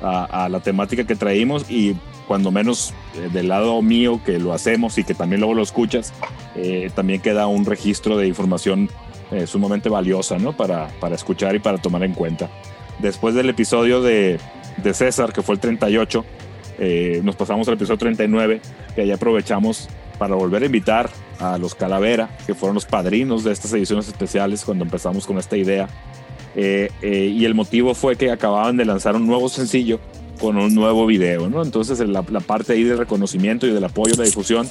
[0.01, 1.95] a, la temática que traímos y
[2.27, 6.13] cuando menos eh, del lado mío que lo hacemos y que también luego lo escuchas,
[6.55, 8.89] eh, también queda un registro de información
[9.31, 10.55] eh, sumamente valiosa ¿no?
[10.55, 12.49] para, para escuchar y para tomar en cuenta.
[12.99, 14.39] Después del episodio de,
[14.77, 16.25] de César, que fue el 38,
[17.23, 18.61] nos pasamos al episodio 39,
[18.95, 21.09] que ahí aprovechamos para volver a invitar
[21.39, 25.57] a los Calavera, que fueron los padrinos de estas ediciones especiales cuando empezamos con esta
[25.57, 25.87] idea.
[26.55, 29.99] Eh, eh, y el motivo fue que acababan de lanzar un nuevo sencillo
[30.39, 31.61] con un nuevo video, ¿no?
[31.61, 34.67] Entonces la, la parte ahí del reconocimiento y del apoyo, de la difusión,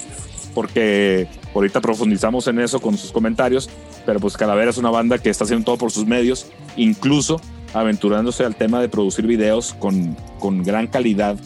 [0.56, 3.68] porque ahorita profundizamos en eso con sus comentarios,
[4.06, 6.46] pero pues Calavera es una banda que está haciendo todo por sus medios,
[6.78, 7.42] incluso
[7.74, 11.36] aventurándose al tema de producir videos con, con gran calidad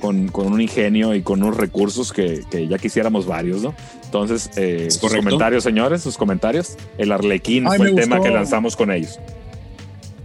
[0.00, 3.72] con, con, un ingenio y con unos recursos que, que ya quisiéramos varios, ¿no?
[4.04, 6.76] Entonces, eh, sus comentarios, señores, sus comentarios.
[6.98, 9.20] El Arlequín fue el tema que lanzamos con ellos.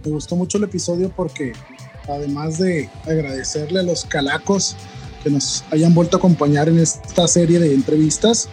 [0.04, 1.52] Me gustó mucho el episodio porque,
[2.08, 4.76] además de agradecerle a los calacos
[5.22, 8.48] que nos hayan vuelto a acompañar en esta serie de entrevistas,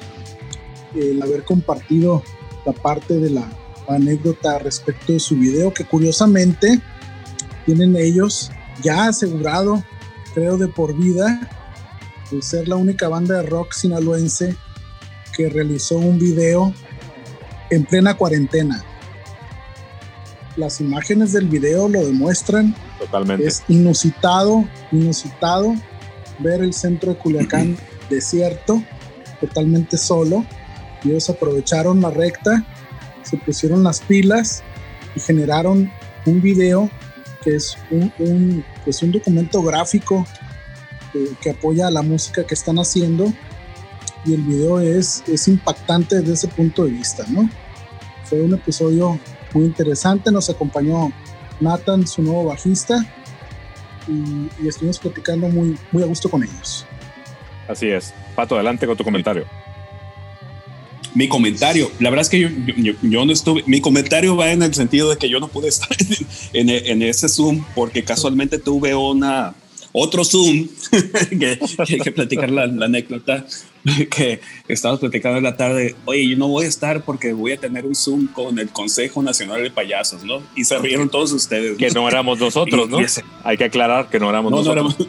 [0.95, 2.23] el haber compartido
[2.65, 3.49] la parte de la
[3.87, 6.81] anécdota respecto de su video, que curiosamente
[7.65, 8.51] tienen ellos
[8.81, 9.83] ya asegurado
[10.33, 11.49] creo de por vida,
[12.31, 14.55] de ser la única banda de rock sinaloense
[15.35, 16.73] que realizó un video
[17.69, 18.83] en plena cuarentena.
[20.55, 22.75] Las imágenes del video lo demuestran.
[22.99, 23.47] Totalmente.
[23.47, 25.73] Es inusitado, inusitado
[26.39, 27.77] ver el centro de Culiacán
[28.09, 28.83] desierto,
[29.39, 30.45] totalmente solo.
[31.03, 32.65] Y ellos aprovecharon la recta,
[33.23, 34.63] se pusieron las pilas
[35.15, 35.91] y generaron
[36.25, 36.89] un video
[37.43, 40.25] que es un, pues un documento gráfico
[41.41, 43.33] que apoya la música que están haciendo
[44.25, 47.49] y el video es, es impactante desde ese punto de vista, ¿no?
[48.25, 49.19] Fue un episodio
[49.53, 51.11] muy interesante, nos acompañó
[51.59, 53.05] Nathan, su nuevo bajista,
[54.07, 56.85] y, estuvimos platicando muy, muy a gusto con ellos.
[57.67, 58.13] Así es.
[58.35, 59.45] Pato, adelante con tu comentario.
[61.15, 62.39] Mi comentario, la verdad es que
[63.01, 65.89] yo, no estuve, mi comentario va en el sentido de que yo no pude estar
[66.53, 69.55] en, en ese Zoom porque casualmente tuve una,
[69.91, 70.67] otro Zoom,
[71.39, 73.45] que, hay que platicar la, anécdota,
[74.09, 77.57] que estábamos platicando en la tarde, oye, yo no voy a estar porque voy a
[77.57, 80.43] tener un Zoom con el Consejo Nacional de Payasos, ¿no?
[80.55, 81.77] Y se rieron todos ustedes.
[81.77, 82.99] Que no éramos nosotros, ¿no?
[83.43, 84.95] hay que aclarar que no éramos nosotros.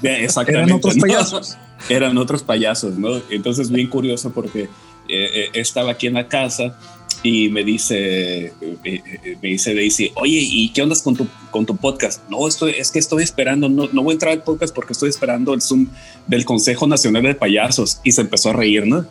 [0.00, 0.62] No Exactamente.
[0.62, 1.58] Eran otros payasos.
[1.88, 3.20] Eran otros payasos, ¿no?
[3.30, 4.68] Entonces, bien curioso porque eh,
[5.08, 6.78] eh, estaba aquí en la casa
[7.22, 8.52] y me dice, eh,
[8.84, 12.22] eh, me dice Daisy, oye, ¿y qué onda con tu, con tu podcast?
[12.28, 15.10] No, estoy, es que estoy esperando, no, no voy a entrar al podcast porque estoy
[15.10, 15.88] esperando el Zoom
[16.26, 18.00] del Consejo Nacional de Payasos.
[18.04, 19.06] Y se empezó a reír, ¿no?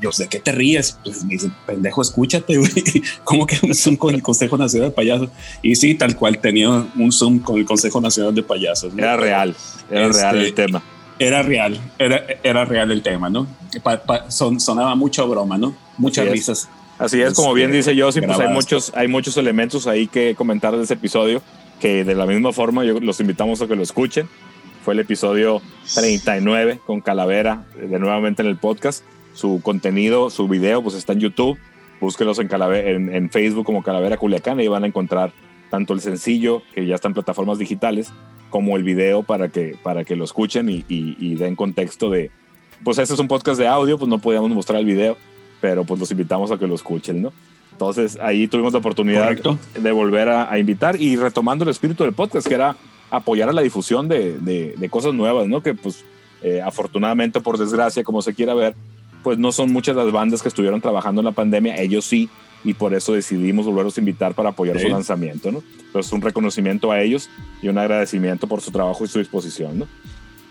[0.00, 0.98] yo, ¿de qué te ríes?
[1.04, 2.70] Pues me dice, pendejo, escúchate, güey.
[3.24, 5.30] ¿Cómo que un Zoom con el Consejo Nacional de Payasos?
[5.62, 8.92] Y sí, tal cual tenía un Zoom con el Consejo Nacional de Payasos.
[8.96, 9.54] Era real,
[9.90, 10.82] era real el este, tema.
[11.18, 13.46] Era real, era, era real el tema, ¿no?
[14.28, 15.74] son, sonaba mucho broma, ¿no?
[15.96, 16.68] Muchas risas.
[16.98, 20.76] Así es, como bien dice yo, pues hay muchos, hay muchos elementos ahí que comentar
[20.76, 21.42] de ese episodio,
[21.80, 24.28] que de la misma forma yo los invitamos a que lo escuchen.
[24.84, 25.60] Fue el episodio
[25.94, 29.04] 39 con Calavera, de nuevamente en el podcast.
[29.34, 31.58] Su contenido, su video, pues está en YouTube.
[32.00, 35.32] Búsquenos en, en, en Facebook como Calavera Culiacán y van a encontrar
[35.70, 38.12] tanto el sencillo, que ya está en plataformas digitales,
[38.50, 42.30] como el video para que, para que lo escuchen y, y, den contexto de,
[42.84, 45.16] pues este es un podcast de audio, pues no podíamos mostrar el video,
[45.60, 47.32] pero pues los invitamos a que lo escuchen, ¿no?
[47.72, 52.46] Entonces ahí tuvimos la oportunidad de volver a, invitar y retomando el espíritu del podcast,
[52.46, 52.76] que era
[53.10, 55.62] apoyar a la difusión de, de, cosas nuevas, ¿no?
[55.62, 56.04] Que pues
[56.42, 58.74] eh, afortunadamente, por desgracia, como se quiera ver,
[59.22, 62.30] pues no son muchas las bandas que estuvieron trabajando en la pandemia, ellos sí,
[62.64, 65.62] y por eso decidimos volverlos a invitar para apoyar su lanzamiento, ¿no?
[65.86, 67.30] Entonces, un reconocimiento a ellos
[67.62, 69.88] y un agradecimiento por su trabajo y su disposición, ¿no?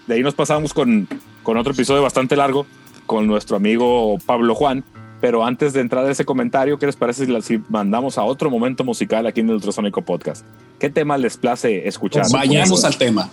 [0.08, 1.08] De ahí nos pasamos con,
[1.44, 2.66] con otro episodio bastante largo
[3.06, 4.84] con nuestro amigo Pablo Juan,
[5.22, 8.84] pero antes de entrar a ese comentario, ¿qué les parece si mandamos a otro momento
[8.84, 10.46] musical aquí en el Ultrasonico Podcast?
[10.80, 12.24] ¿Qué tema les place escuchar?
[12.24, 13.30] Pues vayamos al tema.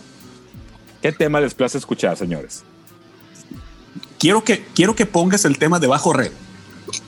[1.01, 2.63] ¿Qué tema les place escuchar, señores?
[4.19, 6.31] Quiero que, quiero que pongas el tema de Bajo Red.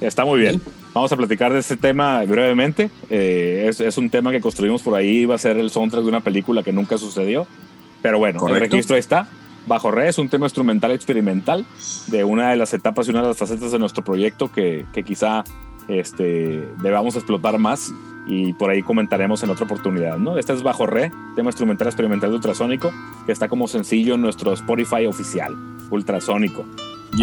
[0.00, 0.60] Está muy bien.
[0.94, 2.88] Vamos a platicar de este tema brevemente.
[3.10, 6.20] Eh, es, un tema que construimos por ahí, iba a ser el soundtrack de una
[6.20, 7.48] película que nunca sucedió.
[8.00, 9.26] Pero bueno, el registro está.
[9.66, 11.64] Bajo Re es un tema instrumental experimental
[12.08, 15.02] de una de las etapas y una de las facetas de nuestro proyecto que, que
[15.02, 15.42] quizá
[15.88, 17.92] este, debamos explotar más
[18.26, 20.18] y por ahí comentaremos en otra oportunidad.
[20.18, 20.38] ¿no?
[20.38, 22.92] Este es Bajo Re, tema instrumental experimental de ultrasónico,
[23.26, 25.54] que está como sencillo en nuestro Spotify oficial,
[25.90, 26.64] ultrasónico.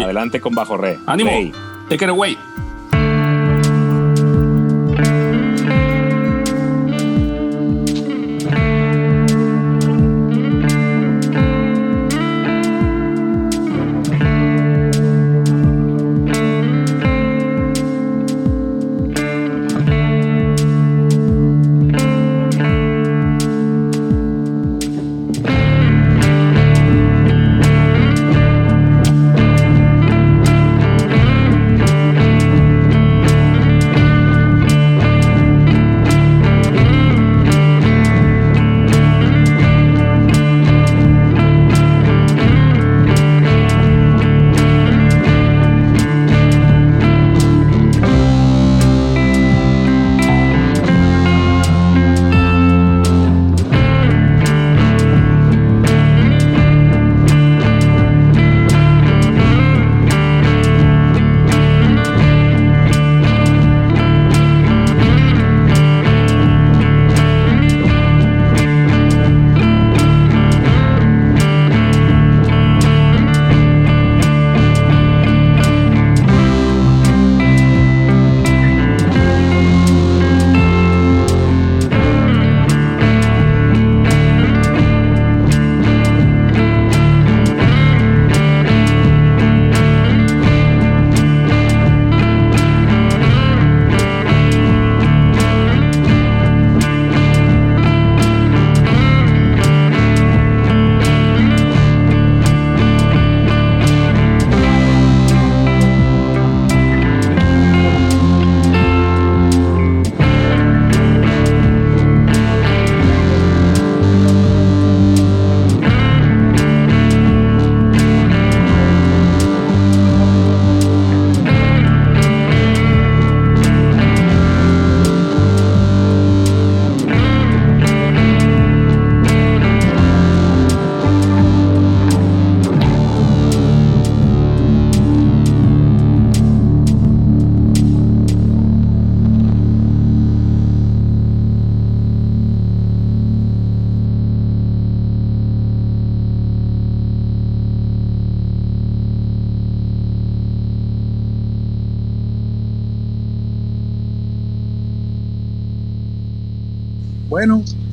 [0.02, 0.98] Adelante con Bajo Re.
[1.06, 1.30] ¡Ánimo!
[1.88, 2.36] Take it away.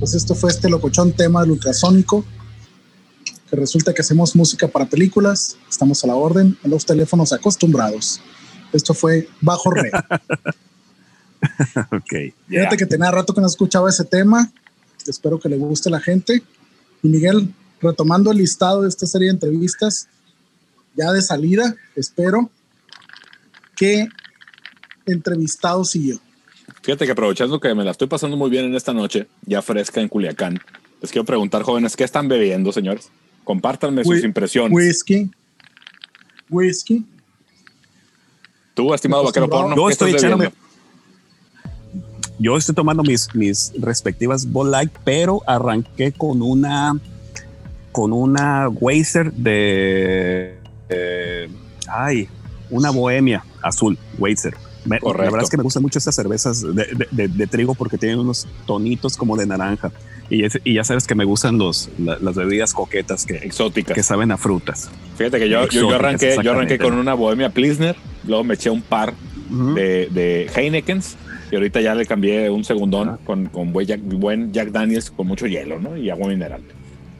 [0.10, 2.26] Pues esto fue este locochón tema del ultrasónico,
[3.48, 8.20] que resulta que hacemos música para películas, estamos a la orden, en los teléfonos acostumbrados.
[8.74, 9.92] Esto fue Bajo Re.
[11.92, 12.34] ok.
[12.48, 14.52] Fíjate que tenía rato que no escuchaba ese tema,
[15.06, 16.42] espero que le guste a la gente.
[17.04, 20.08] Y Miguel, retomando el listado de esta serie de entrevistas,
[20.96, 22.50] ya de salida, espero
[23.76, 24.08] que
[25.06, 26.20] entrevistado siguió.
[26.82, 30.02] Fíjate que aprovechando que me la estoy pasando muy bien en esta noche, ya fresca
[30.02, 30.60] en Culiacán,
[31.02, 33.10] les quiero preguntar, jóvenes, ¿qué están bebiendo, señores?
[33.44, 34.72] Compártanme sus impresiones.
[34.72, 35.32] Whisky.
[36.50, 37.06] Whisky.
[38.74, 40.52] Tú, estimado vaquero porno, yo ¿qué estoy estás echándome.
[42.38, 46.98] Yo estoy tomando mis, mis respectivas Bud Light, pero arranqué con una
[47.92, 50.58] con una Weiser de
[50.88, 51.50] eh,
[51.88, 52.30] ay,
[52.70, 54.56] una bohemia azul, Weiser.
[54.86, 57.76] Me- la verdad es que me gustan mucho estas cervezas de, de- de- de trigo
[57.76, 59.92] porque tienen unos tonitos como de naranja.
[60.30, 63.96] Y, es- y ya sabes que me gustan los, la- las bebidas coquetas que, Exóticas.
[63.96, 64.90] que saben a frutas.
[65.18, 67.96] Fíjate que yo, yo, yo arranqué, yo arranqué con una Bohemia Pilsner,
[68.28, 69.14] luego me eché un par
[69.52, 69.74] Ujú.
[69.74, 71.18] de, de Heinekens
[71.52, 73.18] y ahorita ya le cambié un segundón Ah.
[73.26, 75.98] con, con buen, Jack, buen Jack Daniels con mucho hielo ¿no?
[75.98, 76.62] y agua mineral.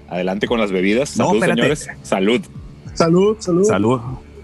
[0.08, 1.18] Adelante con las bebidas.
[1.18, 1.76] No, Salud, espérate.
[1.76, 1.88] señores.
[2.08, 2.42] Salud.
[2.94, 3.64] Salud, salud.
[3.66, 4.00] Salud,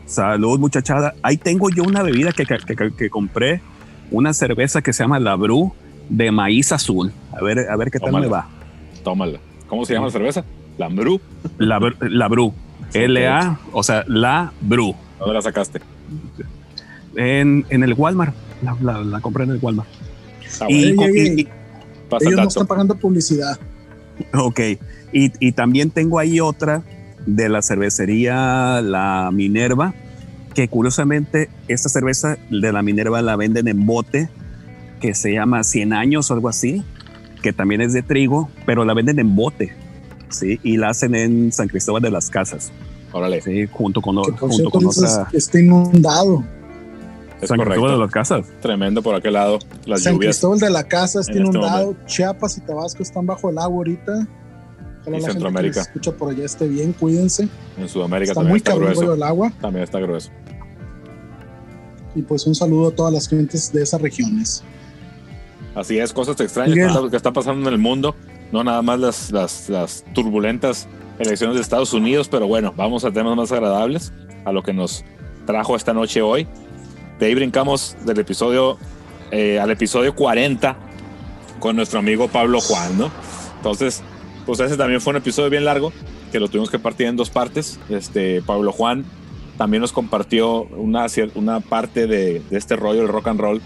[0.05, 1.13] salud muchachada.
[1.21, 3.61] Ahí tengo yo una bebida que, que, que- que compré,
[4.11, 5.73] una cerveza que se llama La Bru
[6.09, 7.11] de maíz azul.
[7.31, 8.47] A ver, a ver qué tal me va.
[9.03, 9.39] Tómala.
[9.67, 10.43] ¿Cómo se llama la cerveza?
[10.77, 11.19] La, Bru-
[11.57, 12.53] la Bru.
[12.93, 14.95] L-A, o sea, La Bru.
[15.19, 15.81] ¿Dónde la sacaste?
[17.15, 18.33] En, en el Walmart.
[18.61, 19.87] La, la- la compré en el Walmart.
[20.61, 21.47] Ah, Y, bueno, Ey, ey, y- ey.
[22.09, 23.57] pasa el Ellos no están pagando publicidad.
[24.33, 24.59] ok.
[25.11, 26.83] Y, y también tengo ahí otra
[27.25, 29.93] de la cervecería La Minerva,
[30.53, 34.29] que curiosamente esta cerveza de La Minerva la venden en bote,
[35.01, 36.83] que se llama 100 años o algo así,
[37.41, 39.73] que también es de trigo, pero la venden en bote.
[40.29, 42.71] Sí, y la hacen en San Cristóbal de las Casas,
[43.15, 46.43] Órale, sí, junto con, junto con otra está inundado.
[47.41, 47.97] es San Cristóbal de correcto.
[47.97, 48.45] las Casas.
[48.61, 49.59] Tremendo por aquel lado.
[49.85, 50.35] Las San lluvias.
[50.35, 51.95] Cristóbal de la Casa está en este inundado.
[52.07, 54.27] Chiapas y Tabasco están bajo el agua ahorita.
[55.05, 55.81] Ojalá Y la gente que Centroamérica.
[55.81, 57.47] escucha por allá esté bien, cuídense.
[57.77, 59.11] En Sudamérica Está también muy está cabrón el grueso.
[59.11, 59.51] del agua.
[59.61, 60.29] También está grueso.
[62.15, 64.63] Y pues un saludo a todas las gentes de esas regiones.
[65.75, 68.15] Así es, cosas extrañas está, que está pasando en el mundo.
[68.51, 70.87] No nada más las, las, las turbulentas
[71.19, 74.13] elecciones de Estados Unidos, pero bueno, vamos a temas más agradables,
[74.45, 75.03] a lo que nos
[75.45, 76.47] trajo esta noche hoy.
[77.19, 78.77] De ahí brincamos del episodio
[79.31, 80.77] eh, al episodio 40
[81.59, 83.11] con nuestro amigo Pablo Juan, ¿no?
[83.57, 84.01] Entonces,
[84.45, 85.91] pues ese también fue un episodio bien largo,
[86.31, 87.79] que lo tuvimos que partir en dos partes.
[87.89, 89.05] Este, Pablo Juan
[89.57, 93.61] también nos compartió una, una parte de, de este rollo del rock and roll,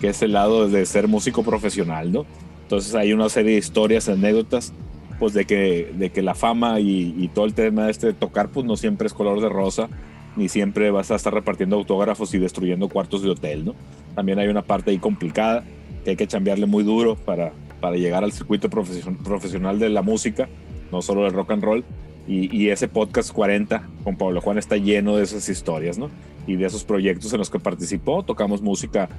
[0.00, 2.26] que es el lado de ser músico profesional, ¿no?
[2.62, 4.72] Entonces hay una serie de historias, anécdotas,
[5.18, 8.14] pues de que, de que la fama y, y todo el tema de este de
[8.14, 9.88] tocar, pues no siempre es color de rosa,
[10.36, 13.74] ni siempre vas a estar repartiendo autógrafos y destruyendo cuartos de hotel, ¿no?
[14.14, 15.64] También hay una parte ahí complicada
[16.04, 17.52] que hay que chambearle muy duro para,
[17.84, 20.48] para llegar al circuito profesion- profesional de la música,
[20.90, 21.84] no solo del rock and roll.
[22.26, 26.08] Y, y ese podcast 40 con Pablo Juan está lleno de esas historias, ¿no?
[26.46, 28.22] Y de esos proyectos en los que participó.
[28.22, 29.10] Tocamos música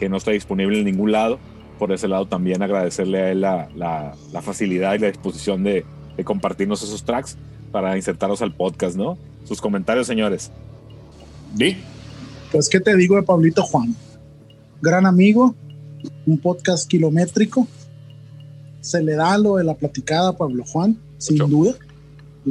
[0.00, 1.38] que no está disponible en ningún lado.
[1.78, 5.84] Por ese lado también agradecerle a él la, la- la facilidad y la disposición de,
[6.16, 7.36] de compartirnos esos tracks
[7.72, 9.18] para insertarlos al podcast, ¿no?
[9.44, 10.50] Sus comentarios, señores.
[11.58, 11.76] ¿Sí?
[12.50, 13.94] Pues, ¿qué te digo de Pablito Juan?
[14.80, 15.54] Gran amigo,
[16.24, 17.68] un podcast kilométrico.
[18.84, 21.48] Se le da lo de la platicada a Pablo Juan, sin Mucho.
[21.48, 21.74] duda.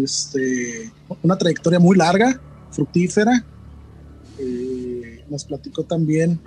[0.03, 0.91] Este,
[1.21, 2.41] una trayectoria muy larga,
[2.71, 3.45] fructífera.
[4.39, 6.39] Eh, nos platicó también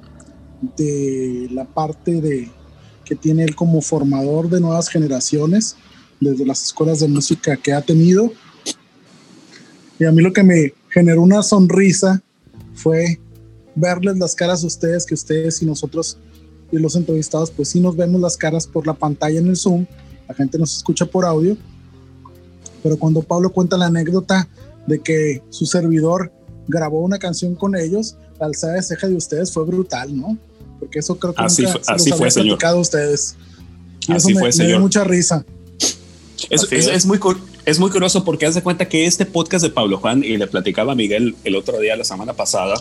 [0.77, 2.51] de la parte de
[3.05, 5.77] que tiene él como formador de nuevas generaciones,
[6.21, 8.33] desde las escuelas de música que ha tenido.
[10.01, 12.21] Y a mí lo que me generó una sonrisa
[12.75, 13.21] fue
[13.77, 16.19] verles las caras a ustedes, que ustedes y nosotros
[16.73, 19.87] y los entrevistados, pues sí nos vemos las caras por la pantalla en el Zoom,
[20.29, 21.57] la gente nos escucha por audio,
[22.83, 24.49] pero cuando Pablo cuenta la anécdota
[24.87, 26.33] de que su servidor
[26.69, 30.37] grabó una canción con ellos, la alzada de ceja de ustedes fue brutal, ¿no?
[30.81, 32.65] Porque eso creo que Así nunca fue- se los así había fue, señor.
[32.65, 33.37] a ustedes.
[34.09, 34.81] Y Así eso me, fue, me dio señor.
[34.81, 35.45] mucha risa.
[36.51, 37.07] Es, es- es.
[37.07, 37.19] muy,
[37.65, 40.47] es muy curioso porque haz de cuenta que este podcast de Pablo Juan, y le
[40.47, 42.75] platicaba a Miguel el otro día, la semana pasada,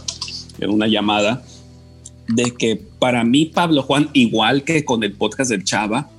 [0.60, 1.44] en una llamada,
[2.28, 6.10] de que para mí Pablo Juan, igual que con el podcast del Chava,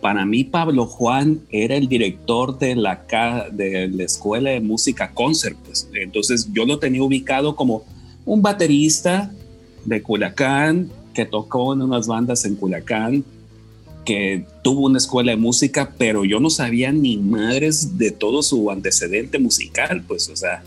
[0.00, 3.04] para mí Pablo Juan era el director de la,
[3.52, 5.56] de la escuela de música concert.
[5.64, 5.88] pues.
[5.94, 7.84] Entonces yo lo tenía ubicado como
[8.24, 9.32] un baterista
[9.84, 13.24] de Culiacán que tocó en unas bandas en Culiacán,
[14.04, 18.70] que tuvo una escuela de música, pero yo no sabía ni madres de todo su
[18.70, 20.62] antecedente musical, pues, o sea,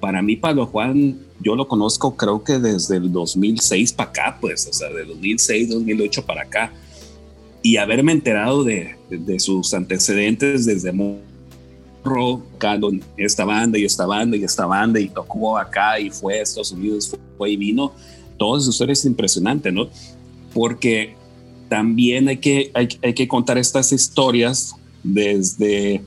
[0.00, 4.66] para mí Pablo Juan, yo lo conozco creo que desde el 2006 para acá, pues,
[4.66, 6.72] o sea, de 2006, 2008 para acá,
[7.62, 12.42] y haberme enterado de, de sus antecedentes desde morro,
[13.16, 16.72] esta banda y esta banda y esta banda, y tocó acá y fue a Estados
[16.72, 17.92] Unidos, fue y vino,
[18.36, 19.88] todas sus historias es impresionante, ¿no?
[20.52, 21.14] Porque
[21.68, 26.02] también hay que, hay, que contar estas historias desde,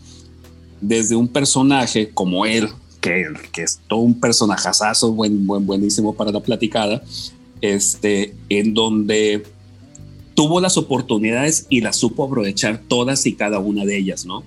[0.81, 2.69] desde un personaje como él,
[3.05, 7.03] que, que es todo un personajazo buen, buen, buenísimo para la platicada,
[7.61, 9.43] este, en donde
[10.33, 14.43] tuvo las oportunidades y las supo aprovechar todas y cada una de ellas, ¿no?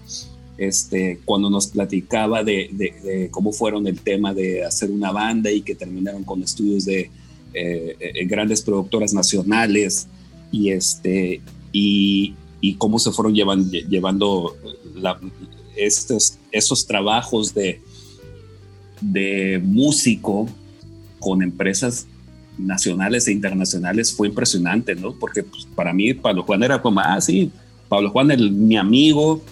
[0.59, 5.63] Este, cuando nos platicaba de, de, cómo fueron el tema de hacer una banda y
[5.63, 7.11] que terminaron con estudios de
[7.55, 10.09] eh, eh, grandes productoras nacionales,
[10.51, 14.57] y, este, y, y cómo se fueron llevan, llevando
[15.77, 17.83] estos, esos trabajos de,
[19.01, 20.49] de músico
[21.19, 22.07] con empresas
[22.59, 25.13] nacionales e internacionales fue impresionante, ¿no?
[25.13, 27.51] Porque pues, para mí Pablo Juan era como, ah, sí,
[27.89, 29.43] Pablo Juan, el, mi amigo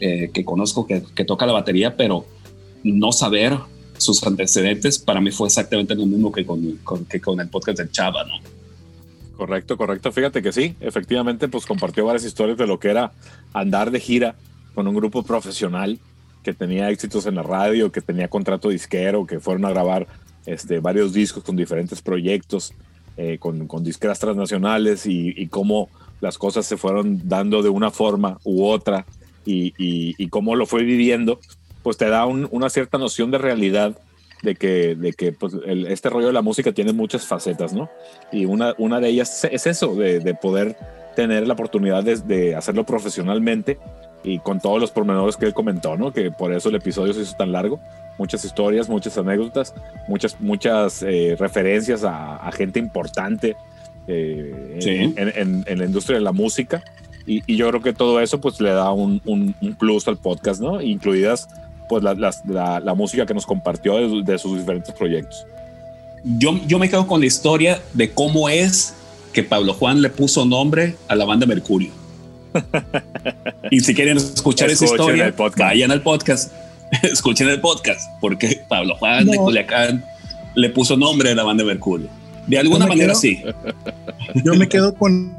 [0.00, 2.26] eh, que conozco que, toca la batería, pero
[2.82, 3.56] no saber
[3.98, 6.78] sus antecedentes para mí fue exactamente lo mismo que con,
[7.08, 8.34] que con el podcast de Chava, ¿no?
[9.36, 10.12] Correcto, correcto.
[10.12, 13.12] Fíjate que sí, efectivamente, pues compartió varias historias de lo que era
[13.52, 14.34] andar de gira
[14.74, 15.98] con un grupo profesional
[16.46, 20.06] que tenía éxitos en la radio, que tenía contrato disquero, que fueron a grabar
[20.46, 22.72] este, varios discos con diferentes proyectos,
[23.16, 25.88] eh, con, con, disqueras transnacionales y, cómo
[26.20, 29.06] las cosas se fueron dando de una forma u otra
[29.44, 31.40] y, y, cómo lo fue viviendo,
[31.82, 33.98] pues te da una cierta noción de realidad
[34.44, 35.52] de que, de que pues,
[35.88, 37.90] este rollo de la música tiene muchas facetas, ¿no?
[38.30, 40.76] Y una, una de ellas es eso, de, de poder
[41.16, 43.78] tener la oportunidad de, de, hacerlo profesionalmente
[44.26, 46.12] y con todos los pormenores que él comentó, ¿no?
[46.12, 47.78] Que por eso el episodio se hizo tan largo.
[48.18, 49.72] Muchas historias, muchas anécdotas,
[50.08, 53.56] muchas, muchas eh, referencias a, a, gente importante
[54.08, 56.82] eh, en, en, en, la industria de la música.
[57.24, 60.16] Y, y, yo creo que todo eso pues le da un, un, un plus al
[60.16, 60.82] podcast, ¿no?
[60.82, 61.48] Incluidas
[61.88, 65.46] pues la, la, la, música que nos compartió de, sus diferentes proyectos.
[66.24, 68.94] Yo, yo me quedo con la historia de cómo es
[69.32, 72.05] que Pablo Juan le puso nombre a la banda Mercurio.
[73.70, 76.52] y si quieren escuchar esa historia, vayan al podcast,
[77.02, 80.04] escuchen el podcast, porque Pablo Juan de Culiacán
[80.54, 82.08] le puso nombre a la banda Mercurio.
[82.46, 83.42] De alguna manera sí.
[84.44, 85.36] Yo me quedo con,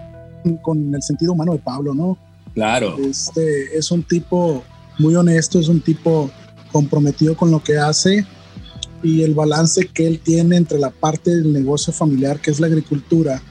[0.61, 2.17] con el sentido humano de Pablo, ¿no?
[2.53, 2.97] Claro.
[2.99, 4.63] Este es un tipo
[4.99, 6.29] muy honesto, es un tipo
[6.71, 8.25] comprometido con lo que hace
[9.03, 12.67] y el balance que él tiene entre la parte del negocio familiar, que es la
[12.67, 13.41] agricultura,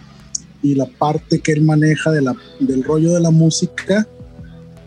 [0.63, 4.07] y la parte que él maneja de la, del rollo de la música,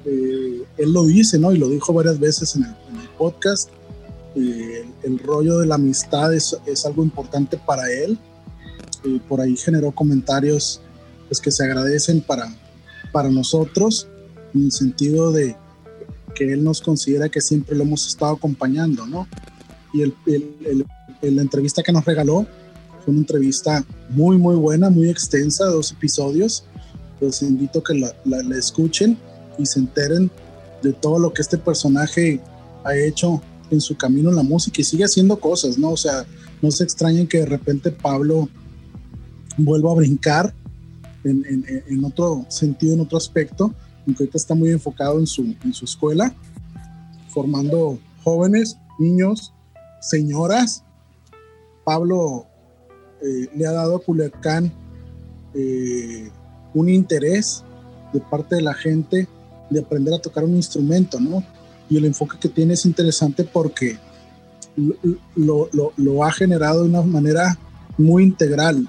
[0.06, 1.52] eh, él lo dice, ¿no?
[1.52, 2.76] Y lo dijo varias veces en el,
[3.18, 3.70] podcast.
[4.36, 8.18] Eh, el, rollo de la amistad es, es algo importante para él.
[9.04, 10.82] y por ahí generó comentarios
[11.28, 12.54] pues, que se agradecen para,
[13.12, 14.08] para nosotros,
[14.54, 15.56] en el sentido de,
[16.40, 19.28] que él nos considera que siempre lo hemos estado acompañando, ¿no?
[19.94, 20.16] Y el,
[21.22, 22.48] la entrevista que nos regaló
[23.04, 26.64] fue una entrevista muy, muy buena, muy extensa, dos episodios.
[27.22, 29.18] Los invito a que la, la, escuchen
[29.58, 30.32] y se enteren
[30.82, 32.40] de todo lo que este personaje
[32.84, 35.92] ha hecho en su camino en la música y sigue haciendo cosas, ¿no?
[35.92, 36.26] O sea,
[36.62, 38.50] no se extrañen que de repente Pablo
[39.58, 40.54] vuelva a brincar
[41.24, 43.74] en, en, en otro sentido, en otro aspecto,
[44.08, 46.34] aunque ahorita está muy enfocado en su, en su escuela,
[47.30, 49.54] formando jóvenes, niños,
[50.02, 50.84] señoras.
[51.84, 52.49] Pablo
[53.22, 54.72] eh, le ha dado a Culiacán
[55.54, 56.30] eh,
[56.74, 57.64] un interés
[58.14, 59.28] de parte de la gente
[59.70, 61.44] de aprender a tocar un instrumento, ¿no?
[61.90, 63.98] Y el enfoque que tiene es interesante porque
[65.36, 67.58] lo, lo, lo ha generado de una manera
[67.98, 68.88] muy integral,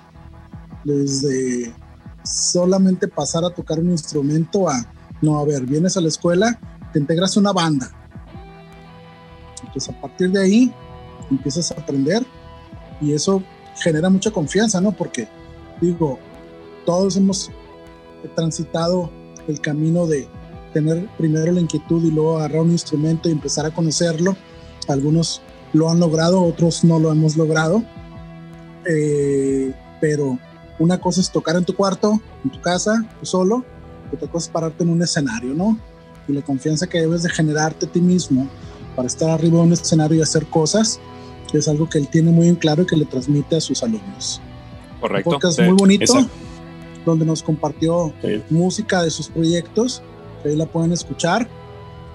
[0.84, 1.74] desde
[2.24, 4.86] solamente pasar a tocar un instrumento a
[5.22, 6.58] no, a ver, vienes a la escuela,
[6.92, 7.90] te integras a una banda.
[9.62, 10.74] Entonces a partir de ahí
[11.30, 12.24] empiezas a aprender
[13.00, 13.42] y eso
[13.80, 14.92] genera mucha confianza, ¿no?
[14.92, 15.28] Porque
[15.80, 16.18] digo,
[16.84, 17.50] todos hemos
[18.34, 19.10] transitado
[19.48, 20.28] el camino de
[20.72, 24.36] tener primero la inquietud y luego agarrar un instrumento y empezar a conocerlo.
[24.88, 25.42] Algunos
[25.72, 27.82] lo han logrado, otros no lo hemos logrado.
[28.88, 30.38] Eh, pero
[30.78, 33.64] una cosa es tocar en tu cuarto, en tu casa, tú solo,
[34.12, 35.78] otra cosa es pararte en un escenario, ¿no?
[36.26, 38.48] Y la confianza que debes de generarte a ti mismo
[38.96, 40.98] para estar arriba de un escenario y hacer cosas,
[41.58, 44.40] es algo que él tiene muy en claro y que le transmite a sus alumnos.
[45.00, 45.30] Correcto.
[45.30, 46.14] Un podcast muy bonito.
[47.04, 48.12] donde nos compartió
[48.50, 50.02] música de sus proyectos,
[50.42, 51.48] que ahí la pueden escuchar,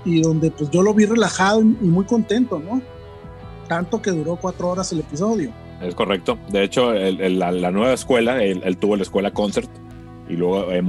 [0.06, 2.82] y donde pues yo lo vi relajado y, muy contento, ¿no?
[3.68, 5.52] Tanto que duró cuatro horas el episodio.
[5.82, 6.38] Es correcto.
[6.50, 9.70] De hecho, la, nueva escuela, él, tuvo la escuela Concert
[10.30, 10.82] y luego eh,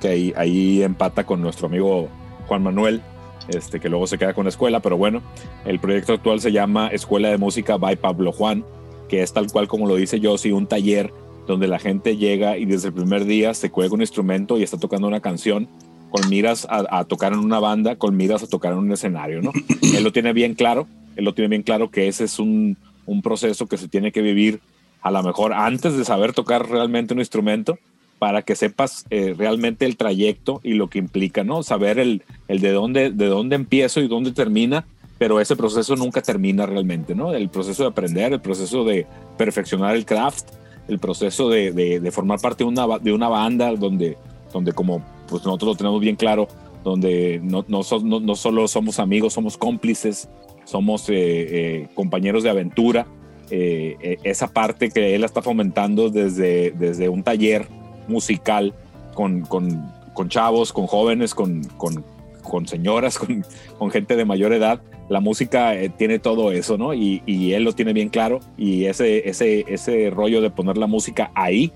[0.00, 2.08] que ahí, ahí empata con nuestro amigo
[2.46, 3.02] Juan Manuel,
[3.48, 5.22] este, que luego se queda con la escuela, pero bueno,
[5.64, 8.64] el proyecto actual se llama Escuela de Música by Pablo Juan,
[9.08, 11.12] que es tal cual como lo dice Josie, un taller
[11.46, 14.78] donde la gente llega y desde el primer día se cuelga un instrumento y está
[14.78, 15.68] tocando una canción
[16.10, 19.50] con miras a, tocar en una banda, con miras a tocar en un escenario, ¿no?
[19.96, 23.20] él lo tiene bien claro, él lo tiene bien claro que ese es un, un
[23.20, 24.60] proceso que se tiene que vivir
[25.02, 27.78] a lo mejor antes de saber tocar realmente un instrumento,
[28.18, 31.62] para que sepas eh, realmente el trayecto y lo que implica, ¿no?
[31.62, 34.86] Saber el, de, dónde, de dónde empiezo y dónde termina,
[35.18, 37.34] pero ese proceso nunca termina realmente, ¿no?
[37.34, 40.48] El proceso de aprender, el proceso de perfeccionar el craft,
[40.88, 44.16] el proceso de, de, formar parte de una, de una banda donde,
[44.52, 46.48] donde como pues nosotros lo tenemos bien claro,
[46.82, 47.82] donde no, no,
[48.20, 50.28] no, solo somos amigos, somos cómplices,
[50.64, 53.06] somos eh, eh, compañeros de aventura.
[53.50, 57.66] esa parte que él está fomentando desde, desde un taller
[58.08, 58.74] musical
[59.14, 62.04] con, con, con chavos, con jóvenes, con, con,
[62.42, 63.18] con señoras,
[63.78, 64.80] con, gente de mayor edad.
[65.08, 66.94] La música eh, tiene todo eso, ¿no?
[66.94, 68.40] Y, y, él lo tiene bien claro.
[68.56, 71.72] Y ese, ese, ese rollo de poner la música ahí,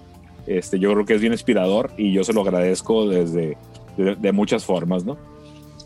[0.46, 3.59] este, yo creo que es bien inspirador y yo se lo agradezco desde
[3.98, 5.18] de, muchas formas, ¿no?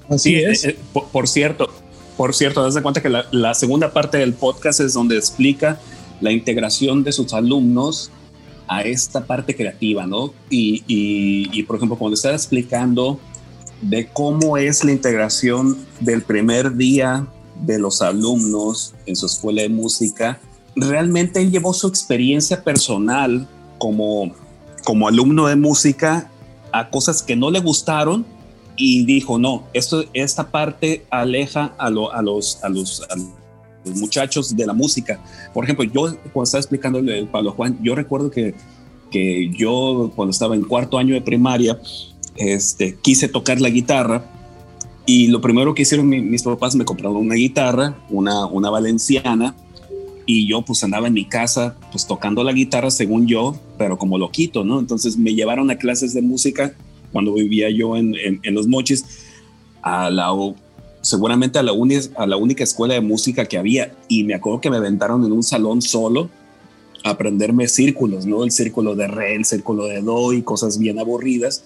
[0.08, 0.64] Así es.
[0.64, 0.78] Eh, eh,
[1.10, 1.68] por, cierto,
[2.16, 5.80] por cierto, das de cuenta que la, la segunda parte del podcast es donde explica
[6.20, 8.12] la integración de sus alumnos
[8.68, 10.32] a esta parte creativa, ¿no?
[10.50, 13.18] Y, y, por ejemplo, cuando estaba explicando
[13.80, 17.26] de cómo es la integración del primer día
[17.60, 20.40] de los alumnos en su escuela de música,
[20.76, 23.46] realmente él llevó su experiencia personal
[23.78, 24.32] como,
[24.84, 26.30] como alumno de música
[26.72, 28.24] a cosas que no le gustaron
[28.76, 33.28] y dijo, no, esto, esta parte aleja a, a, los, a, los, a los
[33.84, 35.20] muchachos de la música.
[35.52, 38.54] Por ejemplo, yo cuando estaba explicando el Pablo Juan, yo recuerdo que,
[39.10, 41.78] que yo cuando estaba en cuarto año de primaria,
[42.36, 44.24] este, quise tocar la guitarra
[45.04, 49.54] y lo primero que hicieron mis papás me compraron una guitarra, una, una valenciana,
[50.26, 54.18] y yo pues andaba en mi casa pues tocando la guitarra según yo, pero como
[54.18, 54.78] lo quito, ¿no?
[54.78, 56.74] Entonces me llevaron a clases de música
[57.12, 59.04] cuando vivía yo en, en, Los Mochis,
[59.82, 60.32] a la
[61.02, 65.24] seguramente a la, única escuela de música que había y me acuerdo que me aventaron
[65.24, 66.30] en un salón solo
[67.04, 68.44] a aprenderme círculos, ¿no?
[68.44, 71.64] El círculo de re, el círculo de do y cosas bien aburridas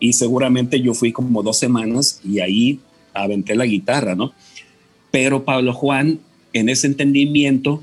[0.00, 2.80] y seguramente yo fui como dos semanas y ahí
[3.12, 4.32] aventé la guitarra, ¿no?
[5.10, 6.18] Pero Pablo Juan
[6.54, 7.82] en ese entendimiento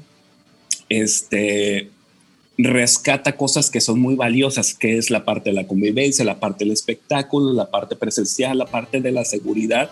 [0.90, 1.92] este
[2.58, 6.64] rescata cosas que son muy valiosas, que es la parte de la convivencia, la parte
[6.64, 9.92] del espectáculo, la parte presencial, la parte de la seguridad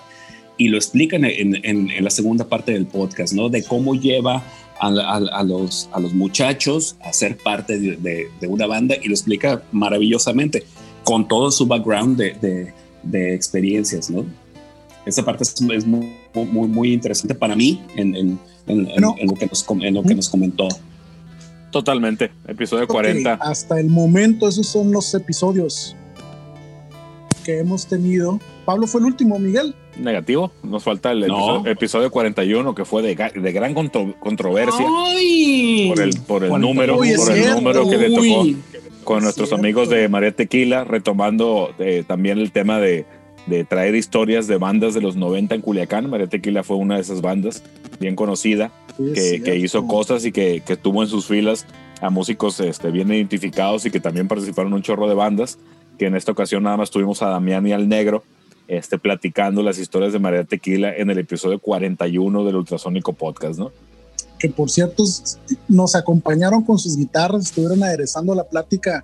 [0.57, 3.49] y lo explican en, la segunda parte del podcast, ¿no?
[3.49, 4.43] De cómo lleva
[4.79, 10.63] a, los, a los muchachos a ser parte de, una banda y lo explica maravillosamente
[11.03, 12.73] con todo su background de,
[13.33, 14.25] experiencias, ¿no?
[15.05, 20.03] Esa parte es, muy, muy, muy, interesante para mí en, lo, que nos, en lo
[20.03, 20.67] que nos comentó.
[21.71, 23.33] Totalmente, episodio 40.
[23.33, 25.95] Hasta el momento esos son los episodios
[27.43, 28.39] que hemos tenido.
[28.63, 29.75] Pablo fue el último, Miguel.
[29.97, 31.25] Negativo, nos falta el
[31.65, 34.85] episodio, 41 que fue de, de gran controversia.
[34.85, 38.45] Por el, por el número, por el número que le tocó
[39.03, 43.05] con nuestros amigos de María Tequila, retomando eh, también el tema de,
[43.47, 46.09] de, traer historias de bandas de los 90 en Culiacán.
[46.09, 47.63] María Tequila fue una de esas bandas
[47.99, 51.65] bien conocida que, que, hizo cosas y que, que, tuvo en sus filas
[52.01, 55.59] a músicos este, bien identificados y que también participaron en un chorro de bandas,
[55.97, 58.23] que en esta ocasión nada más tuvimos a Damián y al Negro
[58.77, 63.71] este, platicando las historias de María Tequila en el episodio 41 del Ultrasónico Podcast, ¿no?
[64.39, 65.03] Que por cierto
[65.67, 69.03] nos acompañaron con sus guitarras, estuvieron aderezando la plática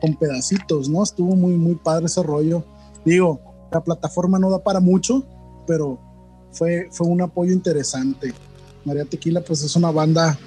[0.00, 1.02] con pedacitos, ¿no?
[1.02, 2.64] Estuvo muy, muy padre ese rollo.
[3.04, 3.40] Digo,
[3.70, 5.24] la plataforma no da para mucho,
[5.66, 6.00] pero
[6.52, 8.32] fue, fue un apoyo interesante.
[8.84, 10.38] María Tequila, pues es una banda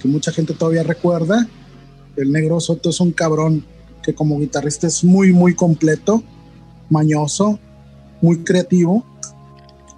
[0.00, 1.46] que mucha gente todavía recuerda.
[2.16, 3.64] El Negro Soto es un cabrón
[4.02, 6.22] que como guitarrista es muy, muy completo,
[6.90, 7.58] mañoso,
[8.22, 9.04] muy creativo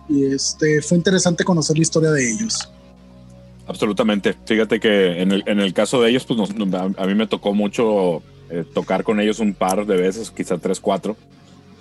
[0.09, 2.69] y este, fue interesante conocer la historia de ellos.
[3.67, 4.35] Absolutamente.
[4.45, 8.23] Fíjate que en el, en el caso de ellos, pues a, mí me tocó mucho
[8.51, 11.17] eh, tocar con ellos un par de veces, quizá tres, cuatro,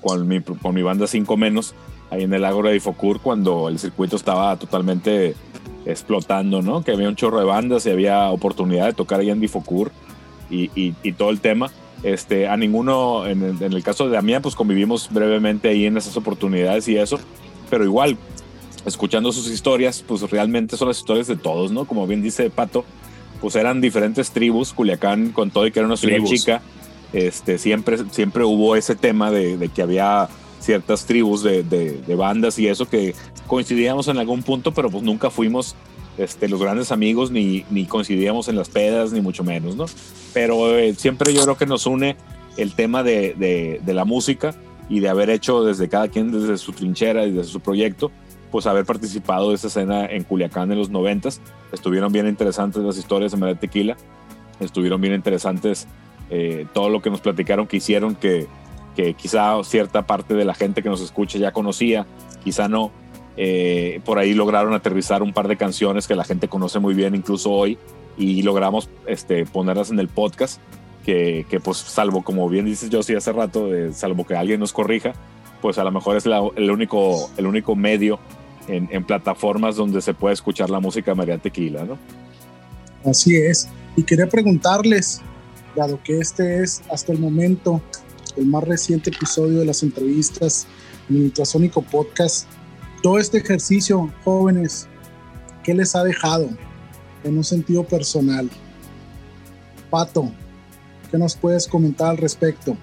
[0.01, 1.73] con mi, con mi banda Cinco Menos,
[2.09, 5.35] ahí en el Ágora de Ifocur, cuando el circuito estaba totalmente
[5.85, 6.83] explotando, ¿no?
[6.83, 9.91] Que había un chorro de bandas y había oportunidad de tocar ahí en Difocur
[10.49, 11.71] y, y todo el tema.
[12.03, 15.95] Este, a ninguno, en el, en el caso de Damián, pues convivimos brevemente ahí en
[15.95, 17.17] esas oportunidades y eso,
[17.69, 18.17] pero igual,
[18.85, 21.85] escuchando sus historias, pues realmente son las historias de todos, ¿no?
[21.85, 22.83] Como bien dice Pato,
[23.39, 26.61] pues eran diferentes tribus, Culiacán con todo y que era una ciudad chica,
[27.13, 30.27] este, siempre, siempre hubo ese tema de, de que había
[30.59, 33.13] ciertas tribus de, de, de, bandas y eso que
[33.47, 35.75] coincidíamos en algún punto, pero pues nunca fuimos
[36.17, 39.85] este, los grandes amigos ni, ni coincidíamos en las pedas, ni mucho menos, ¿no?
[40.33, 42.15] Pero eh, siempre yo creo que nos une
[42.57, 44.53] el tema de, de, de, la música
[44.89, 48.11] y de haber hecho desde cada quien, desde su trinchera y desde su proyecto,
[48.51, 51.41] pues haber participado de esa escena en Culiacán en los noventas.
[51.71, 53.97] Estuvieron bien interesantes las historias de María Tequila,
[54.59, 55.87] estuvieron bien interesantes
[56.29, 58.47] eh, todo lo que nos platicaron que hicieron que,
[58.95, 62.05] que quizá cierta parte de la gente que nos escucha ya conocía,
[62.43, 62.91] quizá no.
[63.37, 67.15] Eh, por ahí lograron aterrizar un par de canciones que la gente conoce muy bien
[67.15, 67.79] incluso hoy
[68.15, 70.59] y logramos este, ponerlas en el podcast
[71.03, 75.13] que, pues salvo como bien dices yo sí hace rato, salvo que alguien nos corrija,
[75.61, 78.19] pues a lo mejor es el, único, el único medio
[78.67, 81.97] en, plataformas donde se puede escuchar la música María Tequila, ¿no?
[83.05, 83.67] Así es.
[83.97, 85.21] Y quería preguntarles,
[85.75, 87.81] dado que este es hasta el momento
[88.37, 90.67] el más reciente episodio de las entrevistas
[91.09, 92.47] en el Ultrasónico Podcast.
[93.03, 94.87] Todo este ejercicio, jóvenes,
[95.61, 96.47] ¿qué les ha dejado
[97.25, 98.49] en un sentido personal?
[99.89, 100.31] Pato,
[101.11, 102.77] ¿qué nos puedes comentar al respecto?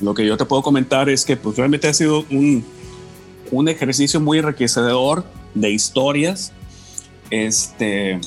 [0.00, 2.64] Lo que yo te puedo comentar es que pues, realmente ha sido un,
[3.52, 5.24] un ejercicio muy enriquecedor
[5.54, 6.50] de historias.
[7.30, 8.20] Este,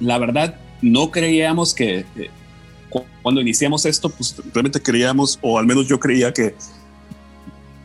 [0.00, 2.06] la verdad, no creíamos que
[3.20, 6.54] cuando iniciamos esto, pues realmente creíamos, o al menos yo creía que,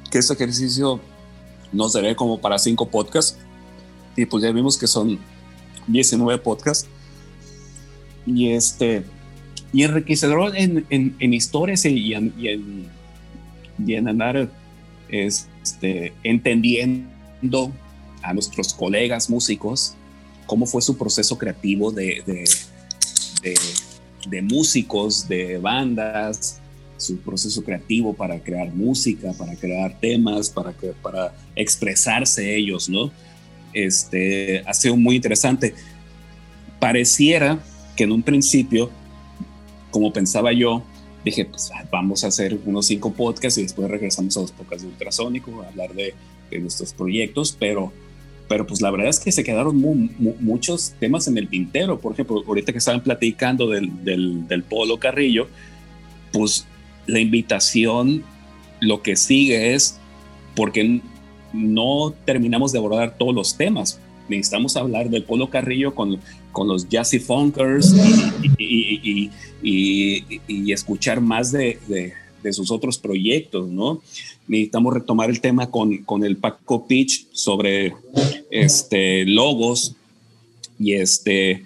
[0.09, 1.01] que este ejercicio
[1.72, 3.38] nos daría como para cinco podcasts.
[4.15, 5.19] Y pues ya vimos que son
[5.88, 6.88] 19 podcasts.
[8.26, 9.03] Y este,
[9.73, 14.52] y enriquecedor en, en, en historias y en, y en, andar
[15.10, 17.72] este, entendiendo
[18.22, 19.95] a nuestros colegas músicos
[20.45, 22.43] cómo fue su proceso creativo de, de
[24.27, 26.60] de músicos, de bandas,
[27.01, 33.11] su proceso creativo para crear música, para crear temas, para, que, para expresarse ellos, ¿no?
[33.73, 35.73] Este, ha sido muy interesante.
[36.79, 37.59] Pareciera
[37.95, 38.89] que en un principio,
[39.89, 40.83] como pensaba yo,
[41.23, 44.89] dije, pues vamos a hacer unos cinco podcasts y después regresamos a los podcasts de
[44.89, 46.13] Ultrasónico a hablar de,
[46.49, 47.91] de nuestros proyectos, pero
[48.51, 52.01] pero pues la verdad es que se quedaron mu mu muchos temas en el tintero.
[52.01, 55.47] Por ejemplo, ahorita que estaban platicando del, del, del, Polo Carrillo,
[56.33, 56.67] pues
[57.11, 58.23] la invitación,
[58.79, 59.99] lo que sigue es,
[60.55, 61.01] porque
[61.53, 63.99] no terminamos de abordar todos los temas.
[64.29, 66.19] Necesitamos hablar del Polo Carrillo con,
[66.51, 67.93] con los Jazzy Funkers
[68.57, 69.31] y, y,
[69.61, 74.01] y, y escuchar más de, de, de sus otros proyectos, ¿no?
[74.51, 77.93] necesitamos retomar el tema con, con el Paco Pitch sobre
[78.49, 79.95] este, logos
[80.77, 81.65] y este,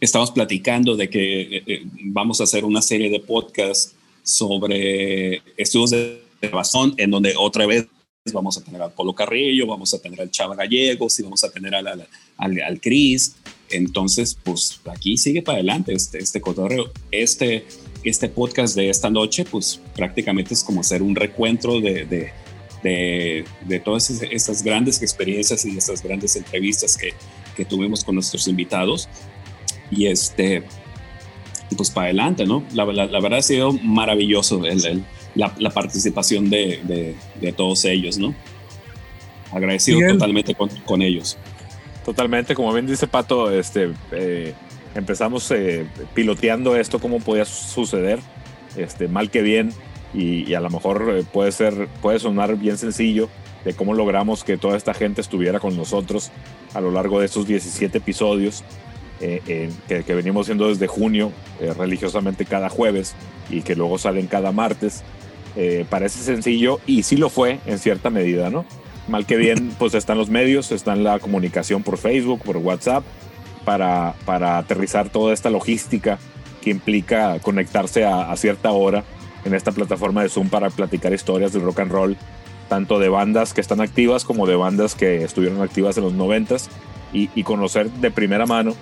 [0.00, 3.94] estamos platicando de que eh, eh, vamos a hacer una serie de podcasts
[4.26, 7.86] sobre estudios de grabación en donde otra vez
[8.32, 11.50] vamos a tener al Polo Carrillo, vamos a tener al Chava Gallegos y vamos a
[11.50, 13.36] tener al, al, al, al Cris.
[13.70, 16.90] Entonces, pues aquí sigue para adelante este, este cotorreo.
[17.12, 17.66] Este,
[18.02, 22.32] este podcast de esta noche, pues prácticamente es como hacer un recuentro de, de,
[22.82, 27.14] de, de todas estas grandes experiencias y estas grandes entrevistas que,
[27.56, 29.08] que tuvimos con nuestros invitados.
[29.88, 30.64] Y este,
[31.74, 32.62] pues para adelante, ¿no?
[32.74, 37.84] La, la, la verdad ha sido maravilloso el, el, la, la, participación de, de, todos
[37.84, 38.34] ellos, ¿no?
[39.52, 40.12] Agradecido bien.
[40.12, 41.36] totalmente con, con, ellos.
[42.04, 44.54] Totalmente, como bien dice Pato, este, eh,
[44.94, 48.20] empezamos eh, piloteando esto, cómo podía suceder,
[48.76, 49.72] este, mal que bien,
[50.14, 53.28] y, y a lo mejor eh, puede, ser, puede sonar bien sencillo
[53.64, 56.30] de cómo logramos que toda esta gente estuviera con nosotros
[56.74, 58.62] a lo largo de estos 17 episodios
[59.20, 63.14] eh, eh, que, que, venimos haciendo desde junio, eh, religiosamente cada jueves,
[63.48, 65.02] y que luego salen cada martes.
[65.88, 68.66] parece sencillo y sí lo fue en cierta medida, ¿no?
[69.08, 73.04] Mal que bien, pues están los medios, está en la comunicación por Facebook, por WhatsApp,
[73.64, 76.18] para, para aterrizar toda esta logística
[76.60, 79.02] que implica conectarse a, a, cierta hora
[79.46, 82.16] en esta plataforma de Zoom para platicar historias de rock and roll,
[82.68, 86.68] tanto de bandas que están activas como de bandas que estuvieron activas en los noventas
[87.14, 88.74] y, y conocer de primera mano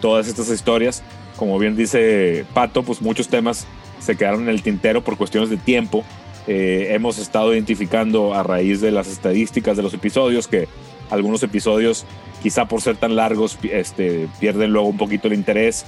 [0.00, 1.02] todas estas historias.
[1.36, 3.66] Como bien dice Pato, pues muchos temas
[4.00, 6.04] se quedaron en el tintero por cuestiones de tiempo.
[6.46, 10.68] Eh, hemos estado identificando a raíz de las estadísticas de los episodios que
[11.10, 12.06] algunos episodios
[12.42, 15.84] quizá por ser tan largos, este, pierden luego un poquito el interés.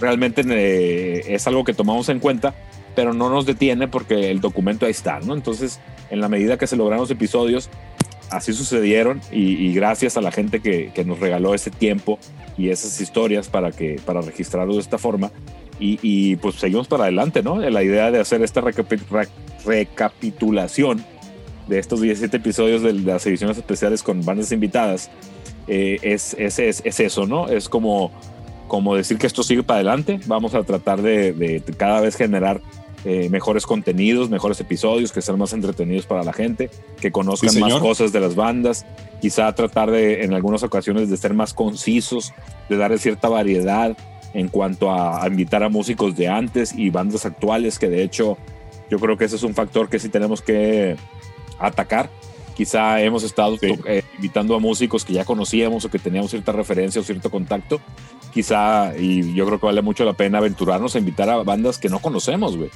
[0.00, 2.54] realmente eh, es algo que tomamos en cuenta,
[2.94, 5.34] pero no nos detiene porque el documento ahí está, ¿no?
[5.34, 7.68] Entonces, en la medida que se lograron los episodios,
[8.30, 12.18] así sucedieron y, gracias a la gente que, nos regaló ese tiempo
[12.58, 15.30] y esas historias para, que, para registrarlo de esta forma.
[15.80, 17.60] Y, pues seguimos para adelante, ¿no?
[17.60, 18.60] La idea de hacer esta
[19.64, 21.04] recapitulación
[21.68, 25.08] de estos 17 episodios de las ediciones especiales con bandas invitadas
[25.68, 27.46] eh, es, es, es, eso, ¿no?
[27.46, 28.10] Es como,
[28.66, 30.18] como decir que esto sigue para adelante.
[30.26, 32.60] Vamos a tratar de, de cada vez generar
[33.04, 36.68] eh, mejores contenidos, mejores episodios, que sean más entretenidos para la gente,
[37.00, 38.86] que conozcan más cosas de las bandas,
[39.20, 42.32] quizá tratar de, en algunas ocasiones, de ser más concisos,
[42.68, 43.96] de darle cierta variedad
[44.34, 48.36] en cuanto a, invitar a músicos de antes y bandas actuales, que de hecho
[48.90, 50.96] yo creo que ese es un factor que sí tenemos que
[51.58, 52.10] atacar.
[52.56, 57.00] Quizá hemos estado eh, invitando a músicos que ya conocíamos o que teníamos cierta referencia
[57.00, 57.80] o cierto contacto.
[58.38, 61.88] Quizá, y yo creo que vale mucho la pena aventurarnos a invitar a bandas que
[61.88, 62.70] no conocemos, güey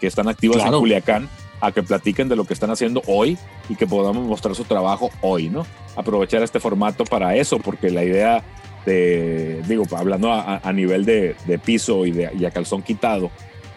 [0.00, 1.28] que están activas en Culiacán
[1.60, 5.10] a que platiquen de lo que están haciendo hoy y que podamos mostrar su trabajo
[5.22, 5.66] hoy, ¿no?
[5.96, 8.42] Aprovechar este formato para eso, porque la idea
[8.84, 13.30] de, digo, hablando a, nivel de, piso y, de, y a calzón quitado,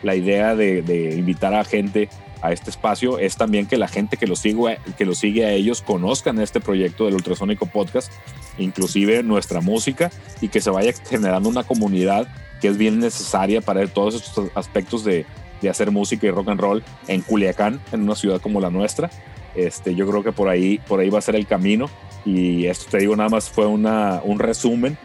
[0.04, 2.10] la idea de, invitar a gente
[2.42, 5.52] a este espacio es también que la gente que lo, sigue, que lo sigue a
[5.52, 8.12] ellos conozcan este proyecto del Ultrasónico Podcast,
[8.58, 10.12] inclusive nuestra música,
[10.42, 12.28] y que se vaya generando una comunidad
[12.62, 15.26] que es bien necesaria para todos estos aspectos de,
[15.62, 19.10] de hacer música y rock and roll en Culiacán, en una ciudad como la nuestra.
[19.56, 21.90] Este, yo creo que por ahí, por ahí va a ser el camino.
[22.26, 24.98] Y esto te digo, nada más fue una, un resumen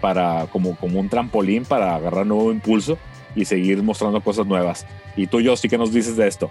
[0.00, 2.98] para, como, como un trampolín para agarrar nuevo impulso
[3.34, 4.86] y seguir mostrando cosas nuevas.
[5.16, 6.50] Y tú, yo, sí que nos dices de esto.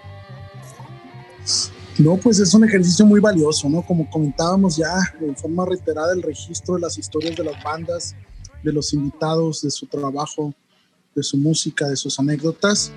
[1.98, 3.82] No, pues es un ejercicio muy valioso, ¿no?
[3.82, 8.16] Como comentábamos ya en forma reiterada, el registro de las historias de las bandas,
[8.64, 10.54] de los invitados, de su trabajo,
[11.16, 12.92] de su música, de sus anécdotas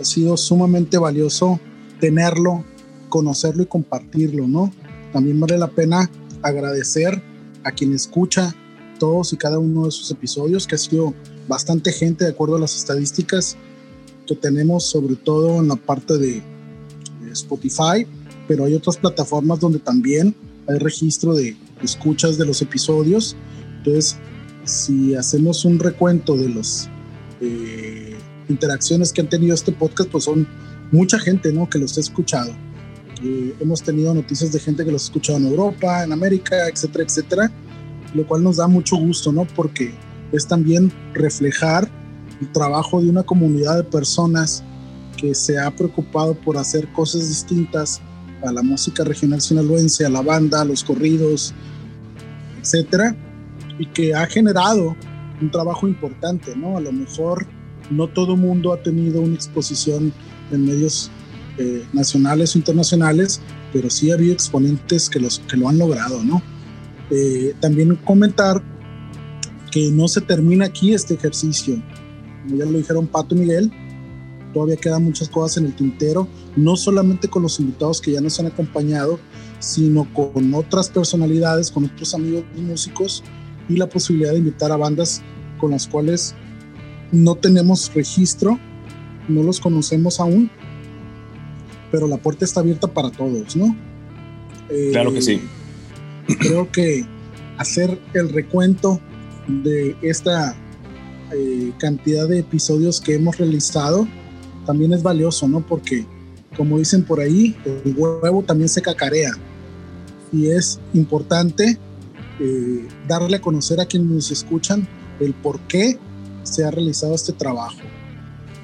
[0.00, 1.60] ha sido sumamente valioso
[2.00, 2.64] tenerlo,
[3.08, 4.72] conocerlo y compartirlo, ¿no?
[5.12, 6.10] También vale la pena
[6.42, 7.20] agradecer
[7.64, 8.54] a quien escucha
[8.98, 11.14] todos y cada uno de sus episodios, que ha sido
[11.48, 13.56] bastante gente de acuerdo a las estadísticas
[14.26, 16.42] que tenemos, sobre todo en la parte de,
[17.32, 18.06] Spotify,
[18.46, 20.34] pero hay otras plataformas donde también
[20.66, 23.36] hay registro de escuchas de los episodios.
[23.78, 24.16] Entonces,
[24.64, 26.88] si hacemos un recuento de los
[27.40, 28.16] eh,
[28.48, 30.46] interacciones que han tenido este podcast, pues son
[30.90, 31.68] mucha gente, ¿no?
[31.68, 32.52] Que los ha escuchado.
[33.22, 37.04] Eh, hemos tenido noticias de gente que los ha escuchado en Europa, en América, etcétera,
[37.04, 37.52] etcétera,
[38.14, 39.46] lo cual nos da mucho gusto, ¿no?
[39.56, 39.92] Porque
[40.32, 41.90] es también reflejar
[42.40, 44.62] el trabajo de una comunidad de personas
[45.18, 48.00] que se ha preocupado por hacer cosas distintas
[48.42, 51.52] a la música regional sinaloense, a la banda, a los corridos,
[52.60, 53.16] etcétera,
[53.78, 54.96] y que ha generado
[55.40, 56.76] un trabajo importante, ¿no?
[56.76, 57.46] A lo mejor
[57.90, 60.12] no todo mundo ha tenido una exposición
[60.50, 61.10] en medios
[61.58, 63.40] eh, nacionales o internacionales,
[63.72, 66.40] pero sí ha habido exponentes que, los, que lo han logrado, ¿no?
[67.10, 68.62] Eh, también comentar
[69.70, 71.82] que no se termina aquí este ejercicio.
[72.42, 73.72] Como ya lo dijeron Pato y Miguel,
[74.52, 78.38] todavía quedan muchas cosas en el tintero, no solamente con los invitados que ya nos
[78.40, 79.18] han acompañado,
[79.58, 83.22] sino con otras personalidades, con otros amigos músicos
[83.68, 85.22] y la posibilidad de invitar a bandas
[85.58, 86.34] con las cuales
[87.12, 88.58] no tenemos registro,
[89.28, 90.50] no los conocemos aún,
[91.90, 93.76] pero la puerta está abierta para todos, ¿no?
[94.92, 95.40] claro que sí.
[96.28, 97.06] Eh, creo que
[97.56, 99.00] hacer el recuento
[99.46, 100.54] de esta
[101.34, 104.06] eh, cantidad de episodios que hemos realizado
[104.68, 105.66] también es valioso, ¿no?
[105.66, 106.04] Porque,
[106.54, 109.32] como dicen por ahí, el huevo también se cacarea.
[110.30, 111.78] Y es importante
[112.38, 114.86] eh, darle a conocer a quienes nos escuchan
[115.20, 115.98] el por qué
[116.42, 117.78] se ha realizado este trabajo.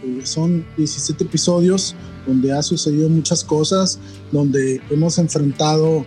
[0.05, 3.99] Eh, son 17 episodios donde ha sucedido muchas cosas,
[4.31, 6.05] donde hemos enfrentado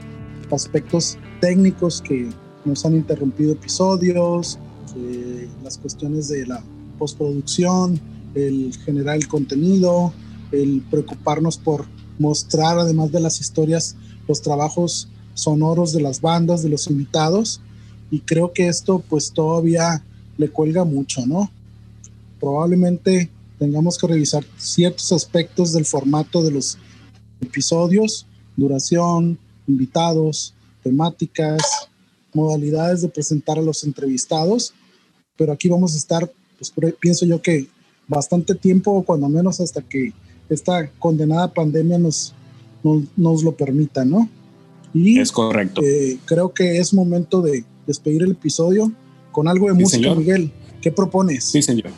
[0.51, 2.29] aspectos técnicos que
[2.65, 4.59] nos han interrumpido episodios,
[4.95, 6.61] eh, las cuestiones de la
[6.99, 7.99] postproducción,
[8.37, 10.13] el generar el contenido,
[10.51, 11.85] el preocuparnos por
[12.19, 13.95] mostrar además de las historias
[14.27, 17.61] los trabajos sonoros de las bandas, de los invitados
[18.09, 20.03] y creo que esto pues todavía
[20.37, 21.51] le cuelga mucho, ¿no?
[22.39, 26.77] probablemente tengamos que revisar ciertos aspectos del formato de los
[27.41, 29.37] episodios, duración,
[29.67, 30.53] invitados,
[30.83, 31.61] temáticas,
[32.33, 34.73] modalidades de presentar a los entrevistados,
[35.35, 37.67] pero aquí vamos a estar, pues pienso yo que
[38.07, 40.13] bastante tiempo, cuando menos hasta que
[40.49, 42.33] esta condenada pandemia nos,
[43.15, 44.29] nos, lo permita, ¿no?
[44.93, 45.81] Y, es correcto.
[45.83, 48.91] Eh, creo que es momento de despedir el episodio
[49.31, 50.51] con algo de música, Miguel.
[50.81, 51.43] ¿Qué propones?
[51.45, 51.91] Sí, señor.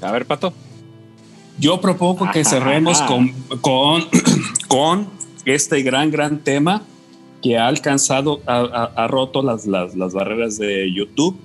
[0.00, 0.52] A ver, Pato.
[1.58, 4.04] Yo propongo que cerremos con, con,
[4.68, 5.08] con
[5.44, 6.82] este gran, gran tema
[7.42, 11.36] que ha alcanzado, ha, ha, roto las, las, las, barreras de YouTube,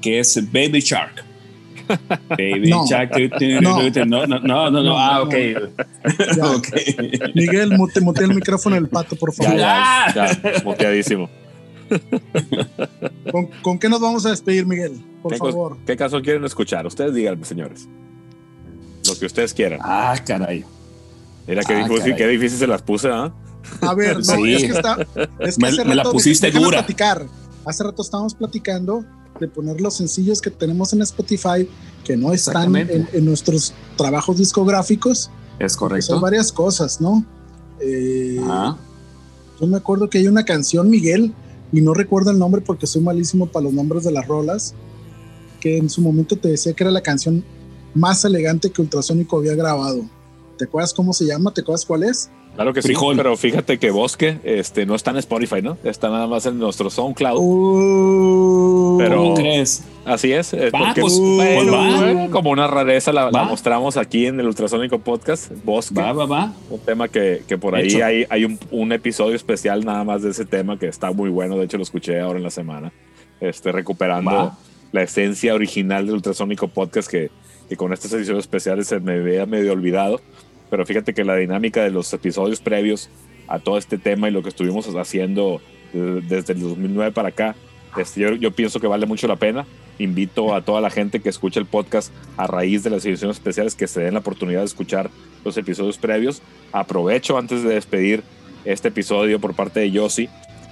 [0.00, 1.24] que es Baby Shark.
[2.30, 3.10] Baby Shark.
[3.60, 5.34] No, no, no, no, no, ah, ok.
[6.56, 7.20] okay.
[7.34, 9.56] Miguel, mute, mute, el micrófono del pato, por favor.
[9.56, 11.28] Ya, ya, ya muteadísimo.
[13.30, 15.00] ¿Con, ¿Con, qué nos vamos a despedir, Miguel?
[15.22, 15.76] Por ¿Qué favor.
[15.86, 16.86] ¿Qué caso quieren escuchar?
[16.86, 17.88] Ustedes díganme, señores.
[19.06, 19.80] Lo que ustedes quieran.
[19.82, 20.64] Ah, caray.
[21.46, 23.32] Mira qué, ah, difícil, qué difícil se las puse, ¿ah?
[23.80, 24.54] A ver, no, sí.
[24.54, 24.98] es que está.
[25.40, 26.78] Es que me, hace me la pusiste dura.
[26.78, 27.26] Platicar.
[27.64, 29.04] Hace rato estábamos platicando
[29.38, 31.68] de poner los sencillos que tenemos en Spotify
[32.04, 35.30] que no están en, en, nuestros trabajos discográficos.
[35.58, 36.06] Es correcto.
[36.06, 37.24] Son varias cosas, ¿no?
[37.80, 38.40] Eh,
[39.60, 41.34] yo me acuerdo que hay una canción, Miguel,
[41.72, 44.74] y no recuerdo el nombre porque soy malísimo para los nombres de las rolas,
[45.60, 47.44] que en su momento te decía que era la canción
[47.94, 50.08] más elegante que Ultrasónico había grabado.
[50.56, 51.52] ¿Te acuerdas cómo se llama?
[51.52, 52.30] ¿Te acuerdas cuál es?
[52.58, 53.14] Claro que Frijol.
[53.14, 55.78] sí, pero fíjate que Bosque este, no está en Spotify, ¿no?
[55.84, 57.38] Está nada más en nuestro SoundCloud.
[57.38, 59.84] Uh, pero ¿Cómo crees?
[60.04, 60.52] Así es.
[60.54, 62.30] Va, porque pues, bueno, va.
[62.32, 63.44] como una rareza la, la, Va.
[63.44, 65.52] mostramos aquí en el Ultrasónico Podcast.
[65.64, 66.00] Bosque.
[66.00, 66.52] Va, va, va.
[66.68, 68.04] Un tema que, que por ahí Hecho.
[68.04, 71.56] hay, hay un, un, episodio especial nada más de ese tema que está muy bueno.
[71.58, 72.90] De hecho, lo escuché ahora en la semana.
[73.40, 74.58] Este, recuperando Va.
[74.90, 77.30] la esencia original del Ultrasónico Podcast que,
[77.68, 80.20] que con estas ediciones especiales se me había medio olvidado.
[80.70, 83.10] Pero fíjate que la dinámica de los episodios previos
[83.46, 85.60] a todo este tema y lo que estuvimos haciendo
[85.94, 87.56] eh, desde el 2009 para acá,
[87.96, 89.66] este, yo, yo, pienso que vale mucho la pena.
[89.98, 93.74] Invito a toda la gente que escucha el podcast a raíz de las ediciones especiales
[93.74, 95.10] que se den la oportunidad de escuchar
[95.44, 96.42] los episodios previos.
[96.72, 98.22] Aprovecho antes de despedir
[98.64, 100.28] este episodio por parte de Yossi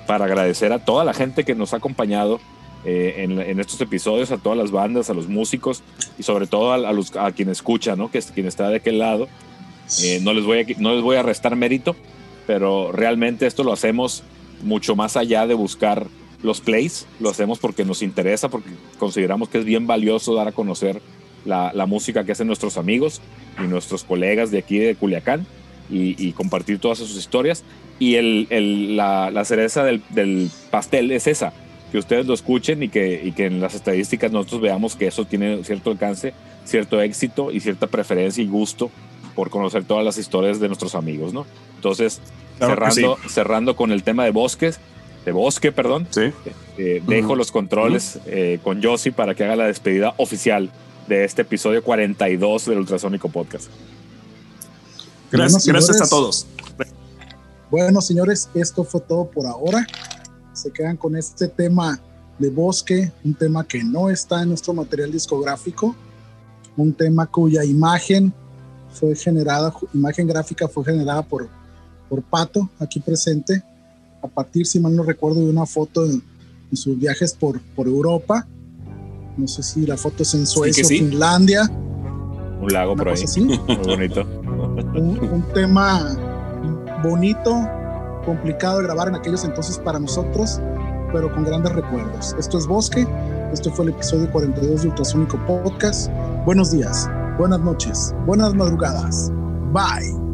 [0.07, 2.41] para agradecer a toda la gente que nos ha acompañado
[2.85, 5.83] eh, en, en, estos episodios, a todas las bandas, a los músicos
[6.19, 8.11] y sobre todo a, a, los, a quien escucha, ¿no?
[8.11, 9.27] que es quien está de aquel lado.
[10.03, 11.97] Eh, no, les voy a, no les voy a restar mérito,
[12.47, 14.23] pero realmente esto lo hacemos
[14.63, 16.07] mucho más allá de buscar
[16.43, 20.53] los plays, lo hacemos porque nos interesa, porque consideramos que es bien valioso dar a
[20.53, 21.01] conocer
[21.45, 23.21] la, música que hacen nuestros amigos
[23.63, 25.47] y nuestros colegas de aquí de Culiacán
[25.89, 27.65] y, compartir todas sus historias.
[27.99, 31.53] Y el, la, cereza del, pastel es esa,
[31.93, 35.91] que ustedes lo escuchen y que en las estadísticas nosotros veamos que eso tiene cierto
[35.91, 36.35] alcance,
[36.65, 38.91] cierto éxito y cierta preferencia y gusto
[39.37, 41.47] por conocer todas las historias de nuestros amigos, ¿no?
[41.77, 42.21] Entonces,
[42.59, 43.29] claro cerrando, sí.
[43.29, 44.81] cerrando con el tema de bosques,
[45.25, 46.33] de bosque, perdón, sí.
[46.79, 47.37] eh, dejo uh -huh.
[47.37, 48.23] los controles uh -huh.
[48.27, 50.71] eh, con Josie para que haga la despedida oficial
[51.07, 53.69] de este episodio 42 del Ultrasónico Podcast.
[55.31, 56.47] Gracias, bueno, gracias a todos.
[57.71, 59.87] Bueno, señores, esto fue todo por ahora.
[60.53, 62.01] Se quedan con este tema
[62.39, 65.95] de bosque, un tema que no está en nuestro material discográfico,
[66.77, 68.33] un tema cuya imagen
[68.97, 71.49] fue generada, imagen gráfica fue generada por,
[72.09, 73.63] por Pato, aquí presente,
[74.23, 76.23] a partir, si mal no recuerdo, de una foto en,
[76.71, 78.47] en sus viajes por, por, Europa.
[79.37, 80.99] No sé si la foto es en Suecia o sí.
[80.99, 81.71] Finlandia.
[81.71, 83.23] Un lago por ahí.
[83.23, 83.41] Así.
[83.43, 84.23] Muy bonito.
[84.23, 86.17] Un, un, tema
[87.03, 87.69] bonito,
[88.25, 90.59] complicado de grabar en aquellos entonces para nosotros,
[91.13, 92.35] pero con grandes recuerdos.
[92.39, 93.07] Esto es Bosque.
[93.53, 96.11] Esto fue el episodio 42 de Ultrasónico Podcast.
[96.45, 99.31] Buenos días buenas noches, buenas madrugadas.
[99.73, 100.26] Bye.